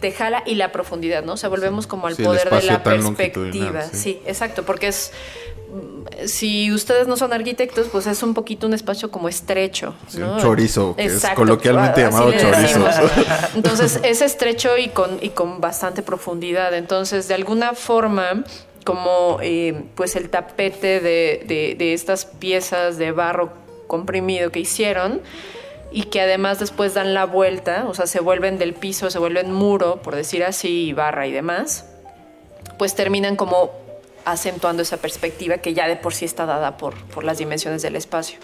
Te 0.00 0.12
jala 0.12 0.44
y 0.46 0.54
la 0.54 0.70
profundidad, 0.70 1.24
¿no? 1.24 1.32
O 1.32 1.36
sea, 1.36 1.48
volvemos 1.48 1.88
como 1.88 2.06
al 2.06 2.14
poder 2.14 2.50
de 2.50 2.62
la 2.62 2.84
perspectiva. 2.84 3.82
Sí. 3.82 4.22
exacto, 4.26 4.64
porque 4.64 4.86
es 4.86 5.10
si 6.26 6.72
ustedes 6.72 7.06
no 7.06 7.16
son 7.16 7.32
arquitectos, 7.32 7.88
pues 7.88 8.06
es 8.06 8.22
un 8.22 8.34
poquito 8.34 8.66
un 8.66 8.74
espacio 8.74 9.10
como 9.10 9.28
estrecho. 9.28 9.94
un 10.14 10.38
chorizo, 10.38 10.94
que 10.96 11.04
es 11.06 11.26
coloquialmente 11.34 12.02
llamado 12.02 12.32
chorizo. 12.32 12.86
Entonces 13.54 14.00
es 14.02 14.22
estrecho 14.22 14.76
y 14.76 14.88
con, 14.88 15.18
y 15.22 15.30
con 15.30 15.60
bastante 15.60 16.02
profundidad. 16.02 16.74
Entonces, 16.74 17.28
de 17.28 17.34
alguna 17.34 17.74
forma, 17.74 18.44
como 18.84 19.38
eh, 19.42 19.84
pues 19.94 20.16
el 20.16 20.30
tapete 20.30 21.00
de, 21.00 21.44
de, 21.46 21.74
de, 21.78 21.94
estas 21.94 22.24
piezas 22.24 22.98
de 22.98 23.12
barro 23.12 23.52
comprimido 23.86 24.50
que 24.50 24.60
hicieron 24.60 25.20
y 25.92 26.04
que 26.04 26.20
además 26.20 26.58
después 26.60 26.94
dan 26.94 27.14
la 27.14 27.26
vuelta, 27.26 27.86
o 27.88 27.94
sea, 27.94 28.06
se 28.06 28.20
vuelven 28.20 28.58
del 28.58 28.74
piso, 28.74 29.10
se 29.10 29.18
vuelven 29.18 29.52
muro, 29.52 30.00
por 30.02 30.14
decir 30.14 30.44
así, 30.44 30.92
barra 30.92 31.26
y 31.26 31.32
demás, 31.32 31.86
pues 32.78 32.94
terminan 32.94 33.36
como 33.36 33.72
acentuando 34.24 34.82
esa 34.82 34.96
perspectiva 34.96 35.58
que 35.58 35.74
ya 35.74 35.88
de 35.88 35.96
por 35.96 36.14
sí 36.14 36.24
está 36.24 36.46
dada 36.46 36.76
por, 36.76 36.94
por 37.06 37.24
las 37.24 37.38
dimensiones 37.38 37.82
del 37.82 37.96
espacio. 37.96 38.38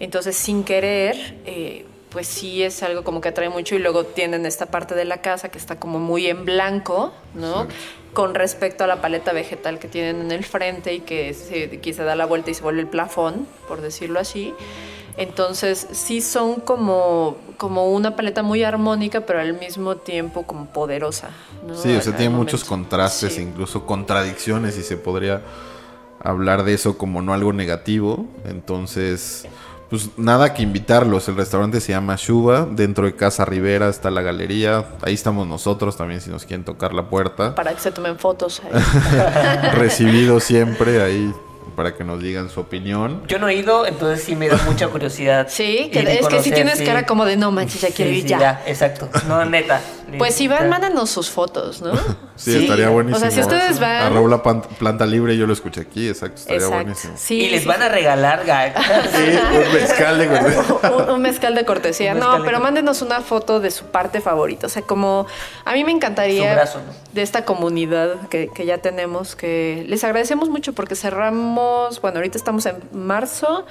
Entonces, 0.00 0.36
sin 0.36 0.64
querer, 0.64 1.16
eh, 1.46 1.86
pues 2.14 2.26
sí 2.28 2.62
es 2.62 2.82
algo 2.82 3.02
como 3.02 3.20
que 3.20 3.28
atrae 3.28 3.48
mucho 3.48 3.74
y 3.74 3.78
luego 3.78 4.04
tienen 4.04 4.46
esta 4.46 4.66
parte 4.66 4.94
de 4.94 5.04
la 5.04 5.20
casa 5.20 5.48
que 5.50 5.58
está 5.58 5.80
como 5.80 5.98
muy 5.98 6.28
en 6.28 6.44
blanco, 6.44 7.12
¿no? 7.34 7.66
Con 8.12 8.34
respecto 8.34 8.84
a 8.84 8.86
la 8.86 9.00
paleta 9.00 9.32
vegetal 9.32 9.80
que 9.80 9.88
tienen 9.88 10.20
en 10.20 10.30
el 10.30 10.44
frente 10.44 10.94
y 10.94 11.00
que 11.00 11.34
se, 11.34 12.04
da 12.04 12.14
la 12.14 12.26
vuelta 12.26 12.52
y 12.52 12.54
se 12.54 12.62
vuelve 12.62 12.82
el 12.82 12.86
plafón, 12.86 13.48
por 13.66 13.80
decirlo 13.80 14.20
así. 14.20 14.54
Entonces 15.16 15.86
sí 15.92 16.20
son 16.20 16.56
como, 16.56 17.36
como 17.56 17.92
una 17.92 18.16
paleta 18.16 18.42
muy 18.42 18.64
armónica, 18.64 19.20
pero 19.20 19.40
al 19.40 19.54
mismo 19.58 19.96
tiempo 19.96 20.42
como 20.42 20.66
poderosa. 20.66 21.30
¿no? 21.66 21.76
Sí, 21.76 21.94
o 21.94 22.00
sea, 22.00 22.16
tiene 22.16 22.34
muchos 22.34 22.64
contrastes, 22.64 23.38
e 23.38 23.42
incluso 23.42 23.86
contradicciones, 23.86 24.76
y 24.76 24.82
se 24.82 24.96
podría 24.96 25.42
hablar 26.20 26.64
de 26.64 26.74
eso 26.74 26.98
como 26.98 27.22
no 27.22 27.32
algo 27.32 27.52
negativo. 27.52 28.26
Entonces, 28.44 29.46
Pues 29.90 30.08
nada 30.16 30.54
que 30.54 30.62
invitarlos. 30.62 31.28
El 31.28 31.36
restaurante 31.36 31.80
se 31.80 31.92
llama 31.92 32.16
Shuba. 32.18 32.66
Dentro 32.68 33.04
de 33.06 33.14
Casa 33.14 33.44
Rivera 33.44 33.88
está 33.88 34.10
la 34.10 34.22
galería. 34.22 34.84
Ahí 35.02 35.14
estamos 35.14 35.46
nosotros 35.46 35.96
también 35.96 36.20
si 36.20 36.30
nos 36.30 36.44
quieren 36.44 36.64
tocar 36.64 36.92
la 36.92 37.08
puerta. 37.08 37.54
Para 37.54 37.72
que 37.72 37.80
se 37.80 37.92
tomen 37.92 38.18
fotos. 38.18 38.62
ahí. 38.64 39.70
Recibido 39.74 40.40
siempre 40.40 41.00
ahí 41.02 41.32
para 41.74 41.94
que 41.94 42.04
nos 42.04 42.22
digan 42.22 42.48
su 42.48 42.60
opinión. 42.60 43.22
Yo 43.26 43.38
no 43.38 43.48
he 43.48 43.54
ido, 43.54 43.86
entonces 43.86 44.24
sí 44.24 44.36
me 44.36 44.48
da 44.48 44.56
mucha 44.66 44.88
curiosidad. 44.88 45.46
Sí, 45.54 45.90
que 45.92 46.00
es 46.20 46.26
que 46.28 46.42
si 46.42 46.50
tienes 46.50 46.78
sí. 46.78 46.84
cara 46.84 47.06
como 47.06 47.24
de 47.24 47.36
no 47.36 47.50
manches, 47.50 47.80
ya 47.80 47.90
quiero 47.90 48.10
Sí, 48.10 48.16
ir 48.18 48.22
sí, 48.22 48.28
ya. 48.28 48.62
exacto. 48.66 49.08
No, 49.28 49.44
neta. 49.44 49.80
Pues 50.18 50.34
si 50.34 50.48
van, 50.48 50.68
mándanos 50.68 51.10
sus 51.10 51.30
fotos, 51.30 51.82
¿no? 51.82 51.92
Sí, 52.36 52.64
estaría 52.64 52.88
buenísimo. 52.88 53.16
O 53.16 53.20
sea, 53.20 53.30
si 53.30 53.40
ustedes 53.40 53.78
van. 53.78 54.02
A 54.02 54.08
Raúl 54.08 54.28
la 54.28 54.42
planta 54.42 55.06
libre, 55.06 55.36
yo 55.36 55.46
lo 55.46 55.52
escuché 55.52 55.82
aquí, 55.82 56.08
exacto, 56.08 56.38
estaría 56.40 56.56
Exacto. 56.56 56.76
buenísimo. 56.78 57.14
Sí, 57.16 57.42
y 57.42 57.50
les 57.50 57.64
van 57.64 57.80
a 57.80 57.88
regalar 57.88 58.44
gag. 58.44 58.74
Sí, 59.14 59.38
un 59.68 59.72
mezcal 59.72 60.18
de 60.18 60.26
gordura. 60.26 60.92
un, 60.96 61.10
un 61.10 61.22
mezcal 61.22 61.54
de 61.54 61.64
cortesía. 61.64 62.12
Un 62.12 62.18
no, 62.18 62.24
mezcal 62.24 62.42
pero 62.44 62.58
cortesía. 62.58 62.64
mándenos 62.64 63.02
una 63.02 63.20
foto 63.20 63.60
de 63.60 63.70
su 63.70 63.84
parte 63.84 64.20
favorita. 64.20 64.66
O 64.66 64.68
sea, 64.68 64.82
como 64.82 65.26
a 65.64 65.72
mí 65.74 65.84
me 65.84 65.92
encantaría 65.92 66.48
Su 66.50 66.54
brazo, 66.56 66.78
¿no? 66.84 66.92
de 67.12 67.22
esta 67.22 67.44
comunidad 67.44 68.28
que, 68.28 68.48
que 68.52 68.66
ya 68.66 68.78
tenemos, 68.78 69.36
que 69.36 69.84
les 69.88 70.02
agradecemos 70.02 70.48
mucho 70.48 70.72
porque 70.72 70.96
cerramos, 70.96 72.00
bueno, 72.00 72.16
ahorita 72.18 72.36
estamos 72.36 72.66
en 72.66 72.76
marzo, 72.92 73.64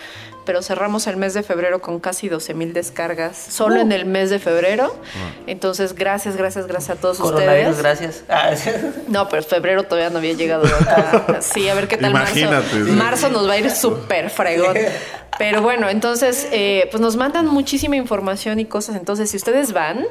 pero 0.46 0.62
cerramos 0.62 1.08
el 1.08 1.18
mes 1.18 1.34
de 1.34 1.44
febrero 1.44 1.82
con 1.82 2.00
casi 2.00 2.30
12 2.30 2.54
mil 2.54 2.74
descargas 2.74 3.38
solo 3.38 3.76
Uh. 3.76 3.82
en 3.82 3.92
el 3.92 4.06
mes 4.06 4.30
de 4.30 4.40
febrero. 4.40 4.96
Entonces, 5.48 5.94
gracias, 5.96 6.36
gracias, 6.38 6.68
gracias 6.68 6.98
a 6.98 7.02
todos 7.02 7.18
Coronavirus, 7.20 7.78
ustedes. 7.78 8.24
gracias. 8.24 8.24
Ah. 8.30 8.52
No, 9.08 9.30
pero 9.30 9.44
febrero 9.44 9.84
todavía 9.84 10.10
no 10.10 10.18
había 10.20 10.34
llegado 10.34 10.66
acá. 10.66 11.38
Sí, 11.42 11.68
a 11.70 11.74
ver 11.76 11.88
qué 11.88 11.98
tal 11.98 12.12
Imagínate, 12.12 12.54
marzo. 12.76 12.86
sí. 12.86 12.92
Marzo 12.92 13.30
nos 13.30 13.48
va 13.48 13.54
a 13.54 13.58
ir 13.58 13.70
súper 13.72 14.30
fregón. 14.30 14.76
Pero 15.38 15.62
bueno, 15.62 15.90
entonces, 15.90 16.48
eh, 16.52 16.88
pues 16.92 17.02
nos 17.02 17.16
mandan 17.16 17.48
muchísima 17.48 17.96
información 17.96 18.60
y 18.60 18.66
cosas. 18.66 18.96
Entonces, 18.96 19.32
si 19.32 19.38
ustedes 19.38 19.74
van, 19.74 20.06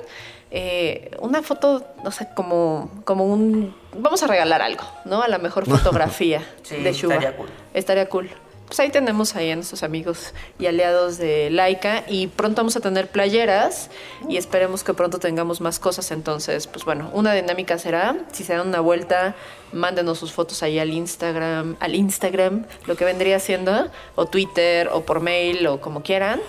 eh, 0.51 1.11
una 1.21 1.43
foto, 1.43 1.87
no 2.05 2.11
sé, 2.11 2.29
como, 2.35 2.91
como 3.05 3.27
un... 3.27 3.75
Vamos 3.97 4.23
a 4.23 4.27
regalar 4.27 4.63
algo, 4.63 4.83
¿no? 5.05 5.23
A 5.23 5.29
la 5.29 5.39
mejor 5.39 5.65
fotografía 5.71 6.43
Sí, 6.63 6.77
de 6.77 6.93
Shuba. 6.93 7.15
estaría 7.15 7.37
cool. 7.37 7.49
Estaría 7.75 8.09
cool. 8.09 8.31
Pues 8.73 8.81
ahí 8.81 8.89
tenemos 8.89 9.37
ahí 9.37 9.51
a 9.51 9.55
nuestros 9.55 9.83
amigos 9.83 10.33
y 10.59 10.65
aliados 10.65 11.19
de 11.19 11.51
Laika 11.51 12.05
y 12.09 12.29
pronto 12.29 12.63
vamos 12.63 12.75
a 12.75 12.81
tener 12.81 13.07
playeras 13.09 13.91
y 14.31 14.39
esperemos 14.39 14.83
que 14.83 14.95
pronto 14.95 15.19
tengamos 15.19 15.61
más 15.61 15.79
cosas. 15.79 16.11
Entonces, 16.11 16.69
pues 16.69 16.87
bueno, 16.87 17.11
una 17.13 17.35
dinámica 17.35 17.77
será, 17.77 18.17
si 18.33 18.45
se 18.45 18.55
dan 18.55 18.67
una 18.67 18.81
vuelta, 18.81 19.35
mándenos 19.75 20.19
sus 20.19 20.33
fotos 20.33 20.63
ahí 20.63 20.79
al 20.79 20.89
Instagram, 20.89 21.77
al 21.81 21.95
Instagram, 21.95 22.65
lo 22.87 22.97
que 22.97 23.05
vendría 23.05 23.39
siendo, 23.41 23.91
o 24.15 24.25
Twitter, 24.25 24.89
o 24.91 25.03
por 25.03 25.21
mail, 25.21 25.67
o 25.67 25.79
como 25.83 26.03
quieran, 26.03 26.41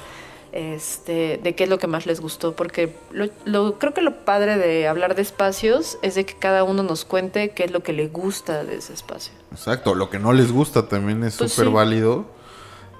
este, 0.54 1.39
de 1.43 1.56
qué 1.56 1.64
es 1.66 1.70
lo 1.70 1.80
que 1.80 1.88
más 1.88 2.06
les 2.06 2.22
gustó. 2.22 2.56
Porque 2.56 2.95
lo, 3.12 3.28
lo- 3.45 3.80
creo 3.80 3.93
que 3.93 4.01
lo 4.01 4.24
padre 4.26 4.58
de 4.58 4.88
hablar 4.88 5.16
de 5.16 5.22
espacios 5.24 5.97
es 6.01 6.16
de 6.16 6.26
que 6.26 6.36
cada 6.36 6.64
uno 6.64 6.84
nos 6.84 7.06
cuente 7.06 7.49
qué 7.51 7.64
es 7.66 7.72
lo 7.72 7.84
que 7.84 7.91
le 7.93 8.08
gusta 8.08 8.64
de 8.64 8.76
ese 8.76 8.93
espacio. 8.93 9.34
Exacto, 9.51 9.95
lo 9.95 10.10
que 10.10 10.20
no 10.20 10.32
les 10.34 10.51
gusta 10.51 10.88
también 10.88 11.24
es 11.24 11.38
Pues 11.38 11.51
súper 11.51 11.68
sí. 11.68 11.74
válido. 11.74 12.26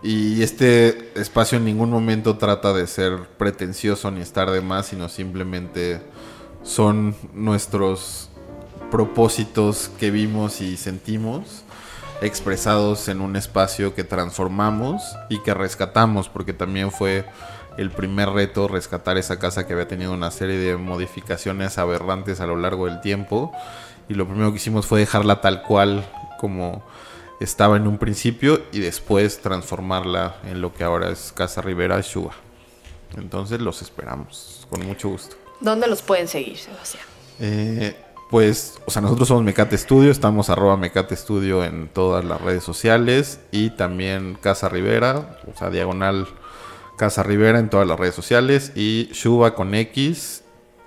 Y 0.02 0.42
este 0.44 1.12
espacio 1.18 1.58
en 1.58 1.64
ningún 1.66 1.90
momento 1.90 2.38
trata 2.38 2.74
de 2.74 2.88
ser 2.88 3.20
pretencioso 3.38 4.12
ni 4.12 4.20
estar 4.20 4.52
de 4.52 4.60
más, 4.60 4.88
sino 4.88 5.08
simplemente 5.08 6.02
son 6.64 7.16
nuestros 7.34 8.30
propósitos 8.92 9.90
que 10.00 10.12
vimos 10.12 10.62
y 10.62 10.78
sentimos 10.78 11.64
expresados 12.22 13.08
en 13.08 13.22
un 13.22 13.36
espacio 13.36 13.96
que 13.96 14.04
transformamos 14.04 15.02
y 15.30 15.40
que 15.40 15.54
rescatamos, 15.54 16.30
porque 16.30 16.54
también 16.54 16.92
fue 16.92 17.26
el 17.78 17.90
primer 17.92 18.30
reto 18.30 18.68
rescatar 18.68 19.18
esa 19.18 19.40
casa 19.40 19.66
que 19.66 19.74
había 19.74 19.88
tenido 19.88 20.14
una 20.14 20.32
serie 20.32 20.58
de 20.58 20.78
modificaciones 20.78 21.78
aberrantes 21.78 22.40
a 22.40 22.48
lo 22.48 22.56
largo 22.56 22.86
del 22.86 23.02
tiempo. 23.02 23.52
Y 24.10 24.14
lo 24.14 24.28
primero 24.28 24.52
que 24.52 24.58
hicimos 24.58 24.86
fue 24.86 25.00
dejarla 25.00 25.42
tal 25.42 25.64
cual 25.64 26.06
como 26.38 26.84
estaba 27.40 27.78
en 27.78 27.88
un 27.88 27.98
principio 27.98 28.62
y 28.72 28.80
después 28.80 29.40
transformarla 29.40 30.38
en 30.46 30.62
lo 30.62 30.74
que 30.74 30.84
ahora 30.84 31.10
es 31.10 31.34
Casa 31.36 31.62
Rivera 31.62 32.00
Shuba. 32.02 32.34
Entonces 33.18 33.62
los 33.62 33.82
esperamos, 33.82 34.68
con 34.70 34.86
mucho 34.86 35.10
gusto. 35.10 35.36
¿Dónde 35.60 35.88
los 35.88 36.02
pueden 36.02 36.28
seguir, 36.28 36.58
Sebastián? 36.58 37.04
Eh, 37.40 37.96
pues, 38.34 38.80
o 38.88 38.90
sea, 38.90 39.04
nosotros 39.04 39.28
somos 39.28 39.44
Mecate 39.44 39.78
Studio, 39.78 40.10
estamos 40.10 40.50
arroba 40.50 40.76
Mecate 40.76 41.16
Studio 41.16 41.64
en 41.64 41.88
todas 41.88 42.26
las 42.26 42.42
redes 42.42 42.64
sociales 42.64 43.40
y 43.52 43.70
también 43.70 44.34
Casa 44.42 44.70
Rivera, 44.70 45.38
o 45.46 45.56
sea, 45.56 45.70
diagonal 45.70 46.26
Casa 46.98 47.22
Rivera 47.22 47.60
en 47.60 47.70
todas 47.70 47.88
las 47.88 48.00
redes 48.00 48.16
sociales 48.16 48.72
y 48.74 49.08
Shuba 49.14 49.54
con 49.54 49.76
X 49.76 50.44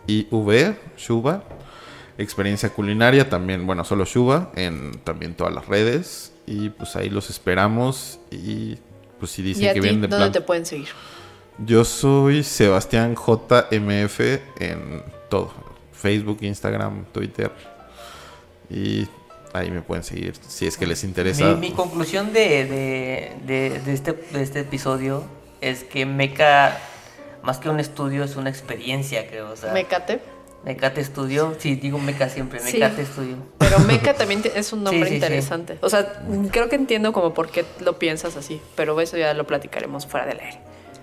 y 0.09 0.27
V, 0.33 0.77
Shuba. 0.97 1.45
Experiencia 2.19 2.71
culinaria 2.71 3.31
también, 3.31 3.65
bueno, 3.65 3.85
solo 3.85 4.07
Shuba 4.07 4.51
en 4.57 4.99
también 5.05 5.35
todas 5.37 5.55
las 5.55 5.69
redes 5.69 6.33
y 6.49 6.71
pues 6.71 6.97
ahí 6.97 7.11
los 7.11 7.31
esperamos 7.31 8.19
y 8.33 8.77
pues 9.21 9.31
si 9.31 9.43
dicen 9.43 9.63
¿Y 9.63 9.69
a 9.69 9.75
que 9.75 9.81
ti 9.81 9.87
vienen 9.87 10.01
de 10.01 10.09
dónde 10.09 10.25
plan. 10.25 10.33
te 10.33 10.41
pueden 10.41 10.67
seguir? 10.67 10.89
Yo 11.65 11.85
soy 11.85 12.43
Sebastián 12.43 13.15
JMF 13.15 14.21
en 14.59 15.05
todo. 15.31 15.66
Facebook, 15.97 16.39
Instagram, 16.43 17.05
Twitter. 17.13 17.51
Y 18.71 19.07
ahí 19.53 19.71
me 19.71 19.83
pueden 19.83 20.05
seguir 20.05 20.35
si 20.49 20.67
es 20.67 20.77
que 20.77 20.87
les 20.87 21.05
interesa. 21.05 21.55
Mi, 21.55 21.69
mi 21.69 21.73
conclusión 21.73 22.33
de, 22.33 22.65
de, 22.67 23.33
de- 23.47 23.79
de 23.81 23.93
este, 23.93 24.13
de 24.13 24.43
este 24.43 24.61
episodio 24.61 25.25
es 25.61 25.85
que 25.85 26.05
Meca, 26.07 26.77
más 27.43 27.59
que 27.59 27.69
un 27.69 27.81
estudio, 27.81 28.25
es 28.25 28.37
una 28.37 28.51
experiencia, 28.51 29.27
creo. 29.29 29.51
O 29.53 29.57
sea, 29.57 29.73
Mecate. 29.73 30.21
Mecate 30.65 31.05
Studio, 31.05 31.55
sí, 31.59 31.77
digo 31.77 31.97
Meca 32.01 32.29
siempre, 32.29 32.59
Sí. 32.59 32.79
Mecate 32.79 33.07
Studio. 33.07 33.37
Pero 33.59 33.79
Meca 33.81 34.15
también 34.15 34.43
es 34.53 34.73
un 34.73 34.83
nombre 34.85 35.05
Sí, 35.09 35.15
sí, 35.15 35.21
sí. 35.21 35.25
interesante. 35.25 35.79
O 35.81 35.89
sea, 35.89 36.21
creo 36.51 36.69
que 36.69 36.75
entiendo 36.75 37.13
como 37.13 37.33
por 37.35 37.51
qué 37.51 37.65
lo 37.81 38.01
piensas 38.01 38.37
así, 38.37 38.61
pero 38.75 39.01
eso 39.01 39.17
ya 39.17 39.33
lo 39.33 39.47
platicaremos 39.47 40.07
fuera 40.09 40.27
del 40.27 40.41
aire. 40.41 40.59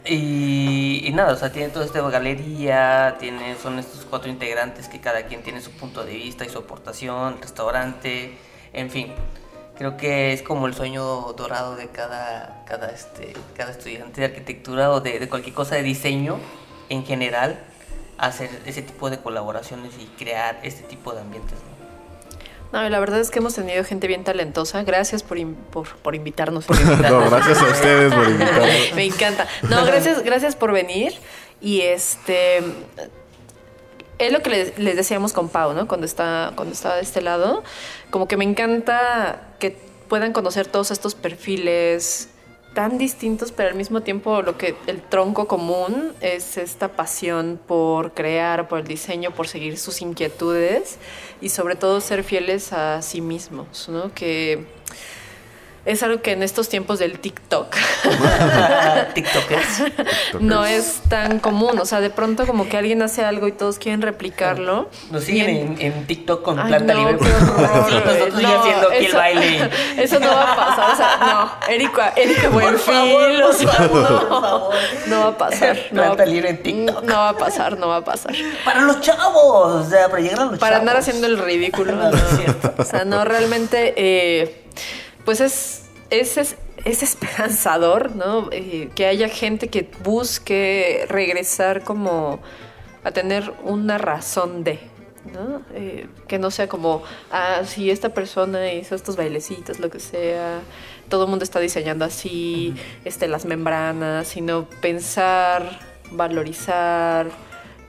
Y, 0.06 1.10
nada, 1.14 1.32
o 1.32 1.36
sea, 1.38 1.52
tiene 1.52 1.70
toda 1.70 1.86
esta 1.86 2.02
galería, 2.10 3.16
tiene, 3.20 3.56
son 3.56 3.80
estos 3.80 4.06
cuatro 4.06 4.30
integrantes 4.30 4.90
que 4.90 5.00
cada 5.00 5.28
quien 5.28 5.44
tiene 5.44 5.62
su 5.62 5.72
punto 5.72 6.04
de 6.04 6.14
vista 6.14 6.46
y 6.46 6.50
su 6.50 6.60
aportación, 6.60 7.38
restaurante, 7.42 8.38
en 8.74 8.90
fin. 8.90 9.14
Creo 9.78 9.96
que 9.98 10.34
es 10.34 10.42
como 10.42 10.68
el 10.68 10.74
sueño 10.74 11.04
dorado 11.34 11.76
de 11.76 11.88
cada, 11.88 12.64
cada, 12.66 12.90
este, 12.92 13.34
cada 13.56 13.72
estudiante 13.72 14.22
de 14.22 14.28
arquitectura 14.28 14.92
o 14.92 15.00
de, 15.00 15.28
cualquier 15.30 15.56
cosa 15.56 15.76
de 15.76 15.84
diseño 15.84 16.38
en 16.90 17.06
general, 17.06 17.64
hacer 18.18 18.50
ese 18.66 18.82
tipo 18.82 19.10
de 19.10 19.20
colaboraciones 19.20 19.94
y 20.00 20.06
crear 20.18 20.60
este 20.64 20.84
tipo 20.84 21.14
de 21.14 21.22
ambientes. 21.22 21.60
No, 22.74 22.90
la 22.90 23.00
verdad 23.00 23.20
es 23.20 23.30
que 23.30 23.38
hemos 23.38 23.54
tenido 23.54 23.84
gente 23.84 24.08
bien 24.08 24.24
talentosa. 24.24 24.82
Gracias 24.82 25.22
por, 25.22 25.38
por, 25.72 25.88
por 25.98 26.16
invitarnos. 26.16 26.68
No, 26.68 27.30
gracias 27.30 27.62
a 27.62 27.66
ustedes 27.66 28.12
por 28.12 28.28
invitarme. 28.28 28.92
Me 28.96 29.06
encanta. 29.06 29.48
No, 29.70 29.86
gracias, 29.86 30.24
gracias 30.24 30.56
por 30.56 30.72
venir. 30.72 31.14
Y 31.62 31.82
este 31.82 32.64
es 34.18 34.32
lo 34.32 34.42
que 34.42 34.50
les, 34.50 34.80
les 34.80 34.96
decíamos 34.96 35.34
con 35.34 35.50
Pau, 35.50 35.74
¿no? 35.74 35.88
Cuando 35.88 36.08
está, 36.08 36.52
cuando 36.56 36.74
estaba 36.74 36.96
de 36.96 37.04
este 37.04 37.22
lado. 37.22 37.64
Como 38.10 38.28
que 38.28 38.38
me 38.38 38.44
encanta 38.44 39.50
que 39.60 39.78
puedan 40.10 40.34
conocer 40.34 40.66
todos 40.66 40.90
estos 40.90 41.14
perfiles 41.14 42.30
tan 42.74 42.98
distintos, 42.98 43.52
pero 43.52 43.70
al 43.70 43.76
mismo 43.76 44.02
tiempo 44.02 44.42
lo 44.42 44.58
que 44.58 44.76
el 44.88 45.02
tronco 45.02 45.48
común 45.48 46.14
es 46.22 46.58
esta 46.58 46.90
pasión 46.90 47.60
por 47.68 48.14
crear, 48.14 48.68
por 48.68 48.80
el 48.80 48.88
diseño, 48.88 49.32
por 49.32 49.48
seguir 49.48 49.78
sus 49.78 50.02
inquietudes 50.02 50.98
y 51.42 51.50
sobre 51.50 51.76
todo 51.76 52.02
ser 52.02 52.24
fieles 52.24 52.74
a 52.74 53.02
sí 53.02 53.22
mismos, 53.22 53.90
¿no? 53.90 54.14
Que 54.14 54.66
es 55.86 56.02
algo 56.02 56.22
que 56.22 56.32
en 56.32 56.44
estos 56.44 56.70
tiempos 56.70 57.00
del 57.00 57.20
TikTok 57.20 57.76
TikTokers. 59.14 59.84
no 60.40 60.66
es 60.66 61.02
tan 61.10 61.40
común. 61.40 61.80
O 61.80 61.86
sea, 61.86 62.00
de 62.02 62.10
pronto 62.10 62.46
como 62.48 62.68
que 62.70 62.78
alguien 62.78 63.02
hace 63.02 63.24
algo 63.24 63.48
y 63.48 63.52
todos 63.52 63.80
quieren 63.80 64.02
replicarlo. 64.02 64.90
Nos 65.12 65.24
siguen 65.24 65.50
en, 65.50 65.82
en 65.82 66.08
TikTok 66.08 66.42
con 66.44 66.60
Ay, 66.60 66.68
planta 66.68 66.94
no, 66.94 67.12
libre. 67.12 67.26
Sí, 67.26 67.32
nosotros 68.06 68.42
No, 68.42 68.62
haciendo 68.62 68.90
aquí 68.90 69.06
el 69.06 69.14
baile. 69.14 69.70
Eso 69.98 70.20
no 70.20 70.28
va 70.28 70.54
a 70.54 70.56
pasar. 70.56 70.92
O 70.92 70.96
sea, 70.96 71.18
no. 71.68 71.74
Erika, 71.74 72.14
Erika 72.16 72.50
Buenfil, 72.50 73.44
o 73.44 73.54
sea, 73.54 73.90
no, 73.92 74.70
no 75.08 75.20
va 75.20 75.28
a 75.28 75.38
pasar. 75.38 75.78
Planta 75.90 76.26
libre 76.26 76.50
en 76.50 76.64
TikTok. 76.64 77.04
no 77.04 77.14
va 77.14 77.30
a 77.30 77.38
pasar, 77.38 77.78
no 77.78 77.88
va 77.90 77.98
a 77.98 78.04
pasar. 78.04 78.34
Para 78.66 78.82
los 78.82 79.02
chavos, 79.02 79.86
o 79.86 79.90
sea, 79.90 80.10
para 80.10 80.22
llegar 80.22 80.40
a 80.40 80.46
los 80.46 80.60
Para 80.60 80.78
andar 80.78 80.96
chavos. 80.96 81.08
haciendo 81.08 81.28
el 81.28 81.38
ridículo. 81.40 81.94
No, 81.94 82.04
no. 82.04 82.12
no 82.12 82.18
es 82.18 82.38
cierto. 82.38 82.74
O 82.78 82.84
sea, 82.86 83.06
no, 83.06 83.26
realmente, 83.26 83.94
eh, 83.98 84.64
pues 85.26 85.40
es, 85.42 85.86
es, 86.10 86.38
es, 86.38 86.56
es 86.86 87.04
esperanzador, 87.04 88.16
¿no? 88.16 88.50
Eh, 88.52 88.90
que 88.96 89.06
haya 89.06 89.30
gente 89.30 89.68
que 89.70 89.90
busque 90.04 91.06
regresar 91.10 91.84
como 91.84 92.40
a 93.04 93.12
tener 93.12 93.52
una 93.64 93.98
razón 93.98 94.64
de, 94.64 94.80
¿no? 95.34 95.62
Eh, 95.74 96.08
que 96.28 96.40
no 96.40 96.52
sea 96.52 96.68
como, 96.68 97.04
ah, 97.32 97.62
si 97.66 97.90
esta 97.90 98.10
persona 98.10 98.72
hizo 98.74 98.96
estos 98.96 99.16
bailecitos, 99.16 99.80
lo 99.80 99.90
que 99.90 100.00
sea, 100.00 100.60
todo 101.10 101.24
el 101.26 101.30
mundo 101.30 101.44
está 101.44 101.60
diseñando 101.60 102.06
así, 102.06 102.74
este, 103.06 103.28
las 103.28 103.46
membranas, 103.46 104.28
sino 104.28 104.66
pensar, 104.82 105.80
valorizar, 106.12 107.28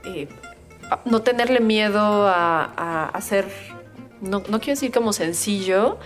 eh, 0.05 0.27
a- 0.91 0.99
no 1.05 1.21
tenerle 1.21 1.59
miedo 1.59 2.27
a, 2.27 2.63
a 2.77 3.05
hacer, 3.09 3.45
no, 4.21 4.43
no 4.49 4.59
quiero 4.59 4.73
decir 4.73 4.91
como 4.91 5.13
sencillo, 5.13 5.97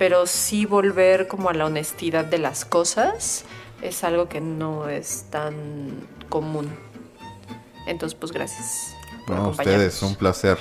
pero 0.00 0.26
sí 0.26 0.64
volver 0.64 1.28
como 1.28 1.50
a 1.50 1.52
la 1.52 1.66
honestidad 1.66 2.24
de 2.24 2.38
las 2.38 2.64
cosas, 2.64 3.44
es 3.82 4.02
algo 4.02 4.30
que 4.30 4.40
no 4.40 4.88
es 4.88 5.26
tan 5.28 6.08
común. 6.30 6.70
Entonces, 7.86 8.16
pues 8.18 8.32
gracias. 8.32 8.94
por 9.26 9.36
No, 9.36 9.48
ustedes, 9.50 10.00
un 10.02 10.14
placer. 10.14 10.56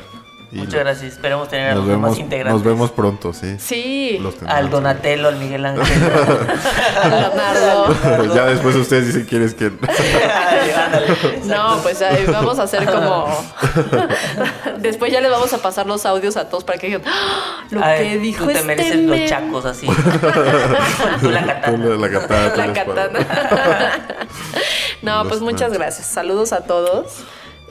Y 0.52 0.58
Muchas 0.58 0.80
gracias. 0.80 1.14
Esperemos 1.14 1.47
tener 1.47 1.76
Nos 1.76 1.84
algo 1.84 1.97
más 2.00 2.02
vemos, 2.12 2.20
integrantes. 2.20 2.54
nos 2.54 2.64
vemos 2.64 2.91
pronto, 2.91 3.34
sí. 3.34 3.56
Sí. 3.60 4.20
Al 4.47 4.70
Donatello, 4.72 5.28
al 5.28 5.36
Miguel 5.38 5.64
Ángel. 5.66 5.86
Leonardo. 7.10 8.36
ya 8.36 8.45
después 8.45 8.76
ustedes 8.76 9.08
dicen 9.08 9.26
quién 9.30 9.43
es 9.43 9.54
quién. 9.54 9.80
No, 11.45 11.80
pues 11.84 12.02
ahí 12.02 12.26
vamos 12.26 12.58
a 12.60 12.64
hacer 12.64 12.86
como. 12.86 13.28
Después 14.80 15.12
ya 15.12 15.22
les 15.22 15.32
vamos 15.32 15.52
a 15.54 15.58
pasar 15.60 15.86
los 15.88 16.06
audios 16.06 16.38
a 16.38 16.47
todos 16.50 16.64
para 16.64 16.78
que 16.78 16.88
digan 16.88 17.02
"Ah, 17.06 17.64
lo 17.70 17.84
Ay, 17.84 18.04
que 18.10 18.18
dijo 18.20 18.41
Tú 18.45 18.47
te 18.47 18.54
este 18.54 18.68
mereces 18.68 18.95
los 18.97 19.18
men". 19.18 19.28
chacos 19.28 19.66
así. 19.66 19.88
tú 21.22 21.30
la 21.32 21.45
katana. 21.45 21.86
la, 21.86 21.95
la 21.97 22.10
katana, 22.10 22.56
La 22.56 22.74
katana. 22.74 23.20
No, 25.02 25.26
pues 25.28 25.41
muchas 25.41 25.72
gracias. 25.74 26.08
Saludos 26.08 26.54
a 26.54 26.62
todos 26.62 27.08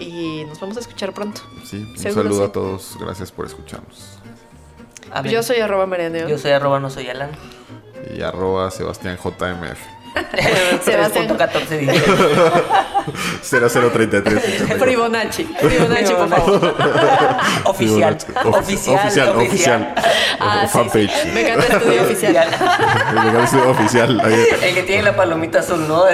y 0.00 0.44
nos 0.46 0.60
vamos 0.60 0.76
a 0.76 0.80
escuchar 0.80 1.12
pronto. 1.12 1.40
Sí, 1.64 1.78
un 1.78 1.98
Seguro 1.98 2.22
saludo 2.22 2.44
sí. 2.44 2.48
a 2.48 2.52
todos. 2.52 2.96
Gracias 3.00 3.32
por 3.32 3.46
escucharnos. 3.46 4.18
Amén. 5.12 5.32
Yo 5.32 5.42
soy 5.42 5.58
arroba 5.58 5.86
mereneo. 5.86 6.28
Yo 6.28 6.38
soy 6.38 6.50
arroba 6.52 6.80
no 6.80 6.90
soy 6.90 7.08
Alan. 7.08 7.30
Y 8.14 8.22
arroba 8.22 8.70
Sebastián 8.70 9.16
JMF. 9.16 9.78
Sebastián. 10.82 11.28
3.14 11.28 11.78
dice. 11.78 12.02
0033. 13.42 14.78
Fribonacci. 14.78 15.44
Fribonacci, 15.44 16.12
por 16.14 16.28
favor. 16.28 16.74
Oficial. 17.64 18.16
Of- 18.44 18.56
Oficial. 18.56 18.96
Oficial, 18.96 19.28
oficial. 19.36 19.94
Ah, 20.40 20.66
Fanpage. 20.70 21.10
sí. 21.22 21.28
Me 21.32 21.40
encanta 21.42 21.76
estudio 21.78 22.02
oficial. 22.02 22.36
El 22.36 23.16
canal 23.16 23.68
oficial. 23.68 24.20
Ahí. 24.24 24.44
El 24.62 24.74
que 24.74 24.82
tiene 24.82 25.02
la 25.02 25.16
palomita 25.16 25.60
azul, 25.60 25.86
¿no? 25.88 26.04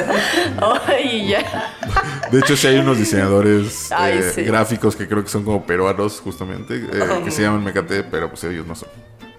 Ay, 0.87 1.29
ya. 1.29 1.73
De 2.31 2.39
hecho, 2.41 2.57
sí 2.57 2.67
hay 2.67 2.79
unos 2.79 2.99
diseñadores 2.99 3.91
Ay, 3.93 4.19
eh, 4.19 4.33
sí. 4.35 4.43
gráficos 4.43 4.97
que 4.97 5.07
creo 5.09 5.23
que 5.23 5.31
son 5.31 5.45
como 5.45 5.65
peruanos, 5.65 6.21
justamente, 6.21 6.77
eh, 6.77 7.21
que 7.25 7.31
se 7.31 7.43
llaman 7.43 7.63
Mecate, 7.65 8.03
pero 8.05 8.29
pues 8.29 8.45
ellos 8.45 8.67
no 8.67 8.75
son. 8.75 8.89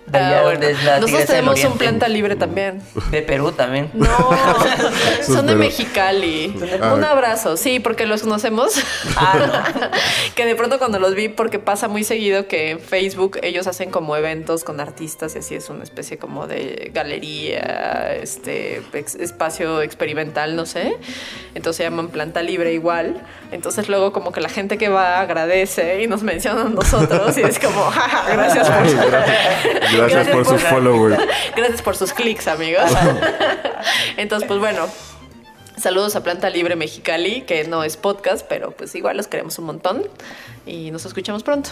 De 0.08 0.20
allá 0.20 0.40
Ah, 0.40 0.44
donde 0.44 0.58
bueno. 0.68 0.78
es 0.80 0.84
la 0.86 1.00
Nosotros 1.00 1.26
tenemos 1.26 1.64
un 1.64 1.78
planta 1.78 2.08
libre 2.08 2.36
también. 2.36 2.82
De 3.12 3.22
Perú 3.24 3.52
también. 3.52 3.90
No, 3.94 4.08
son 5.26 5.48
de 5.48 5.56
Mexicali. 5.56 6.56
Ah. 6.82 6.94
Un 6.94 7.04
abrazo, 7.04 7.58
sí, 7.58 7.80
porque 7.80 8.06
los 8.06 8.22
conocemos. 8.22 8.74
que 10.36 10.46
de 10.46 10.56
pronto 10.56 10.78
cuando 10.78 11.00
los 11.00 11.16
vi, 11.16 11.30
porque 11.30 11.58
pasa 11.60 11.88
muy 11.88 12.04
seguido 12.04 12.48
que 12.48 12.72
en 12.72 12.80
Facebook 12.80 13.40
ellos 13.42 13.68
hacen 13.68 13.90
como 13.90 14.16
eventos 14.16 14.64
con 14.64 14.80
artistas 14.80 15.36
y 15.36 15.40
así 15.40 15.56
es 15.56 15.70
una 15.70 15.84
especie 15.84 16.18
como 16.18 16.46
de 16.48 16.92
galería, 16.94 18.14
este 18.22 18.84
ex- 18.94 19.16
espacio 19.16 19.82
experimental, 19.82 20.56
no 20.56 20.66
sé. 20.66 20.98
Entonces 21.56 21.78
se 21.78 21.84
llaman 21.84 22.10
Planta 22.10 22.42
Libre 22.44 22.74
igual. 22.74 23.22
Entonces 23.52 23.90
luego 23.90 24.12
como 24.12 24.32
que 24.32 24.42
la 24.42 24.50
gente 24.50 24.78
que 24.78 24.90
va 24.90 25.20
agradece 25.22 26.04
y 26.04 26.08
nos 26.08 26.24
mencionan 26.24 26.68
a 26.68 26.70
nosotros 26.70 27.38
y 27.38 27.42
es 27.42 27.58
como, 27.60 27.82
"Ja, 27.92 28.02
ja, 28.10 28.26
gracias 28.34 28.70
por 28.70 28.86
Gracias, 29.98 30.28
por 30.30 30.46
sus 30.46 30.62
followers. 30.64 31.18
Gracias 31.56 31.82
por 31.82 31.96
sus 31.96 32.14
clics, 32.14 32.48
amigos. 32.48 32.92
Entonces, 34.18 34.48
pues 34.48 34.60
bueno. 34.60 34.88
Saludos 35.78 36.16
a 36.16 36.24
Planta 36.24 36.50
Libre 36.50 36.78
Mexicali, 36.78 37.42
que 37.42 37.66
no 37.66 37.84
es 37.84 37.98
podcast, 37.98 38.46
pero 38.48 38.72
pues 38.72 38.96
igual 38.96 39.18
los 39.18 39.28
queremos 39.28 39.60
un 39.60 39.66
montón. 39.66 40.08
Y 40.66 40.90
nos 40.92 41.06
escuchamos 41.06 41.44
pronto. 41.44 41.72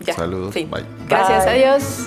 Ya. 0.00 0.14
Saludos, 0.14 0.52
fin. 0.52 0.70
bye. 0.70 0.84
Gracias, 1.08 1.46
Bye. 1.46 1.64
adiós. 1.64 2.06